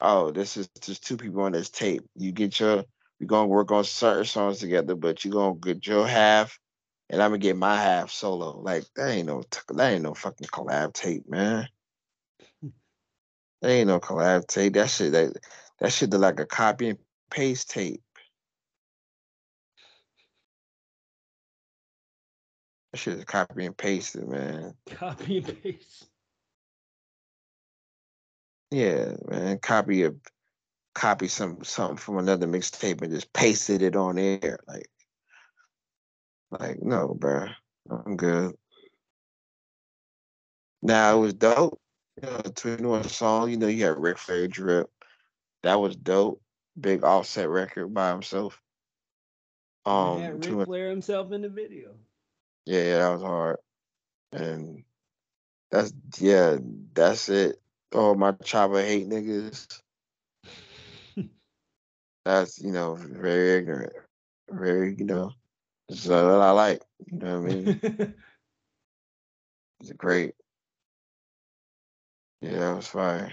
[0.00, 2.04] oh, this is just two people on this tape.
[2.14, 2.84] You get your,
[3.20, 6.60] we're gonna work on certain songs together, but you gonna get your half,
[7.10, 8.60] and I'm gonna get my half solo.
[8.60, 11.68] Like that ain't no, that ain't no fucking collab tape, man.
[13.62, 14.74] That ain't no collab tape.
[14.74, 15.32] That shit, that
[15.80, 16.98] that shit look like a copy and
[17.30, 18.02] paste tape.
[22.92, 24.74] That shit is copy and pasted, man.
[24.90, 26.08] Copy and paste.
[28.70, 29.58] Yeah, man.
[29.58, 30.12] Copy a
[30.94, 34.58] copy some something from another mixtape and just pasted it on there.
[34.66, 34.88] Like,
[36.50, 37.48] like no, bro.
[37.90, 38.54] I'm good.
[40.82, 41.78] Now it was dope.
[42.22, 43.50] You know, Twin One song.
[43.50, 44.88] You know, you had Ric Flair drip.
[45.66, 46.42] That was dope.
[46.80, 48.62] Big offset record by himself.
[49.84, 51.96] Um, Um, Ric Flair himself in the video.
[52.66, 53.56] yeah, yeah, that was hard.
[54.32, 54.84] And
[55.70, 56.58] that's yeah,
[56.94, 57.60] that's it.
[57.92, 59.82] Oh, my chopper hate niggas.
[62.24, 63.92] That's you know very ignorant,
[64.50, 65.32] very you know.
[65.88, 66.82] It's uh, what I like.
[67.06, 67.80] You know what I mean?
[69.80, 70.34] It's great.
[72.40, 73.32] Yeah, that was fire.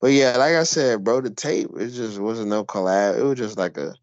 [0.00, 3.18] But yeah, like I said, bro, the tape it just wasn't no collab.
[3.18, 3.94] It was just like a.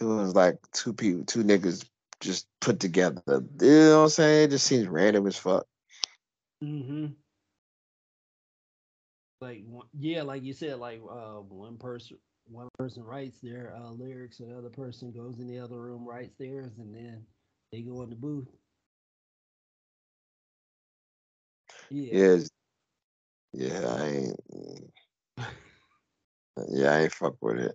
[0.00, 1.84] It was like two people, two niggas
[2.20, 3.20] just put together.
[3.26, 4.44] You know what I'm saying?
[4.44, 5.66] It just seems random as fuck.
[6.62, 7.06] Mm-hmm.
[9.40, 9.64] Like
[9.98, 12.18] yeah, like you said, like uh, one person
[12.50, 16.06] one person writes their uh, lyrics, and the other person goes in the other room
[16.06, 17.24] writes theirs, and then
[17.72, 18.48] they go in the booth.
[21.90, 22.14] Yeah.
[22.14, 22.48] Yes.
[23.52, 24.40] Yeah, I ain't.
[26.68, 27.74] Yeah, I ain't fuck with it.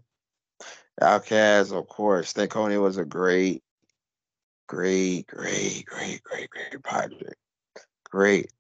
[1.02, 2.34] Outkast, of course.
[2.34, 3.64] Stankonia was a great,
[4.68, 7.36] great, great, great, great, great project.
[8.10, 8.52] Great.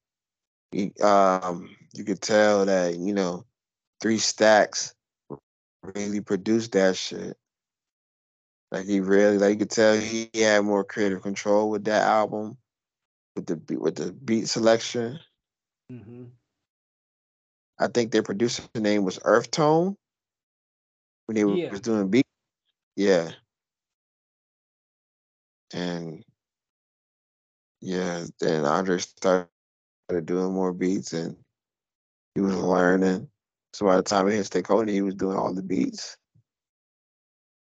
[1.01, 3.45] Um, you could tell that you know,
[4.01, 4.95] three stacks
[5.83, 7.37] really produced that shit.
[8.71, 12.57] Like he really, like you could tell he had more creative control with that album,
[13.35, 15.19] with the beat, with the beat selection.
[15.89, 16.23] hmm
[17.83, 19.97] I think their producer name was Earth Tone
[21.25, 21.71] when they Yeah.
[21.71, 22.25] was doing beat.
[22.95, 23.31] Yeah.
[25.73, 26.23] And
[27.81, 29.49] yeah, then Andre started
[30.25, 31.37] doing more beats and
[32.35, 33.29] he was learning.
[33.73, 36.17] So by the time he hit Stankonia, he was doing all the beats.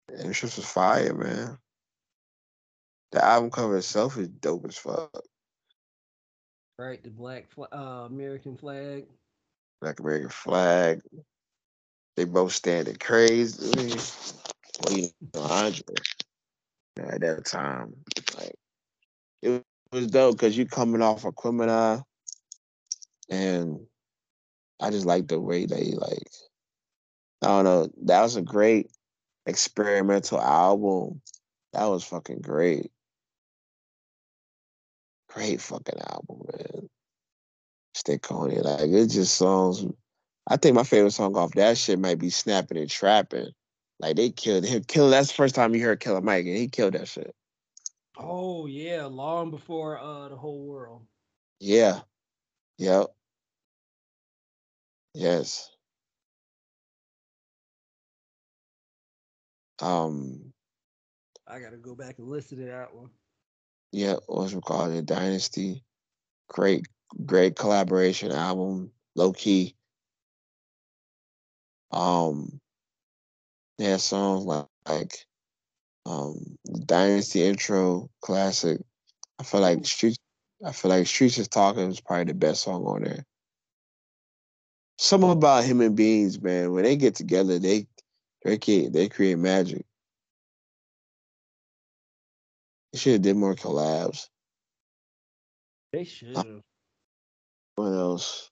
[0.08, 1.58] And it just was fire, man.
[3.12, 5.10] The album cover itself is dope as fuck.
[6.78, 7.02] Right.
[7.02, 9.06] The black fl- uh, American flag.
[9.80, 11.00] Black American flag.
[12.16, 13.98] They both standing crazy.
[14.82, 15.94] Well, you know, Andre
[16.98, 17.94] at that time,
[18.38, 18.54] like
[19.42, 19.62] it
[19.92, 22.02] was dope because you coming off Aquemini,
[23.28, 23.80] and
[24.80, 26.30] I just like the way they like.
[27.42, 27.88] I don't know.
[28.04, 28.90] That was a great
[29.44, 31.20] experimental album.
[31.72, 32.90] That was fucking great.
[35.28, 36.88] Great fucking album, man.
[37.96, 38.62] Stankonia.
[38.62, 39.84] Like it's just songs.
[40.46, 43.50] I think my favorite song off that shit might be Snapping and Trapping.
[43.98, 44.84] Like they killed him.
[44.84, 47.34] Kill that's the first time you heard Killer Mike and he killed that shit.
[48.18, 51.06] Oh yeah, long before uh the whole world.
[51.58, 52.00] Yeah.
[52.78, 53.06] Yep.
[55.14, 55.70] Yes.
[59.80, 60.52] Um
[61.48, 63.10] I gotta go back and listen to that one.
[63.92, 64.92] Yeah, what's it called?
[64.92, 65.82] The Dynasty.
[66.48, 66.86] Great,
[67.26, 69.76] great collaboration album, low key.
[71.90, 72.60] Um
[73.78, 75.26] they yeah, songs like, like
[76.06, 78.80] um Dynasty intro, classic.
[79.38, 80.18] I feel like Streets
[80.64, 83.24] I feel like Streets is Talking is probably the best song on there.
[84.98, 86.72] Something about human beings, man.
[86.72, 87.86] When they get together, they
[88.44, 89.84] they create they create magic.
[92.92, 94.28] They should have did more collabs.
[95.92, 96.62] They should have.
[97.76, 98.50] What else?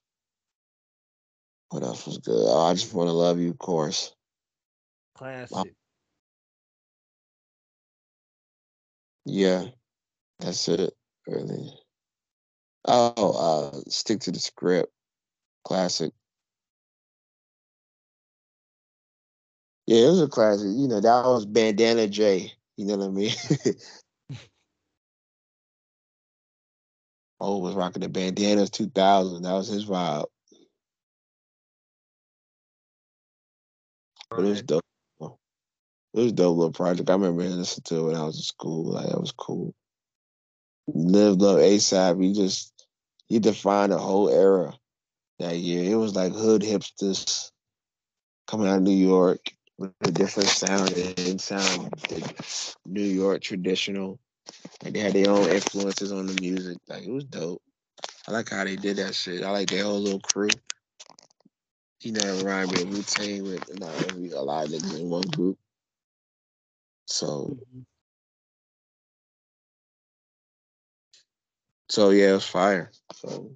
[1.69, 2.45] What else was good?
[2.47, 4.13] Oh, I just want to love you, of course.
[5.15, 5.73] Classic.
[9.25, 9.65] Yeah,
[10.39, 10.93] that's it.
[11.27, 11.71] Really.
[12.87, 14.91] Oh, uh, stick to the script.
[15.63, 16.13] Classic.
[19.87, 20.67] Yeah, it was a classic.
[20.67, 22.53] You know, that was Bandana J.
[22.77, 23.31] You know what I mean?
[27.45, 29.43] oh, was rocking the bandanas 2000.
[29.43, 30.25] That was his vibe.
[34.29, 34.81] But it was dope.
[35.21, 37.09] It was a dope little project.
[37.09, 38.93] I remember listening to it when I was in school.
[38.93, 39.73] Like that was cool.
[40.87, 42.23] Live Love ASAP.
[42.23, 42.73] He just
[43.27, 44.73] he defined a whole era
[45.39, 45.91] that year.
[45.91, 47.51] It was like hood hipsters
[48.47, 49.39] coming out of New York
[49.77, 50.91] with a different sound.
[50.91, 51.93] It didn't sound
[52.85, 54.19] New York traditional.
[54.83, 56.77] Like they had their own influences on the music.
[56.87, 57.61] Like it was dope.
[58.27, 59.43] I like how they did that shit.
[59.43, 60.49] I like their whole little crew.
[62.01, 65.09] You know, it reminded me Wu Tang with not every a lot of niggas in
[65.09, 65.57] one group.
[67.07, 67.57] So
[71.89, 72.91] so yeah, it was fire.
[73.15, 73.51] So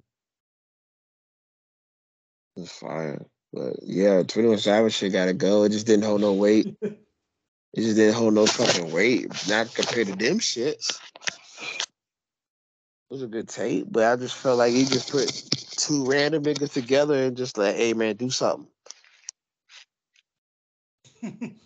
[2.56, 3.26] it was fire.
[3.52, 5.64] But yeah, 21 Savage shit gotta go.
[5.64, 6.76] It just didn't hold no weight.
[7.72, 9.32] It just didn't hold no fucking weight.
[9.48, 10.98] Not compared to them shits.
[13.10, 15.28] It was a good tape, but I just felt like he just put
[15.76, 18.66] two random niggas together and just like, hey man, do something.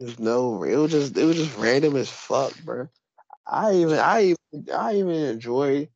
[0.00, 2.88] There's no it was just it was just random as fuck, bro.
[3.46, 5.88] I even I even I even enjoy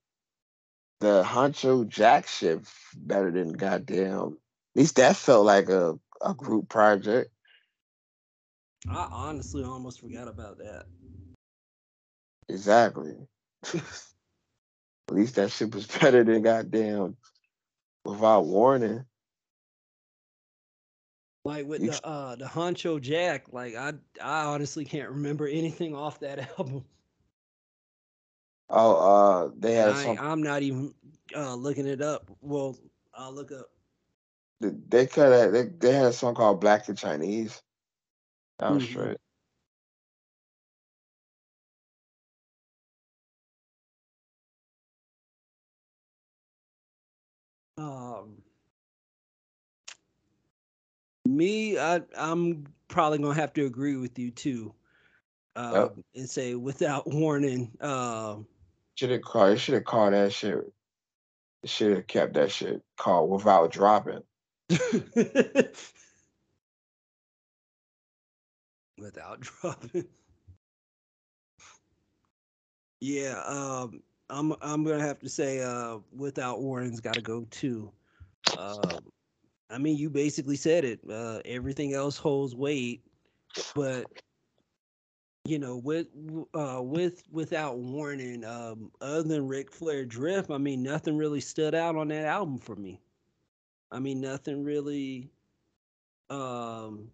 [1.00, 2.60] the Huncho Jack shit
[2.96, 4.38] better than goddamn.
[4.74, 7.30] At least that felt like a, a group project.
[8.86, 10.84] I honestly almost forgot about that.
[12.48, 13.16] Exactly.
[13.74, 13.82] At
[15.14, 17.16] least that shit was better than goddamn
[18.04, 19.04] without warning.
[21.44, 25.94] Like with You- the uh the Huncho Jack, like I I honestly can't remember anything
[25.94, 26.84] off that album.
[28.70, 28.96] Oh,
[29.46, 30.18] uh, they had I, song.
[30.20, 30.94] I'm not even
[31.34, 32.30] uh looking it up.
[32.42, 32.76] Well,
[33.14, 33.70] I'll look up.
[34.60, 35.52] They could have.
[35.52, 37.62] They, they had a song called "Black and Chinese."
[38.58, 38.88] That was Mhm.
[38.88, 39.18] straight.
[47.76, 48.42] Um,
[51.24, 54.74] me, I I'm probably gonna have to agree with you too.
[55.56, 57.76] Uh, and say without warning.
[57.80, 58.46] Um,
[58.96, 59.52] Should have called.
[59.52, 60.58] It should have called that shit.
[61.64, 64.22] Should have kept that shit called "Without Dropping."
[68.98, 70.06] without dropping.
[73.00, 77.92] Yeah, um, I'm I'm gonna have to say uh, without warning's got to go too.
[78.56, 79.00] Um,
[79.70, 81.00] I mean, you basically said it.
[81.08, 83.04] Uh, everything else holds weight,
[83.74, 84.08] but
[85.44, 86.08] you know, with
[86.54, 91.74] uh, with without warning, um, other than Ric Flair Drip, I mean, nothing really stood
[91.74, 93.00] out on that album for me.
[93.90, 95.30] I mean, nothing really.
[96.30, 97.10] Um,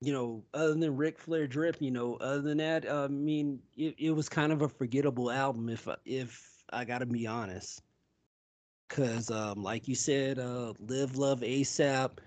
[0.00, 3.60] you know, other than Ric Flair Drip, you know, other than that, uh, I mean,
[3.76, 7.82] it, it was kind of a forgettable album if I- if I gotta be honest.
[8.88, 12.18] Cause um, like you said, uh, Live Love ASAP,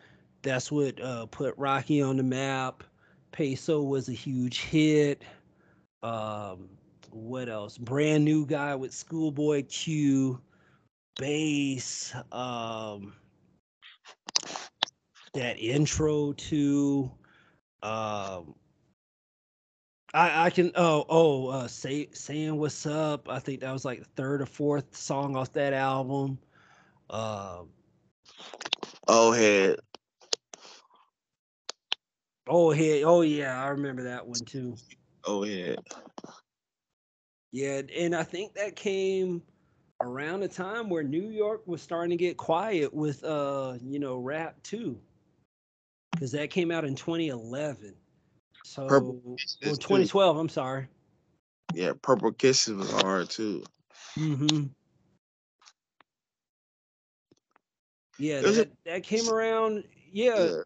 [0.41, 2.83] that's what uh, put Rocky on the map.
[3.31, 5.23] Peso was a huge hit.
[6.03, 6.69] Um,
[7.11, 7.77] what else?
[7.77, 10.41] Brand new guy with Schoolboy Q,
[11.17, 12.15] bass.
[12.31, 13.13] Um,
[15.33, 17.11] that intro to.
[17.83, 18.55] Um,
[20.13, 23.27] I, I can oh oh uh say saying what's up.
[23.29, 26.39] I think that was like the third or fourth song off that album.
[27.09, 27.63] Uh,
[29.07, 29.79] Oh head.
[32.47, 34.75] oh hey oh yeah, I remember that one too.
[35.25, 35.79] Oh head.
[37.51, 39.41] Yeah, and I think that came
[40.01, 44.17] around a time where New York was starting to get quiet with uh, you know,
[44.17, 44.99] rap too.
[46.17, 47.95] Cuz that came out in 2011.
[48.63, 49.87] So Purple or Kisses, too.
[49.87, 50.87] 2012, I'm sorry.
[51.73, 53.63] Yeah, Purple Kisses was hard too.
[54.15, 54.69] Mhm.
[58.19, 60.61] Yeah, There's a- that, that came around yeah, Yeah.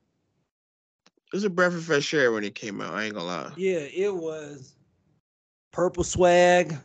[1.34, 2.94] It was a breath of fresh air when it came out.
[2.94, 3.52] I ain't gonna lie.
[3.58, 4.76] yeah, it was
[5.72, 6.76] Purple Swag.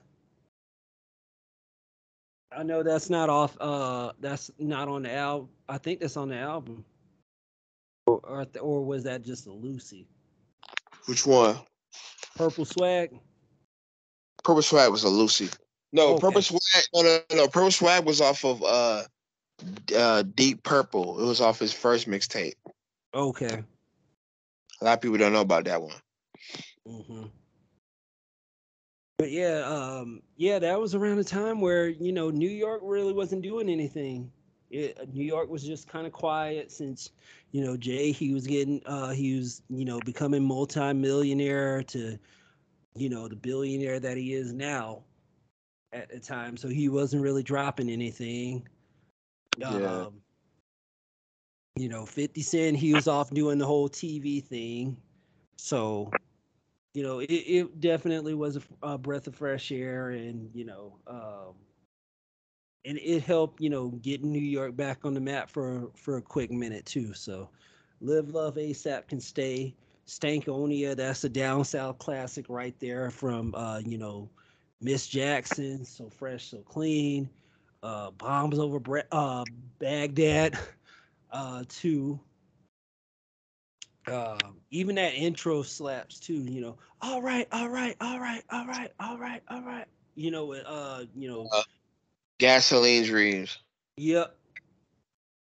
[2.50, 5.48] I know that's not off uh that's not on the album.
[5.68, 6.84] I think that's on the album.
[8.06, 10.06] Or or, or was that just a Lucy?
[11.06, 11.56] Which one?
[12.36, 13.10] Purple Swag?
[14.42, 15.48] Purple Swag was a Lucy.
[15.92, 16.20] No, Okay.
[16.20, 16.84] Purple Swag.
[16.94, 17.48] No, no, no.
[17.48, 19.02] Purple Swag was off of uh,
[19.96, 21.20] uh, Deep Purple.
[21.20, 22.54] It was off his first mixtape.
[23.14, 23.62] Okay.
[24.80, 25.94] A lot of people don't know about that one.
[26.86, 27.24] hmm
[29.18, 33.12] But yeah, um, yeah, that was around a time where you know New York really
[33.12, 34.32] wasn't doing anything.
[34.72, 37.10] It, New York was just kind of quiet since
[37.52, 42.18] you know Jay he was getting uh, he was you know becoming multi-millionaire to
[42.94, 45.04] you know the billionaire that he is now
[45.92, 46.56] at the time.
[46.56, 48.66] So he wasn't really dropping anything.
[49.58, 49.68] Yeah.
[49.68, 50.22] Um,
[51.76, 54.96] you know, 50 Cent, he was off doing the whole TV thing.
[55.56, 56.10] So,
[56.94, 61.54] you know, it, it definitely was a breath of fresh air and, you know, um,
[62.84, 66.22] and it helped, you know, get New York back on the map for for a
[66.22, 67.12] quick minute too.
[67.14, 67.48] So,
[68.00, 69.74] Live Love ASAP can stay.
[70.06, 74.28] Stankonia, that's a down south classic right there from uh, you know,
[74.80, 77.28] Miss Jackson, so fresh, so clean.
[77.82, 78.80] Uh, bombs over
[79.12, 79.44] uh,
[79.78, 80.58] Baghdad,
[81.30, 82.18] uh, too.
[84.06, 86.44] Um, even that intro slaps too.
[86.44, 89.86] You know, all right, all right, all right, all right, all right, all right.
[90.14, 91.62] You know, uh, you know, Uh,
[92.42, 93.56] Gasoline Dreams.
[93.96, 94.34] yep.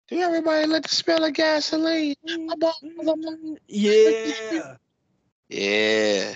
[0.08, 2.14] Do everybody like the smell of gasoline?
[2.30, 4.78] I'm all- Mm, Yeah,
[5.50, 6.36] Yeah.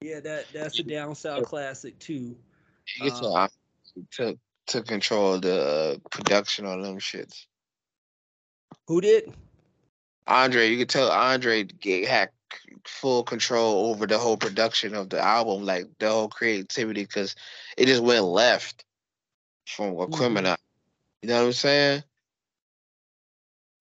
[0.00, 0.20] yeah.
[0.20, 2.36] That that's a down south classic too.
[3.00, 3.48] Um,
[4.12, 4.38] took
[4.68, 7.46] took control of the uh, production on them shits.
[8.86, 9.32] Who did?
[10.28, 12.30] Andre, you could tell Andre get, had
[12.84, 17.34] full control over the whole production of the album, like the whole creativity, because
[17.76, 18.84] it just went left
[19.66, 20.56] from Aquemini.
[21.22, 22.02] You know what I'm saying?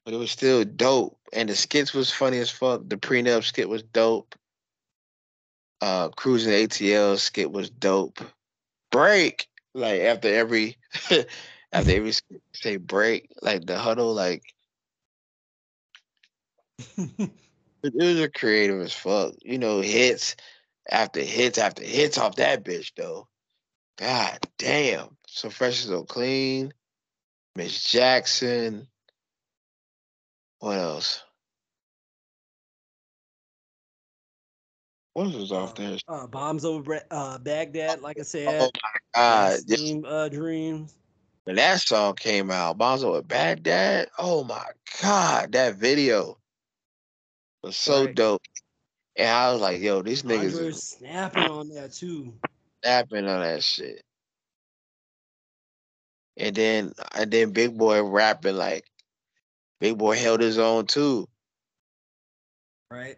[0.06, 2.82] But it was still dope, and the skits was funny as fuck.
[2.88, 4.36] The prenup skit was dope.
[5.82, 8.20] Uh, cruising ATL skit was dope.
[8.92, 10.78] Break like after every
[11.72, 14.44] after every skit, say break like the huddle like
[17.86, 19.34] It it was a creative as fuck.
[19.41, 20.36] You know, hits
[20.90, 23.28] after hits after hits off that bitch though.
[23.98, 25.16] God damn.
[25.28, 26.74] So fresh and so clean.
[27.56, 28.88] Miss Jackson.
[30.60, 31.24] What else?
[35.14, 35.98] What was off there?
[36.07, 38.62] Uh, bombs over uh, Baghdad, like I said.
[38.62, 38.72] Oh said.
[38.84, 40.06] my god.
[40.06, 40.98] Uh, Dreams.
[41.44, 44.10] when that song came out, bombs over Baghdad.
[44.18, 44.66] Oh my
[45.02, 46.38] god, that video
[47.66, 48.16] was so Right.
[48.16, 48.42] dope.
[49.18, 52.34] And I was like, yo, these niggas is snapping on that too.
[52.84, 54.02] snapping on that shit.
[56.38, 58.86] And then and then Big Boi rapping like
[59.80, 61.28] Big Boi held his own too.
[62.92, 63.18] Right.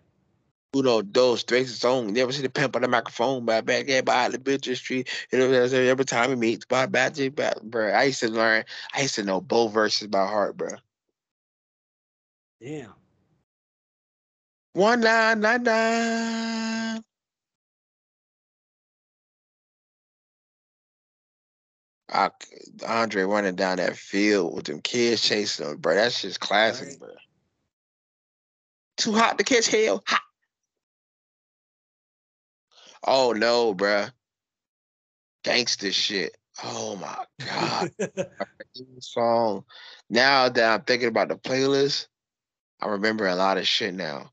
[0.75, 2.13] Uno dos straight his own.
[2.13, 5.09] Never see the pimp on the microphone by back there by the bitch street.
[5.31, 5.89] You know, what I'm saying?
[5.89, 7.17] every time he meets by bad
[7.63, 7.89] bro.
[7.91, 8.65] I used to learn.
[8.93, 10.69] I used to know both verses by heart, bro.
[12.61, 12.93] Damn.
[14.77, 17.03] One nine nine nine.
[22.07, 22.29] I,
[22.87, 25.95] Andre running down that field with them kids chasing him, bro.
[25.95, 26.99] That's just classic, Right.
[26.99, 27.09] bro.
[28.97, 30.03] Too hot to catch hell.
[30.05, 30.21] Hot.
[33.03, 34.05] Oh no, bro.
[35.43, 36.37] Gangster shit.
[36.63, 37.91] Oh my god.
[38.99, 39.63] song
[40.07, 42.05] now that I'm thinking about the playlist,
[42.79, 44.29] I remember a lot of shit now.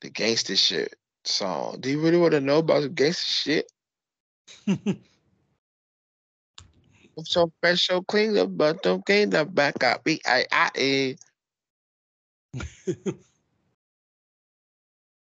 [0.00, 0.94] The gangster shit
[1.24, 1.78] song.
[1.80, 3.72] Do you really want to know about the gangster shit?
[7.24, 10.04] So special clean up, but don't clean the back up.
[10.04, 11.14] B I I eh.
[12.86, 12.92] A.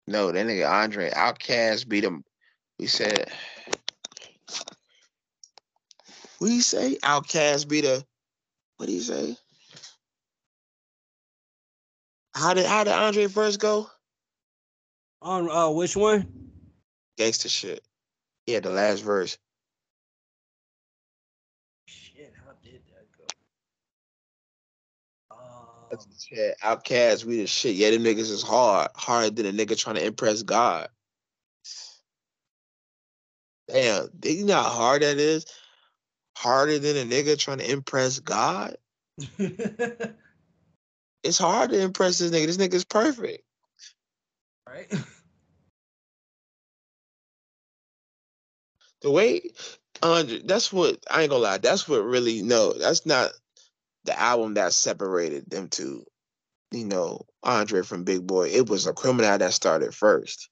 [0.07, 2.25] No, that nigga Andre Outkast beat him.
[2.79, 3.31] We said
[6.41, 8.05] we say Outkast beat a
[8.77, 9.37] what do you say?
[12.35, 13.89] How did how did Andre first go?
[15.25, 16.31] On uh, which one?
[17.17, 17.81] Gangster shit.
[18.47, 19.39] Yeah, the last verse.
[21.87, 23.25] Shit, how did that go?
[25.35, 25.99] Um,
[26.31, 27.75] Yeah, Outkast, we the shit.
[27.75, 28.91] Yeah, them niggas is hard.
[28.95, 30.89] Harder than a nigga trying to impress God.
[33.69, 35.47] Damn, you know how hard that is?
[36.37, 38.77] Harder than a nigga trying to impress God?
[41.25, 42.47] It's hard to impress this nigga.
[42.47, 43.43] This nigga's perfect.
[44.75, 44.93] Right?
[49.03, 49.51] The way
[50.03, 51.59] Andre, that's what I ain't gonna lie.
[51.59, 52.73] That's what really no.
[52.73, 53.33] That's not
[54.05, 56.07] the album that separated them two.
[56.73, 58.49] You know, Andre from Big Boi.
[58.49, 60.49] It was Aquemini that started first.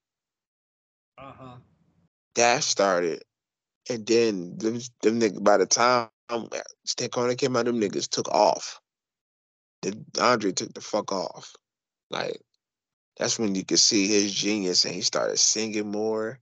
[1.17, 1.55] Uh huh.
[2.35, 3.23] That started,
[3.89, 5.43] and then them, them niggas.
[5.43, 6.09] By the time
[6.87, 8.81] Stankonia came out, them niggas took off.
[9.81, 11.55] The Andre took the fuck off.
[12.11, 12.39] Like
[13.19, 16.39] that's when you could see his genius, and he started singing more.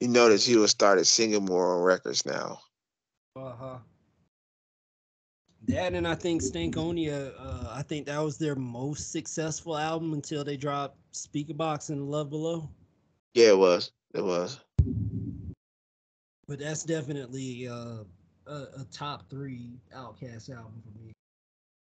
[0.00, 2.60] You notice he was started singing more on records now.
[3.36, 3.78] Uh huh.
[5.68, 10.42] That and I think Stankonia, uh, I think that was their most successful album until
[10.42, 12.68] they dropped Speakerboxxx and Love Below.
[13.34, 13.92] Yeah, it was.
[14.14, 14.58] It was.
[16.48, 18.04] But that's definitely uh,
[18.46, 21.12] a, a top three Outkast album for me.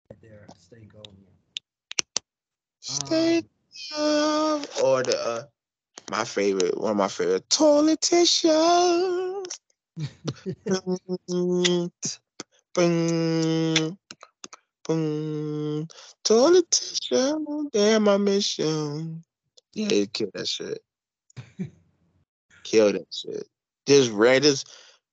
[0.09, 1.33] Right there, Stankonia.
[2.79, 3.43] Stay love
[4.83, 5.43] or the uh,
[6.11, 8.53] my favorite, one of my favorite, Politicians.
[10.65, 11.91] boom,
[12.75, 13.97] boom,
[14.85, 15.87] boom.
[16.25, 19.21] Politician, damn, I miss you.
[19.73, 20.79] Yeah, he killed that shit.
[22.63, 23.47] killed that shit.
[23.85, 24.65] This.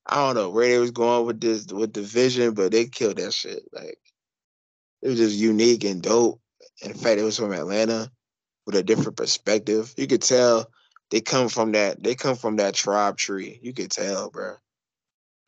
[0.07, 3.19] I don't know where they was going with this with the vision, but they killed
[3.19, 3.63] that shit.
[3.73, 3.99] Like
[5.03, 6.41] it was just unique and dope.
[6.83, 8.11] In fact it was from Atlanta
[8.67, 9.93] with a different perspective.
[9.97, 10.71] You could tell
[11.11, 13.59] they come from that they come from that tribe tree.
[13.63, 14.55] You could tell, bro.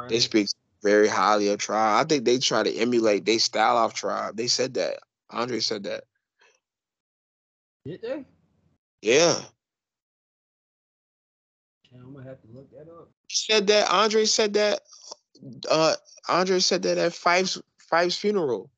[0.09, 0.49] They speak
[0.83, 2.05] very highly of tribe.
[2.05, 4.37] I think they try to emulate they style off tribe.
[4.37, 4.99] They said that.
[5.31, 6.05] Andre said that.
[7.85, 8.25] Did they?
[9.01, 9.41] Yeah.
[11.91, 13.11] Yeah, I'm gonna have to look that up.
[13.31, 13.91] Said that.
[13.91, 14.81] Andre said that.
[15.71, 15.95] Uh
[16.29, 18.71] Andre said that at Phife's Phife's funeral.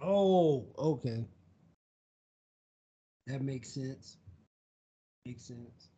[0.00, 1.24] Oh, okay.
[3.26, 4.16] That makes sense.
[5.26, 5.88] Makes sense.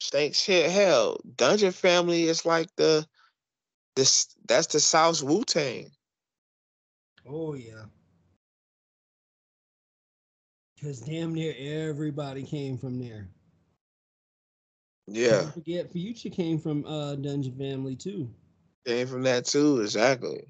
[0.00, 0.70] Stank shit.
[0.70, 3.06] Hell, Dungeon Family is like the
[3.96, 5.90] this that's the South's Wu Tang.
[7.26, 7.84] Oh yeah.
[10.80, 11.54] Cause damn near
[11.88, 13.28] everybody came from there.
[15.08, 15.42] Yeah.
[15.42, 18.30] Don't forget Future came from uh Dungeon Family too.
[18.86, 20.44] Came from that too, exactly.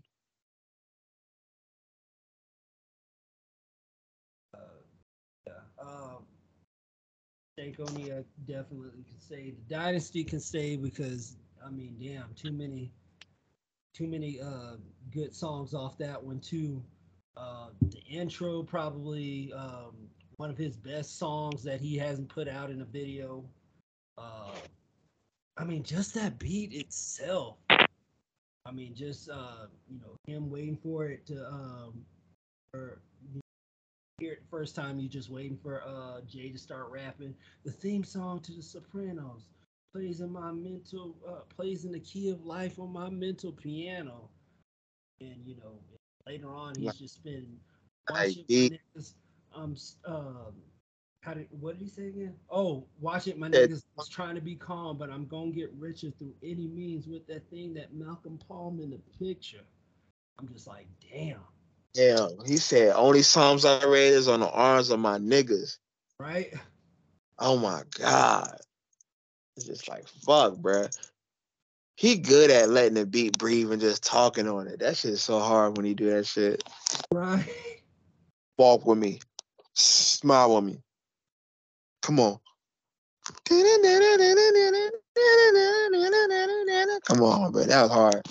[7.58, 9.50] Stankonia definitely can stay.
[9.50, 12.92] The Dynasty can stay because I mean, damn, too many
[13.94, 14.76] too many uh
[15.10, 16.82] good songs off that one too.
[17.36, 19.92] Uh the intro probably um
[20.36, 23.44] one of his best songs that he hasn't put out in a video.
[24.16, 24.54] Uh
[25.56, 27.56] I mean just that beat itself.
[27.70, 32.04] I mean just uh you know him waiting for it to um
[32.72, 33.00] or
[34.18, 37.34] hear it the first time you're just waiting for uh Jay to start rapping.
[37.64, 39.46] The theme song to the Sopranos
[39.94, 44.28] plays in my mental uh plays in the key of life on my mental piano.
[45.20, 45.78] And you know,
[46.26, 47.46] later on he's just been
[48.10, 49.14] watching niggas
[49.54, 50.54] um um
[51.22, 52.34] how did what did he say again?
[52.50, 56.10] Oh, watch it, my niggas was trying to be calm, but I'm gonna get richer
[56.10, 59.64] through any means with that thing that Malcolm Palm in the picture.
[60.38, 61.40] I'm just like, damn,
[61.94, 62.28] Yeah.
[62.46, 65.78] He said only Psalms I read is on the arms of my niggas.
[66.20, 66.52] right?
[67.38, 68.56] Oh my God.
[69.56, 70.96] It's just like fuck, bruh.
[71.96, 74.78] He good at letting the beat breathe and just talking on it.
[74.78, 76.62] That shit is so hard when he do that shit.
[77.12, 77.44] Right.
[78.56, 79.18] Walk with me.
[79.74, 80.78] Smile with me.
[82.02, 82.38] Come on.
[87.04, 87.64] Come on, bro.
[87.64, 88.22] That was hard.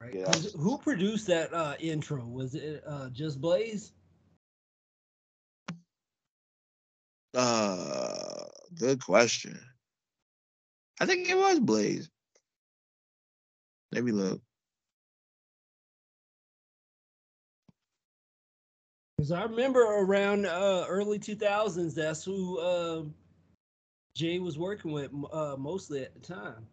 [0.00, 0.14] Right.
[0.14, 0.32] Yeah.
[0.58, 2.24] Who produced that uh, intro?
[2.24, 3.92] Was it uh, just Blaze?
[7.34, 8.44] Uh,
[8.78, 9.60] good question.
[11.00, 12.10] I think it was Blaze.
[13.92, 14.40] Let me look.
[19.16, 23.02] Because I remember around uh, early 2000s, that's who uh,
[24.16, 26.66] Jay was working with uh, mostly at the time.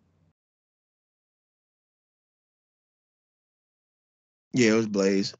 [4.54, 5.34] Yeah, it was Blaze.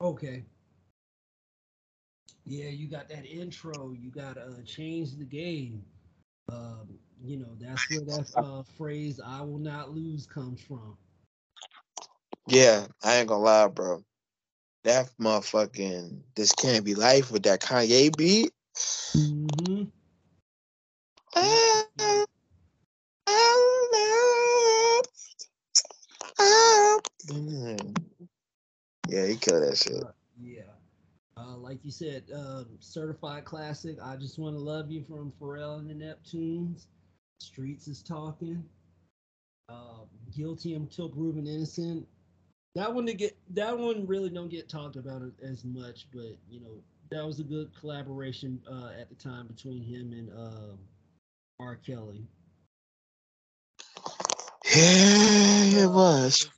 [0.00, 0.44] Okay.
[2.44, 3.92] Yeah, you got that intro.
[3.92, 5.84] You got to uh, change the game.
[6.50, 10.96] Um, you know, that's where that uh, phrase "I will not lose" comes from.
[12.48, 14.02] Yeah, I ain't gonna lie, bro.
[14.84, 18.52] That motherfucking this can't be life with that Kanye beat.
[19.16, 19.84] Mm-hmm.
[21.36, 22.24] Ah, ah,
[26.38, 26.98] ah.
[27.28, 28.01] Mm.
[29.12, 30.02] Yeah, he killed that shit.
[30.02, 30.12] Uh,
[30.42, 30.62] yeah.
[31.36, 33.98] Uh, like you said, um, certified classic.
[34.02, 36.86] I just want to love you from Pharrell and the Neptunes.
[37.38, 38.64] Streets is talking.
[39.68, 42.06] Uh, guilty until proven innocent.
[42.74, 46.60] That one to get that one really don't get talked about as much, but you
[46.60, 46.80] know
[47.10, 50.78] that was a good collaboration uh, at the time between him and um
[51.60, 51.76] R.
[51.76, 52.26] Kelly.
[54.74, 56.48] Yeah, it Uh, was.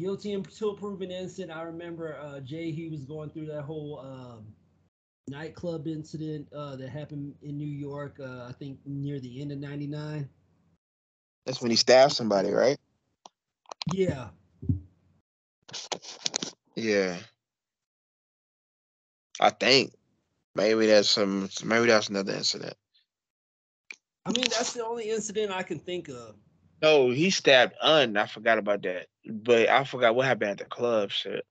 [0.00, 1.50] Guilty until proven innocent.
[1.50, 2.70] I remember uh, Jay.
[2.70, 4.46] He was going through that whole um,
[5.28, 8.18] nightclub incident uh, that happened in New York.
[8.18, 10.26] Uh, I think near the end of '99.
[11.44, 12.78] That's when he stabbed somebody, right?
[13.92, 14.28] Yeah,
[16.76, 17.16] Yeah.
[19.38, 19.92] I think
[20.54, 21.50] maybe that's some.
[21.62, 22.74] Maybe that's another incident.
[24.24, 26.36] I mean that's the only incident I can think of.
[26.82, 28.16] No, he stabbed Un.
[28.16, 31.10] I forgot about that, but I forgot what happened at the club.
[31.10, 31.44] Shit.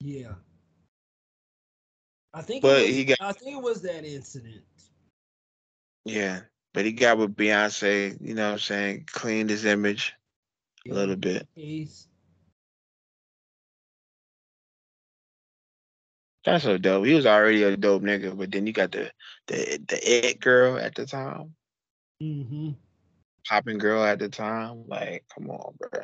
[0.00, 0.34] Yeah,
[2.34, 2.62] I think.
[2.62, 4.64] But was, he got- I think it was that incident.
[6.04, 6.42] Yeah,
[6.74, 8.16] but he got with Beyonce.
[8.20, 9.04] You know what I'm saying?
[9.06, 10.14] Cleaned his image
[10.88, 11.48] a little bit.
[11.56, 12.08] Ace.
[16.46, 17.06] That's so dope.
[17.06, 19.12] He was already a dope nigga, but then you got the
[19.48, 21.56] the the it girl at the time,
[22.22, 22.70] Mm-hmm.
[23.48, 24.84] popping girl at the time.
[24.88, 26.02] Like, come on, bro.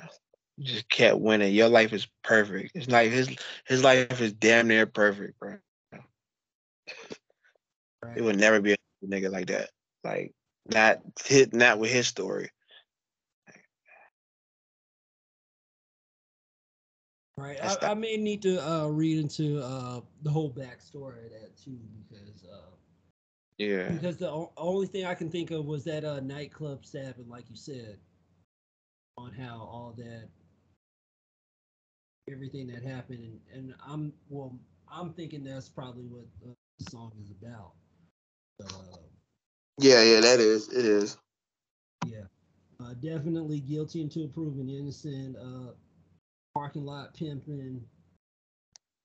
[0.58, 1.54] You just kept winning.
[1.54, 2.72] Your life is perfect.
[2.76, 3.30] It's like his
[3.66, 5.46] his life is damn near perfect, bro.
[8.02, 8.16] Right.
[8.16, 9.70] It would never be a nigga like that.
[10.04, 10.34] Like
[10.66, 12.50] not hit not with his story.
[17.36, 17.58] Right.
[17.62, 21.78] I, I may need to uh, read into uh, the whole backstory of that too,
[22.08, 22.70] because uh,
[23.58, 23.92] Yeah.
[23.92, 27.48] because the o- only thing I can think of was that uh, nightclub stabbing, like
[27.50, 27.98] you said,
[29.16, 30.28] on how all that,
[32.30, 34.58] everything that happened, and, and I'm well,
[34.90, 37.72] I'm thinking that's probably what uh, the song is about.
[38.64, 38.98] Uh,
[39.78, 40.68] Yeah, yeah, that is.
[40.68, 41.16] It is.
[42.06, 42.24] yeah,
[42.80, 45.36] uh, definitely guilty until proven innocent.
[45.36, 45.72] Uh,
[46.54, 47.82] parking lot pimping.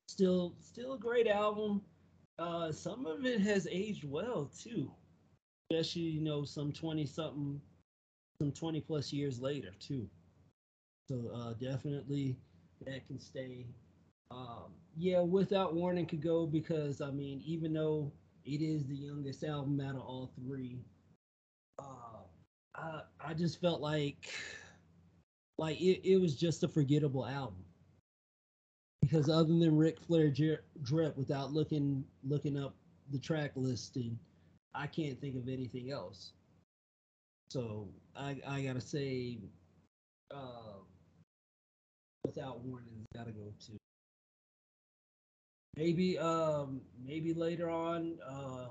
[0.10, 1.82] Still, still a great album.
[2.40, 4.92] Uh, some of it has aged well too,
[5.72, 7.60] especially you know some twenty something,
[8.42, 10.08] some twenty plus years later too.
[11.10, 12.38] So uh, definitely
[12.86, 13.66] that can stay.
[14.30, 18.12] Um, yeah, without warning could go because I mean even though
[18.46, 20.80] it is the youngest album out of all three,
[21.80, 22.24] uh,
[22.76, 24.30] I I just felt like
[25.58, 27.64] like it, it was just a forgettable album.
[29.02, 32.76] Because other than Ric Flair drip without looking looking up
[33.12, 34.18] the track listing
[34.78, 36.34] I can't think of anything else.
[37.50, 39.40] So I I gotta say
[40.34, 40.80] uh,
[42.26, 43.72] without warning gotta go to
[45.78, 48.68] maybe um maybe later on uh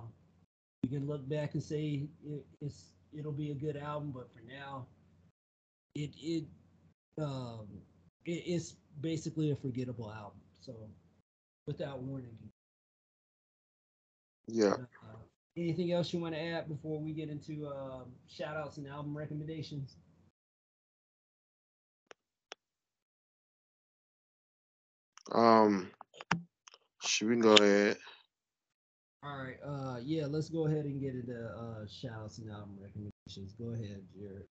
[0.82, 4.42] we can look back and say it, it's it'll be a good album but for
[4.46, 4.86] now
[5.94, 6.44] it it
[7.18, 7.66] um
[8.24, 10.72] it, it's basically a forgettable album so
[11.66, 12.36] without warning
[14.48, 14.76] Yeah.
[15.02, 15.16] uh,
[15.56, 19.16] anything else you want to add before we get into um shout outs and album
[19.16, 19.96] recommendations
[25.32, 25.90] Um,
[27.02, 27.96] should we go ahead?
[29.22, 32.76] all right uh yeah let's go ahead and get into uh shout outs and album
[32.80, 34.46] recommendations go ahead jared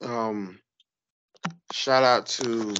[0.00, 0.60] Um,
[1.72, 2.74] shout out to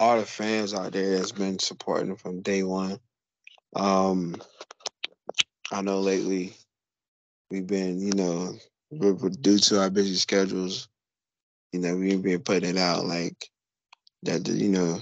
[0.00, 2.98] all the fans out there that's been supporting from day one.
[3.74, 4.36] Um,
[5.72, 6.54] I know lately
[7.50, 8.54] we've been, you know,
[9.40, 10.88] due to our busy schedules,
[11.72, 13.50] you know, we've been putting it out like
[14.22, 15.00] that, you know,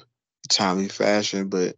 [0.48, 1.48] timely fashion.
[1.48, 1.76] But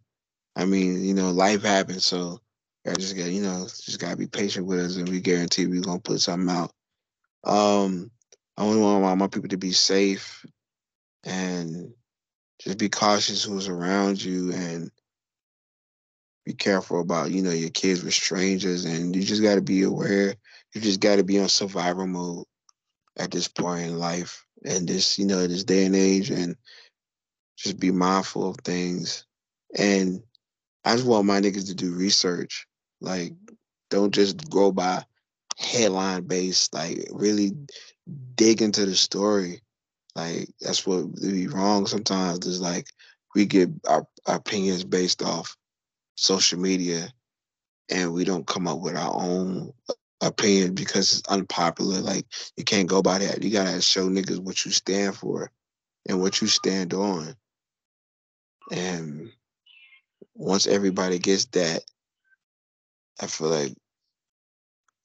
[0.55, 2.39] I mean, you know, life happens, so
[2.87, 5.81] I just got, you know, just gotta be patient with us, and we guarantee we're
[5.81, 6.71] gonna put something out.
[7.43, 8.11] Um,
[8.59, 10.45] I only want my, people to be safe
[11.23, 11.93] and
[12.61, 14.91] just be cautious who's around you and
[16.45, 19.83] be careful about you know your kids with strangers and you just got to be
[19.83, 20.35] aware.
[20.75, 22.43] You just got to be on survival mode
[23.17, 26.57] at this point in life and this you know this day and age and
[27.57, 29.25] just be mindful of things.
[29.77, 30.21] And
[30.83, 32.67] i just want my niggas to do research.
[32.99, 33.31] Like
[33.89, 35.05] don't just go by
[35.57, 37.53] headline based like really
[38.35, 39.61] dig into the story
[40.15, 42.87] like that's what would be wrong sometimes is like
[43.35, 45.55] we get our, our opinions based off
[46.15, 47.07] social media
[47.89, 49.71] and we don't come up with our own
[50.21, 51.99] opinion because it's unpopular.
[51.99, 52.25] Like
[52.57, 53.43] you can't go by that.
[53.43, 55.51] You gotta show niggas what you stand for
[56.07, 57.35] and what you stand on.
[58.71, 59.31] And
[60.35, 61.83] once everybody gets that,
[63.21, 63.73] I feel like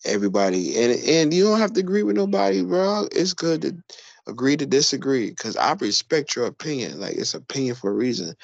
[0.04, 3.08] everybody and and you don't have to agree with nobody, bro.
[3.12, 3.76] It's good to
[4.26, 7.00] agree to disagree because I respect your opinion.
[7.00, 8.34] Like it's opinion for a reason.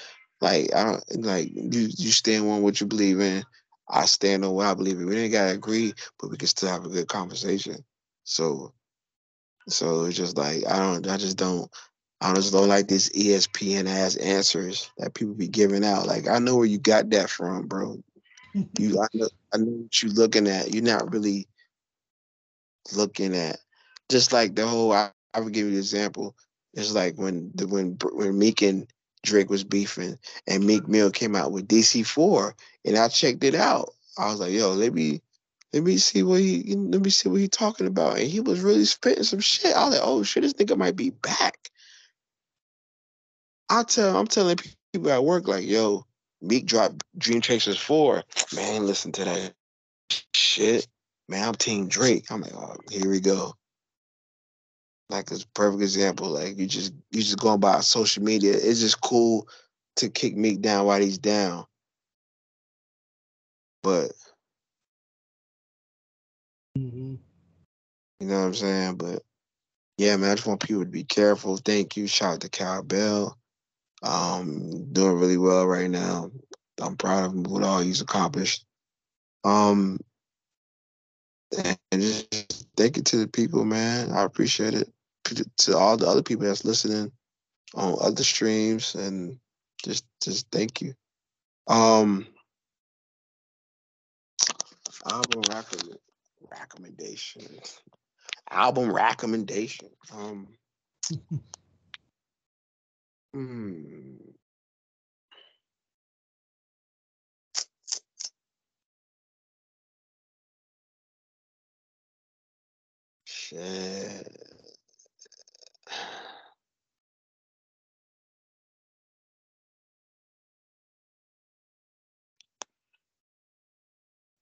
[0.40, 1.88] Like I don't like you.
[1.96, 3.44] You stand on what you believe in.
[3.88, 5.06] I stand on what I believe in.
[5.06, 7.84] We ain't gotta agree, but we can still have a good conversation.
[8.24, 8.72] So,
[9.68, 11.08] so it's just like I don't.
[11.08, 11.70] I just don't.
[12.22, 16.06] I just don't like this ESPN ass answers that people be giving out.
[16.06, 18.02] Like I know where you got that from, bro.
[18.54, 20.74] You, I know, I know what you're looking at.
[20.74, 21.48] You're not really
[22.94, 23.58] looking at.
[24.10, 24.92] Just like the whole.
[24.92, 26.34] I, I will give you an example.
[26.74, 28.86] It's like when the when when Meek and
[29.24, 32.54] Drake was beefing, and Meek Mill came out with DC four,
[32.84, 33.90] and I checked it out.
[34.18, 35.22] I was like, yo, let me
[35.72, 38.60] let me see what he let me see what he talking about, and he was
[38.60, 39.74] really spitting some shit.
[39.76, 41.70] I was like, oh shit, this nigga might be back.
[43.70, 44.56] I tell I'm telling
[44.92, 46.06] people at work like, yo,
[46.42, 48.22] Meek dropped Dream Chasers four,
[48.54, 49.54] man, listen to that
[50.34, 50.86] shit,
[51.28, 51.48] man.
[51.48, 52.26] I'm Team Drake.
[52.30, 53.54] I'm like, oh, here we go
[55.10, 56.28] like a perfect example.
[56.28, 58.52] Like you just you just going by social media.
[58.52, 59.48] It's just cool
[59.96, 61.66] to kick Meek down while he's down.
[63.82, 64.12] But
[66.78, 67.14] mm-hmm.
[68.20, 68.96] you know what I'm saying?
[68.96, 69.22] But
[69.98, 71.56] yeah, man, I just want people to be careful.
[71.56, 72.06] Thank you.
[72.06, 73.36] Shout out to Cal Bell.
[74.02, 76.30] Um, doing really well right now.
[76.80, 78.64] I'm proud of him what all he's accomplished.
[79.44, 79.98] Um,
[81.64, 84.12] and just thank you to the people, man.
[84.12, 84.88] I appreciate it
[85.58, 87.12] to all the other people that's listening
[87.74, 89.38] on other streams and
[89.84, 90.94] just just thank you.
[91.68, 92.26] Um
[95.10, 95.98] album recommend,
[96.50, 97.42] recommendation.
[98.50, 99.88] Album recommendation.
[100.12, 100.48] Um
[103.34, 104.16] hmm.
[113.26, 114.28] Shit.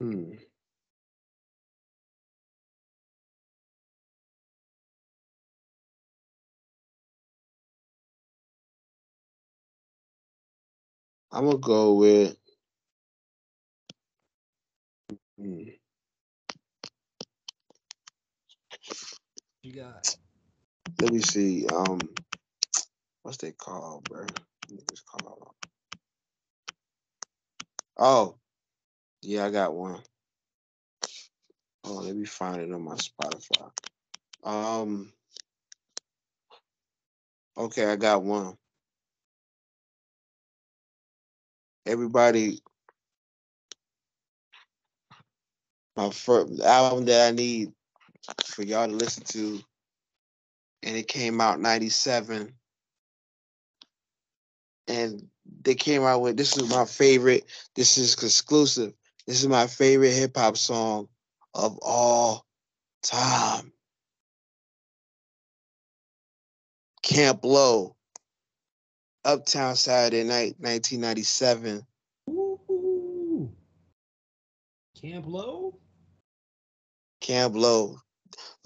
[0.00, 0.47] Hmm.
[11.30, 12.36] I'm gonna go with.
[15.38, 15.62] Hmm.
[19.62, 20.16] You got.
[21.00, 21.66] Let me see.
[21.68, 22.00] Um,
[23.22, 24.26] what's they called, bro?
[24.70, 25.50] It's called.
[27.98, 28.36] Oh,
[29.22, 30.00] yeah, I got one.
[31.84, 33.70] Oh, let me find it on my Spotify.
[34.44, 35.12] Um.
[37.56, 38.56] Okay, I got one.
[41.88, 42.60] Everybody,
[45.96, 47.72] my first album that I need
[48.44, 49.58] for y'all to listen to,
[50.82, 52.52] and it came out '97,
[54.86, 55.26] and
[55.62, 57.46] they came out with this is my favorite.
[57.74, 58.92] This is exclusive.
[59.26, 61.08] This is my favorite hip hop song
[61.54, 62.44] of all
[63.02, 63.72] time.
[67.02, 67.96] Camp Lo,
[69.28, 71.82] Uptown Saturday Night, 1997.
[72.30, 73.52] Ooh.
[74.98, 75.78] Camp Lo?
[77.20, 77.98] Camp Lo.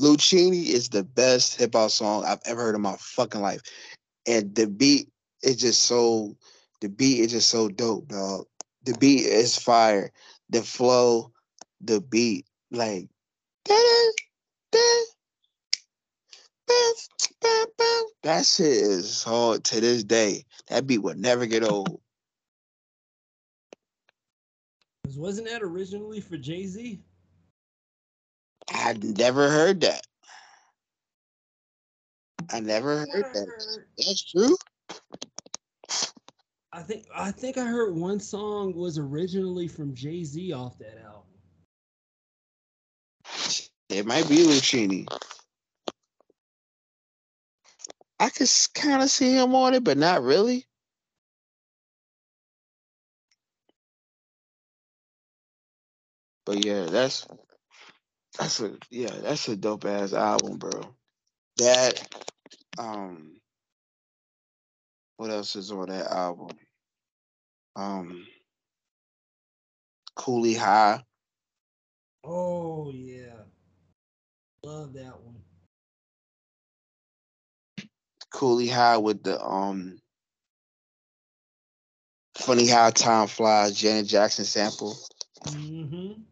[0.00, 3.60] Luchini is the best hip hop song I've ever heard in my fucking life.
[4.24, 5.08] And the beat
[5.42, 6.36] is just so,
[6.80, 8.44] the beat is just so dope, dog.
[8.84, 10.12] The beat is fire.
[10.50, 11.32] The flow,
[11.80, 13.08] the beat, like
[18.22, 20.44] that shit is hard to this day.
[20.68, 22.00] That beat would never get old.
[25.16, 27.00] Wasn't that originally for Jay Z?
[28.70, 30.06] I never heard that.
[32.50, 33.84] I never heard that.
[33.98, 34.56] That's true.
[36.72, 40.98] I think I think I heard one song was originally from Jay Z off that
[41.04, 41.22] album.
[43.90, 45.06] It might be Luchini.
[48.22, 50.66] I could kind of see him on it, but not really.
[56.46, 57.26] But yeah, that's
[58.38, 60.94] that's a yeah, that's a dope ass album, bro.
[61.58, 62.08] That
[62.78, 63.36] um
[65.18, 66.50] what else is on that album?
[67.76, 68.26] Um
[70.16, 71.02] Cooley High.
[72.24, 73.44] Oh yeah.
[74.64, 75.41] Love that one.
[78.32, 79.98] Cooley High with the um
[82.36, 84.96] Funny How Time Flies, Janet Jackson sample.
[85.46, 86.22] Mm-hmm.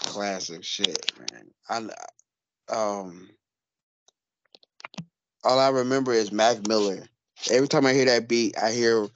[0.00, 1.90] Classic shit, man.
[2.70, 3.28] I um
[5.44, 7.04] all I remember is Mac Miller.
[7.50, 9.06] Every time I hear that beat, I hear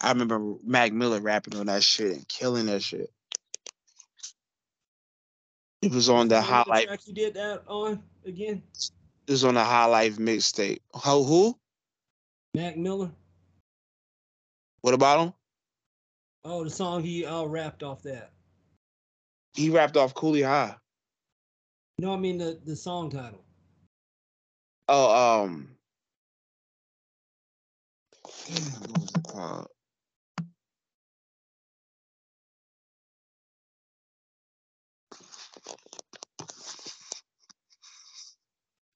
[0.00, 3.10] I remember Mac Miller rapping on that shit and killing that shit.
[5.82, 6.86] It was on the High Life.
[6.86, 8.62] Track you did that on again?
[9.28, 10.80] Was on the High Life mixtape.
[10.94, 11.56] How who?
[12.54, 13.10] Mac Miller.
[14.82, 15.32] What about him?
[16.44, 18.32] Oh, the song he uh, rapped off that.
[19.54, 20.74] He rapped off Cooley High.
[21.98, 23.44] No, I mean the the song title.
[24.88, 25.68] Oh, um.
[28.48, 29.68] What was it called?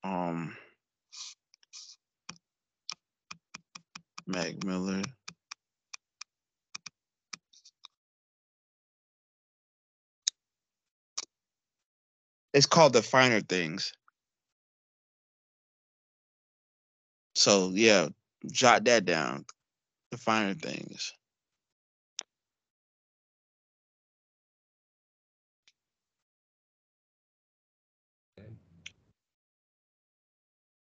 [0.06, 0.56] Um.
[4.26, 5.02] Mac Miller.
[12.54, 13.92] It's called The Finer Things.
[17.34, 18.08] So yeah,
[18.50, 19.44] jot that down.
[20.12, 21.12] The finer things.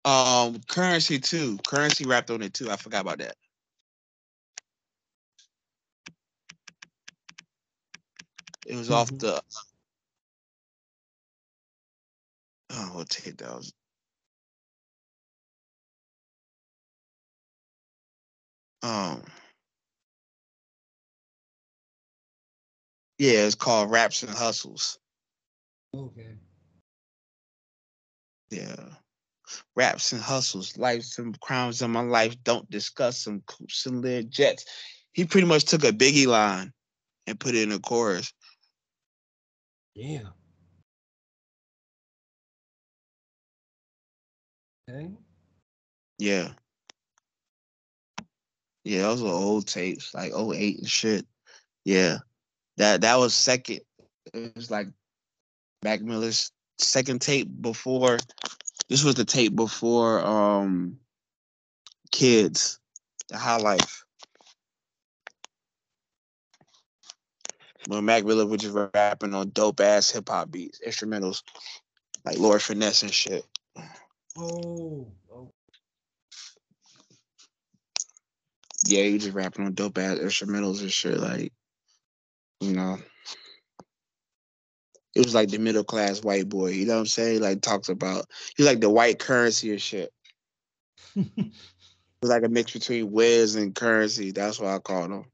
[0.05, 1.59] Um, currency too.
[1.67, 2.71] Currency wrapped on it too.
[2.71, 3.35] I forgot about that.
[8.67, 8.95] It was mm-hmm.
[8.95, 9.43] off the.
[12.71, 13.73] Oh, tape that was?
[18.83, 19.23] Um.
[23.19, 24.99] Yeah, it's called Raps and Hustles.
[25.95, 26.37] Okay.
[28.51, 28.75] Yeah
[29.77, 32.37] raps and hustles, lives and crimes in my life.
[32.45, 34.65] Don't discuss some coops and lead jets.
[35.13, 36.73] He pretty much took a Biggie line
[37.27, 38.33] and put it in a chorus.
[39.95, 40.29] Yeah.
[44.89, 45.11] Okay.
[46.19, 46.49] Yeah.
[48.85, 51.27] Yeah, those were old tapes, like 08 and shit.
[51.85, 52.19] Yeah.
[52.77, 53.81] That that was second.
[54.33, 54.87] It was like
[55.83, 58.19] Mac Miller's second tape before
[58.89, 60.99] this was the tape before um
[62.11, 62.81] Kids,
[63.29, 64.05] the High Life.
[67.87, 71.43] When Mac Miller was just rapping on dope ass hip hop beats, instrumentals,
[72.25, 73.45] like Lord Finesse and shit.
[74.37, 75.53] Oh, oh.
[78.87, 81.53] Yeah, he just rapping on dope ass instrumentals and shit, like,
[82.61, 82.99] you know
[85.15, 86.71] it was like the middle class white boy.
[86.71, 87.41] You know what I'm saying?
[87.41, 88.27] Like talks about
[88.57, 90.13] he's like the white currency or shit.
[91.17, 91.53] it
[92.23, 94.33] was like a mix between Wiz and Currency.
[94.33, 95.25] That's what I called him.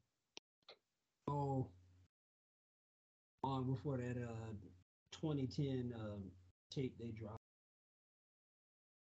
[1.28, 1.66] Oh,
[3.42, 4.52] long before that uh
[5.12, 6.16] 2010 uh,
[6.70, 7.38] tape they dropped.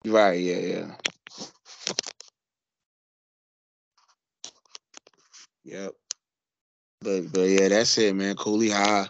[0.06, 0.40] Right.
[0.40, 0.58] Yeah.
[0.58, 0.96] Yeah.
[5.66, 5.92] Yep.
[7.02, 8.36] But but yeah, that's it, man.
[8.36, 9.08] Cooley High.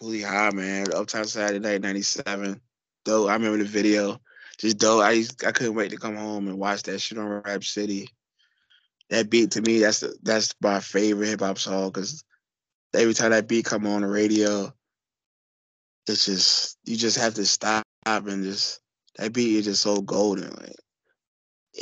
[0.00, 0.86] Cooley High, man.
[0.94, 2.60] Uptown Saturday Night '97.
[3.04, 3.28] Dope.
[3.28, 4.20] I remember the video.
[4.58, 5.02] Just dope.
[5.02, 8.08] I I couldn't wait to come home and watch that shit on Rap City.
[9.10, 12.24] That beat to me, that's the, that's my favorite hip hop song because
[12.94, 14.72] every time that beat come on the radio,
[16.06, 18.80] it's just you just have to stop and just
[19.16, 20.50] that beat is just so golden.
[20.50, 20.76] Like,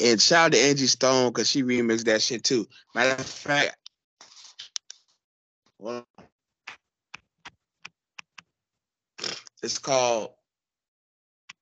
[0.03, 2.67] and shout out to Angie Stone because she remixed that shit too.
[2.95, 3.77] Matter of fact,
[5.79, 6.08] Well,
[9.63, 10.31] it's called.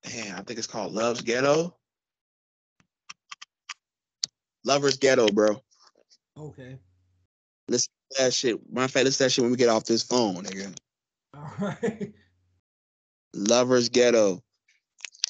[0.03, 1.75] Damn, I think it's called Love's Ghetto.
[4.63, 5.61] Lover's Ghetto, bro.
[6.37, 6.77] Okay.
[7.67, 8.59] Listen to that shit.
[8.71, 10.75] Matter of fact, listen to that shit when we get off this phone, nigga.
[11.33, 12.13] All right.
[13.33, 14.43] Lover's Ghetto.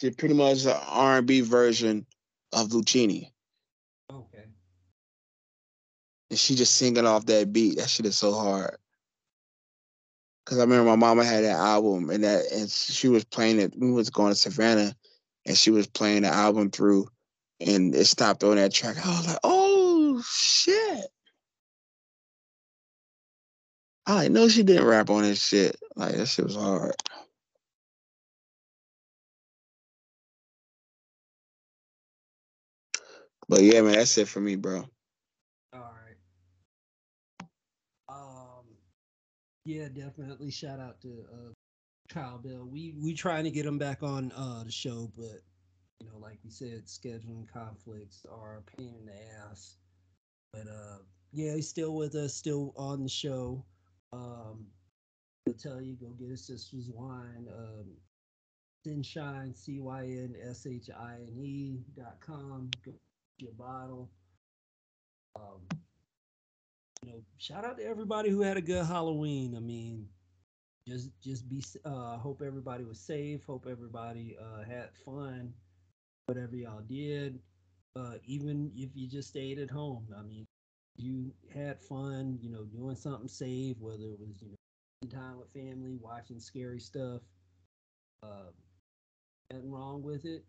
[0.01, 2.05] It's pretty much an R&B version
[2.53, 3.31] of Luchini.
[4.11, 4.43] Okay.
[6.29, 7.77] And she just singing off that beat.
[7.77, 8.77] That shit is so hard.
[10.47, 13.73] Cause I remember my mama had that album and that and she was playing it.
[13.77, 14.95] We was going to Savannah
[15.45, 17.09] and she was playing the album through
[17.59, 18.95] and it stopped on that track.
[19.05, 21.07] I was like, oh shit.
[24.05, 25.75] I like no she didn't rap on this shit.
[25.97, 26.95] Like that shit was hard.
[33.49, 34.85] But yeah, man, that's it for me, bro.
[35.73, 36.17] All right.
[38.07, 38.65] Um,
[39.67, 40.49] yeah, definitely.
[40.49, 41.51] Shout out to uh,
[42.07, 42.65] Kyle Bell.
[42.65, 45.41] We we trying to get him back on uh the show, but
[45.99, 49.13] you know, like we said, scheduling conflicts are a pain in the
[49.43, 49.75] ass.
[50.53, 50.99] But uh,
[51.33, 53.65] yeah, he's still with us, still on the show.
[54.13, 54.67] Um,
[55.47, 57.47] I'll tell you, go get his sister's wine.
[57.53, 57.87] Um,
[58.85, 62.69] Cynshine, C Y N S H I N E dot com.
[62.85, 63.01] Go get
[63.39, 64.09] your bottle.
[65.35, 65.59] Um,
[67.07, 69.55] know, shout out to everybody who had a good Halloween.
[69.55, 70.07] I mean,
[70.87, 71.63] just just be.
[71.85, 73.43] Uh, hope everybody was safe.
[73.45, 75.53] Hope everybody uh, had fun.
[76.27, 77.39] Whatever y'all did,
[77.95, 80.07] uh, even if you just stayed at home.
[80.17, 80.45] I mean,
[80.97, 82.37] you had fun.
[82.41, 83.77] You know, doing something safe.
[83.79, 87.21] Whether it was you know time with family, watching scary stuff.
[88.23, 88.51] Uh,
[89.51, 90.43] nothing wrong with it.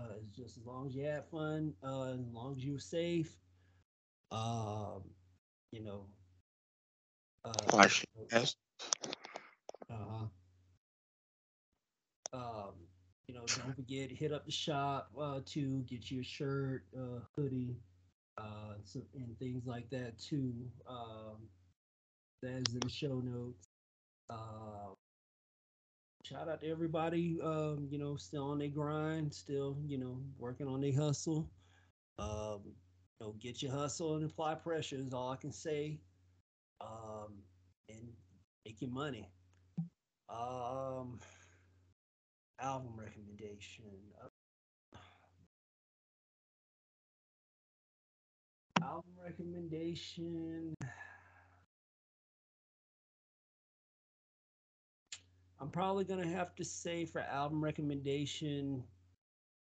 [0.00, 2.78] Uh, it's just as long as you had fun, uh, as long as you were
[2.78, 3.36] safe,
[4.32, 5.02] um,
[5.72, 6.06] you know.
[7.44, 7.52] Uh.
[8.32, 8.56] Yes.
[9.90, 10.26] uh-huh.
[12.32, 12.72] Um,
[13.28, 17.20] you know, don't forget hit up the shop uh, to get you a shirt, uh,
[17.36, 17.76] hoodie,
[18.38, 20.52] uh, so, and things like that too.
[20.88, 21.48] Um,
[22.42, 23.68] that is in the show notes.
[24.30, 24.94] Uh,
[26.24, 30.68] shout out to everybody, um, you know, still on their grind, still, you know, working
[30.68, 31.50] on their hustle.
[32.18, 32.60] Um,
[33.22, 36.00] know, get your hustle and apply pressure is all I can say.
[36.80, 37.34] Um,
[37.88, 38.08] and
[38.66, 39.30] make your money.
[40.28, 41.20] Um,
[42.60, 43.84] album recommendation.
[44.22, 44.98] Uh,
[48.82, 50.74] album recommendation.
[55.60, 58.82] I'm probably gonna have to say for album recommendation,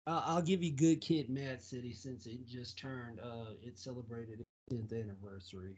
[0.08, 3.20] uh, I'll give you Good Kid, Mad City, since it just turned.
[3.20, 5.76] Uh, it celebrated its 10th anniversary,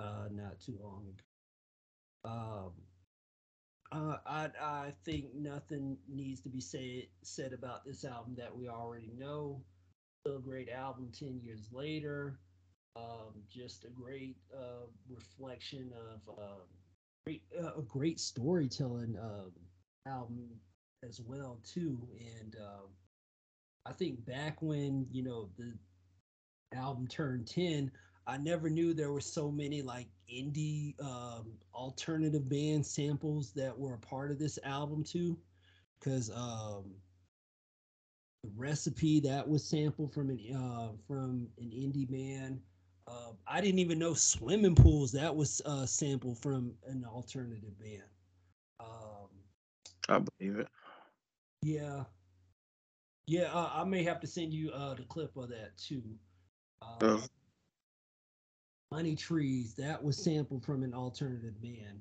[0.00, 2.30] uh, not too long ago.
[2.30, 2.72] Um,
[3.92, 8.68] uh, I I think nothing needs to be said said about this album that we
[8.68, 9.62] already know.
[10.22, 12.38] Still a great album ten years later.
[12.96, 16.62] Um, just a great uh, reflection of uh,
[17.26, 19.52] great uh, a great storytelling um,
[20.06, 20.48] album
[21.06, 21.98] as well too.
[22.40, 22.88] And um,
[23.86, 25.74] I think back when you know the
[26.74, 27.90] album turned ten,
[28.26, 33.94] I never knew there were so many like indie um, alternative band samples that were
[33.94, 35.36] a part of this album too,
[35.98, 36.84] because um,
[38.42, 42.60] the recipe that was sampled from an uh, from an indie band.
[43.06, 48.02] Uh, I didn't even know swimming pools that was uh, sampled from an alternative band.
[48.80, 49.28] Um,
[50.08, 50.68] I believe it.
[51.62, 52.04] yeah,
[53.26, 53.52] yeah.
[53.52, 56.02] Uh, I may have to send you uh, the clip of that too.
[56.82, 57.22] Um, Oh.
[58.90, 62.00] Money Trees, that was sampled from an alternative band.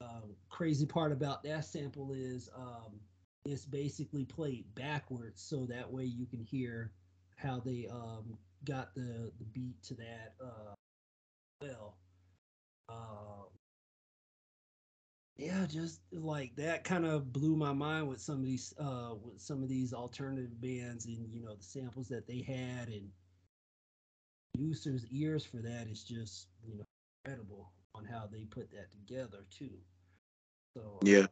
[0.00, 2.98] Um, crazy part about that sample is um,
[3.44, 6.92] it's basically played backwards, so that way you can hear
[7.36, 10.74] how they um, got the, the beat to that uh,
[11.60, 11.96] well.
[12.88, 13.46] Um,
[15.40, 19.40] yeah, just like that kind of blew my mind with some of these uh, with
[19.40, 23.08] some of these alternative bands and you know the samples that they had and
[24.54, 26.84] users' ears for that is just you know
[27.24, 29.72] incredible on how they put that together too.
[30.76, 31.26] So uh, Yeah.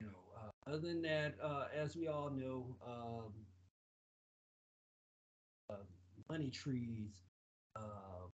[0.00, 3.32] you know, uh, other than that, uh, as we all know, um,
[5.70, 5.82] uh,
[6.28, 7.24] Money Trees,
[7.74, 8.28] uh,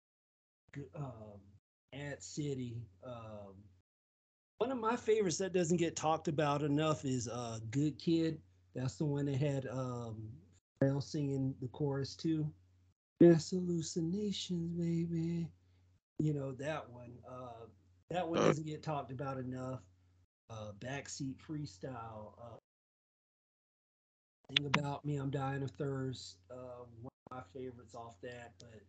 [0.95, 1.41] um,
[1.95, 2.83] Ad City.
[3.03, 3.55] Um,
[4.61, 8.39] one of my favorites that doesn't get talked about enough is uh, Good Kid.
[8.75, 10.29] That's the one that had um,
[10.83, 12.47] Pharrell singing the chorus too.
[13.21, 15.49] Mass hallucinations, baby.
[16.19, 17.13] you know that one.
[17.27, 17.65] Uh,
[18.11, 19.81] that one doesn't get talked about enough.
[20.51, 22.35] Uh, backseat freestyle.
[22.39, 22.57] Uh,
[24.55, 26.37] thing about me, I'm dying of thirst.
[26.51, 28.83] Uh, one of my favorites off that, but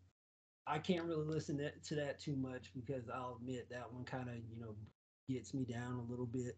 [0.67, 4.35] I can't really listen to that too much because I'll admit that one kind of
[4.35, 4.75] you know
[5.29, 6.57] gets me down a little bit.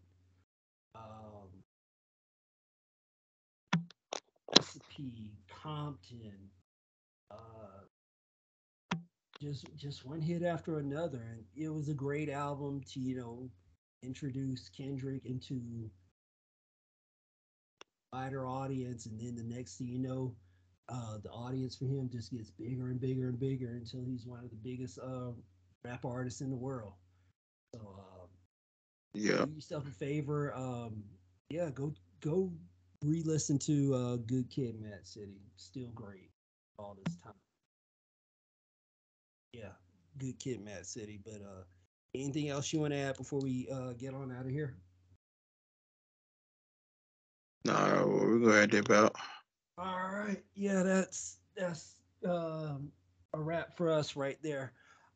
[0.95, 1.63] Um,
[5.63, 6.49] Compton,
[7.31, 7.85] uh,
[9.41, 13.49] just just one hit after another, and it was a great album to you know
[14.03, 15.89] introduce Kendrick into
[18.13, 20.35] wider audience, and then the next thing you know,
[20.89, 24.43] uh, the audience for him just gets bigger and bigger and bigger until he's one
[24.43, 25.31] of the biggest uh,
[25.83, 26.93] rap artists in the world.
[27.73, 27.79] So.
[27.81, 28.12] Um,
[29.13, 29.45] Yeah.
[29.45, 30.53] do yourself a favor.
[30.55, 31.03] Um,
[31.49, 32.51] yeah, go go
[33.03, 35.41] re-listen to uh, Good Kid, Mad City.
[35.57, 36.31] Still great
[36.79, 37.33] all this time.
[39.53, 39.69] Yeah,
[40.17, 41.19] Good Kid, Mad City.
[41.23, 41.63] But uh,
[42.15, 44.75] anything else you want to add before we uh, get on out of here?
[47.65, 49.15] Nah, we're gonna that about.
[49.77, 50.43] All right.
[50.55, 52.91] Yeah, that's that's um,
[53.33, 54.73] a wrap for us right there.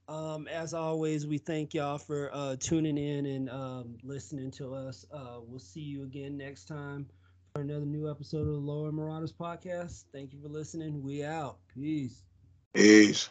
[0.08, 5.06] Um, as always, we thank y'all for uh, tuning in and um, listening to us.
[5.12, 7.08] Uh, we'll see you again next time
[7.54, 10.06] for another new episode of the Low End Marauders podcast.
[10.14, 11.04] Thank you for listening.
[11.04, 11.58] We out.
[11.74, 12.24] Peace.
[12.74, 13.30] Peace.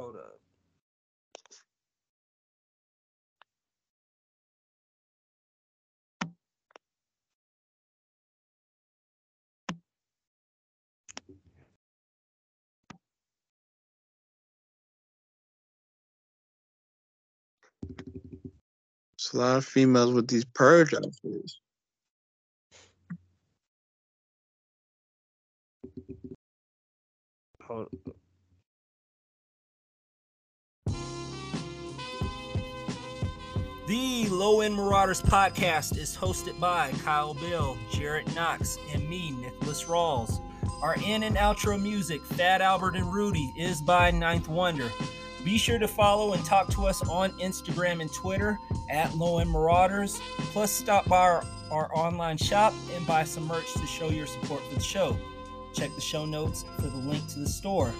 [0.00, 0.40] Hold up.
[19.18, 21.60] It's a lot of females with these purge outfits.
[27.64, 27.88] Hold.
[33.88, 39.82] The Low End Marauders podcast is hosted by Kyle Bill, Jared Knox, and me, Nicholas
[39.82, 40.40] Rawls.
[40.80, 44.88] Our in and outro music, Fat Albert and Rudy, is by Ninth Wonder.
[45.48, 48.58] Be sure to follow and talk to us on Instagram and Twitter
[48.90, 50.20] at Low End Marauders.
[50.52, 54.60] Plus, stop by our, our online shop and buy some merch to show your support
[54.68, 55.16] for the show.
[55.72, 57.94] Check the show notes for the link to the store.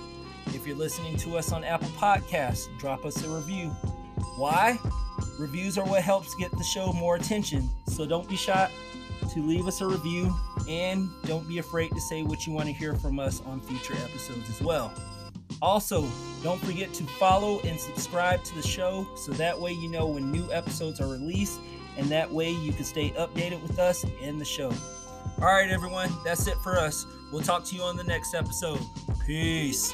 [0.48, 3.68] If you're listening to us on Apple Podcasts, drop us a review.
[4.36, 4.78] Why?
[5.38, 8.70] Reviews are what helps get the show more attention, so don't be shy
[9.32, 10.36] to leave us a review
[10.68, 13.94] and don't be afraid to say what you want to hear from us on future
[13.94, 14.92] episodes as well.
[15.60, 16.06] Also,
[16.42, 20.30] don't forget to follow and subscribe to the show so that way you know when
[20.30, 21.60] new episodes are released
[21.96, 24.72] and that way you can stay updated with us and the show.
[25.40, 27.06] All right, everyone, that's it for us.
[27.32, 28.80] We'll talk to you on the next episode.
[29.26, 29.92] Peace.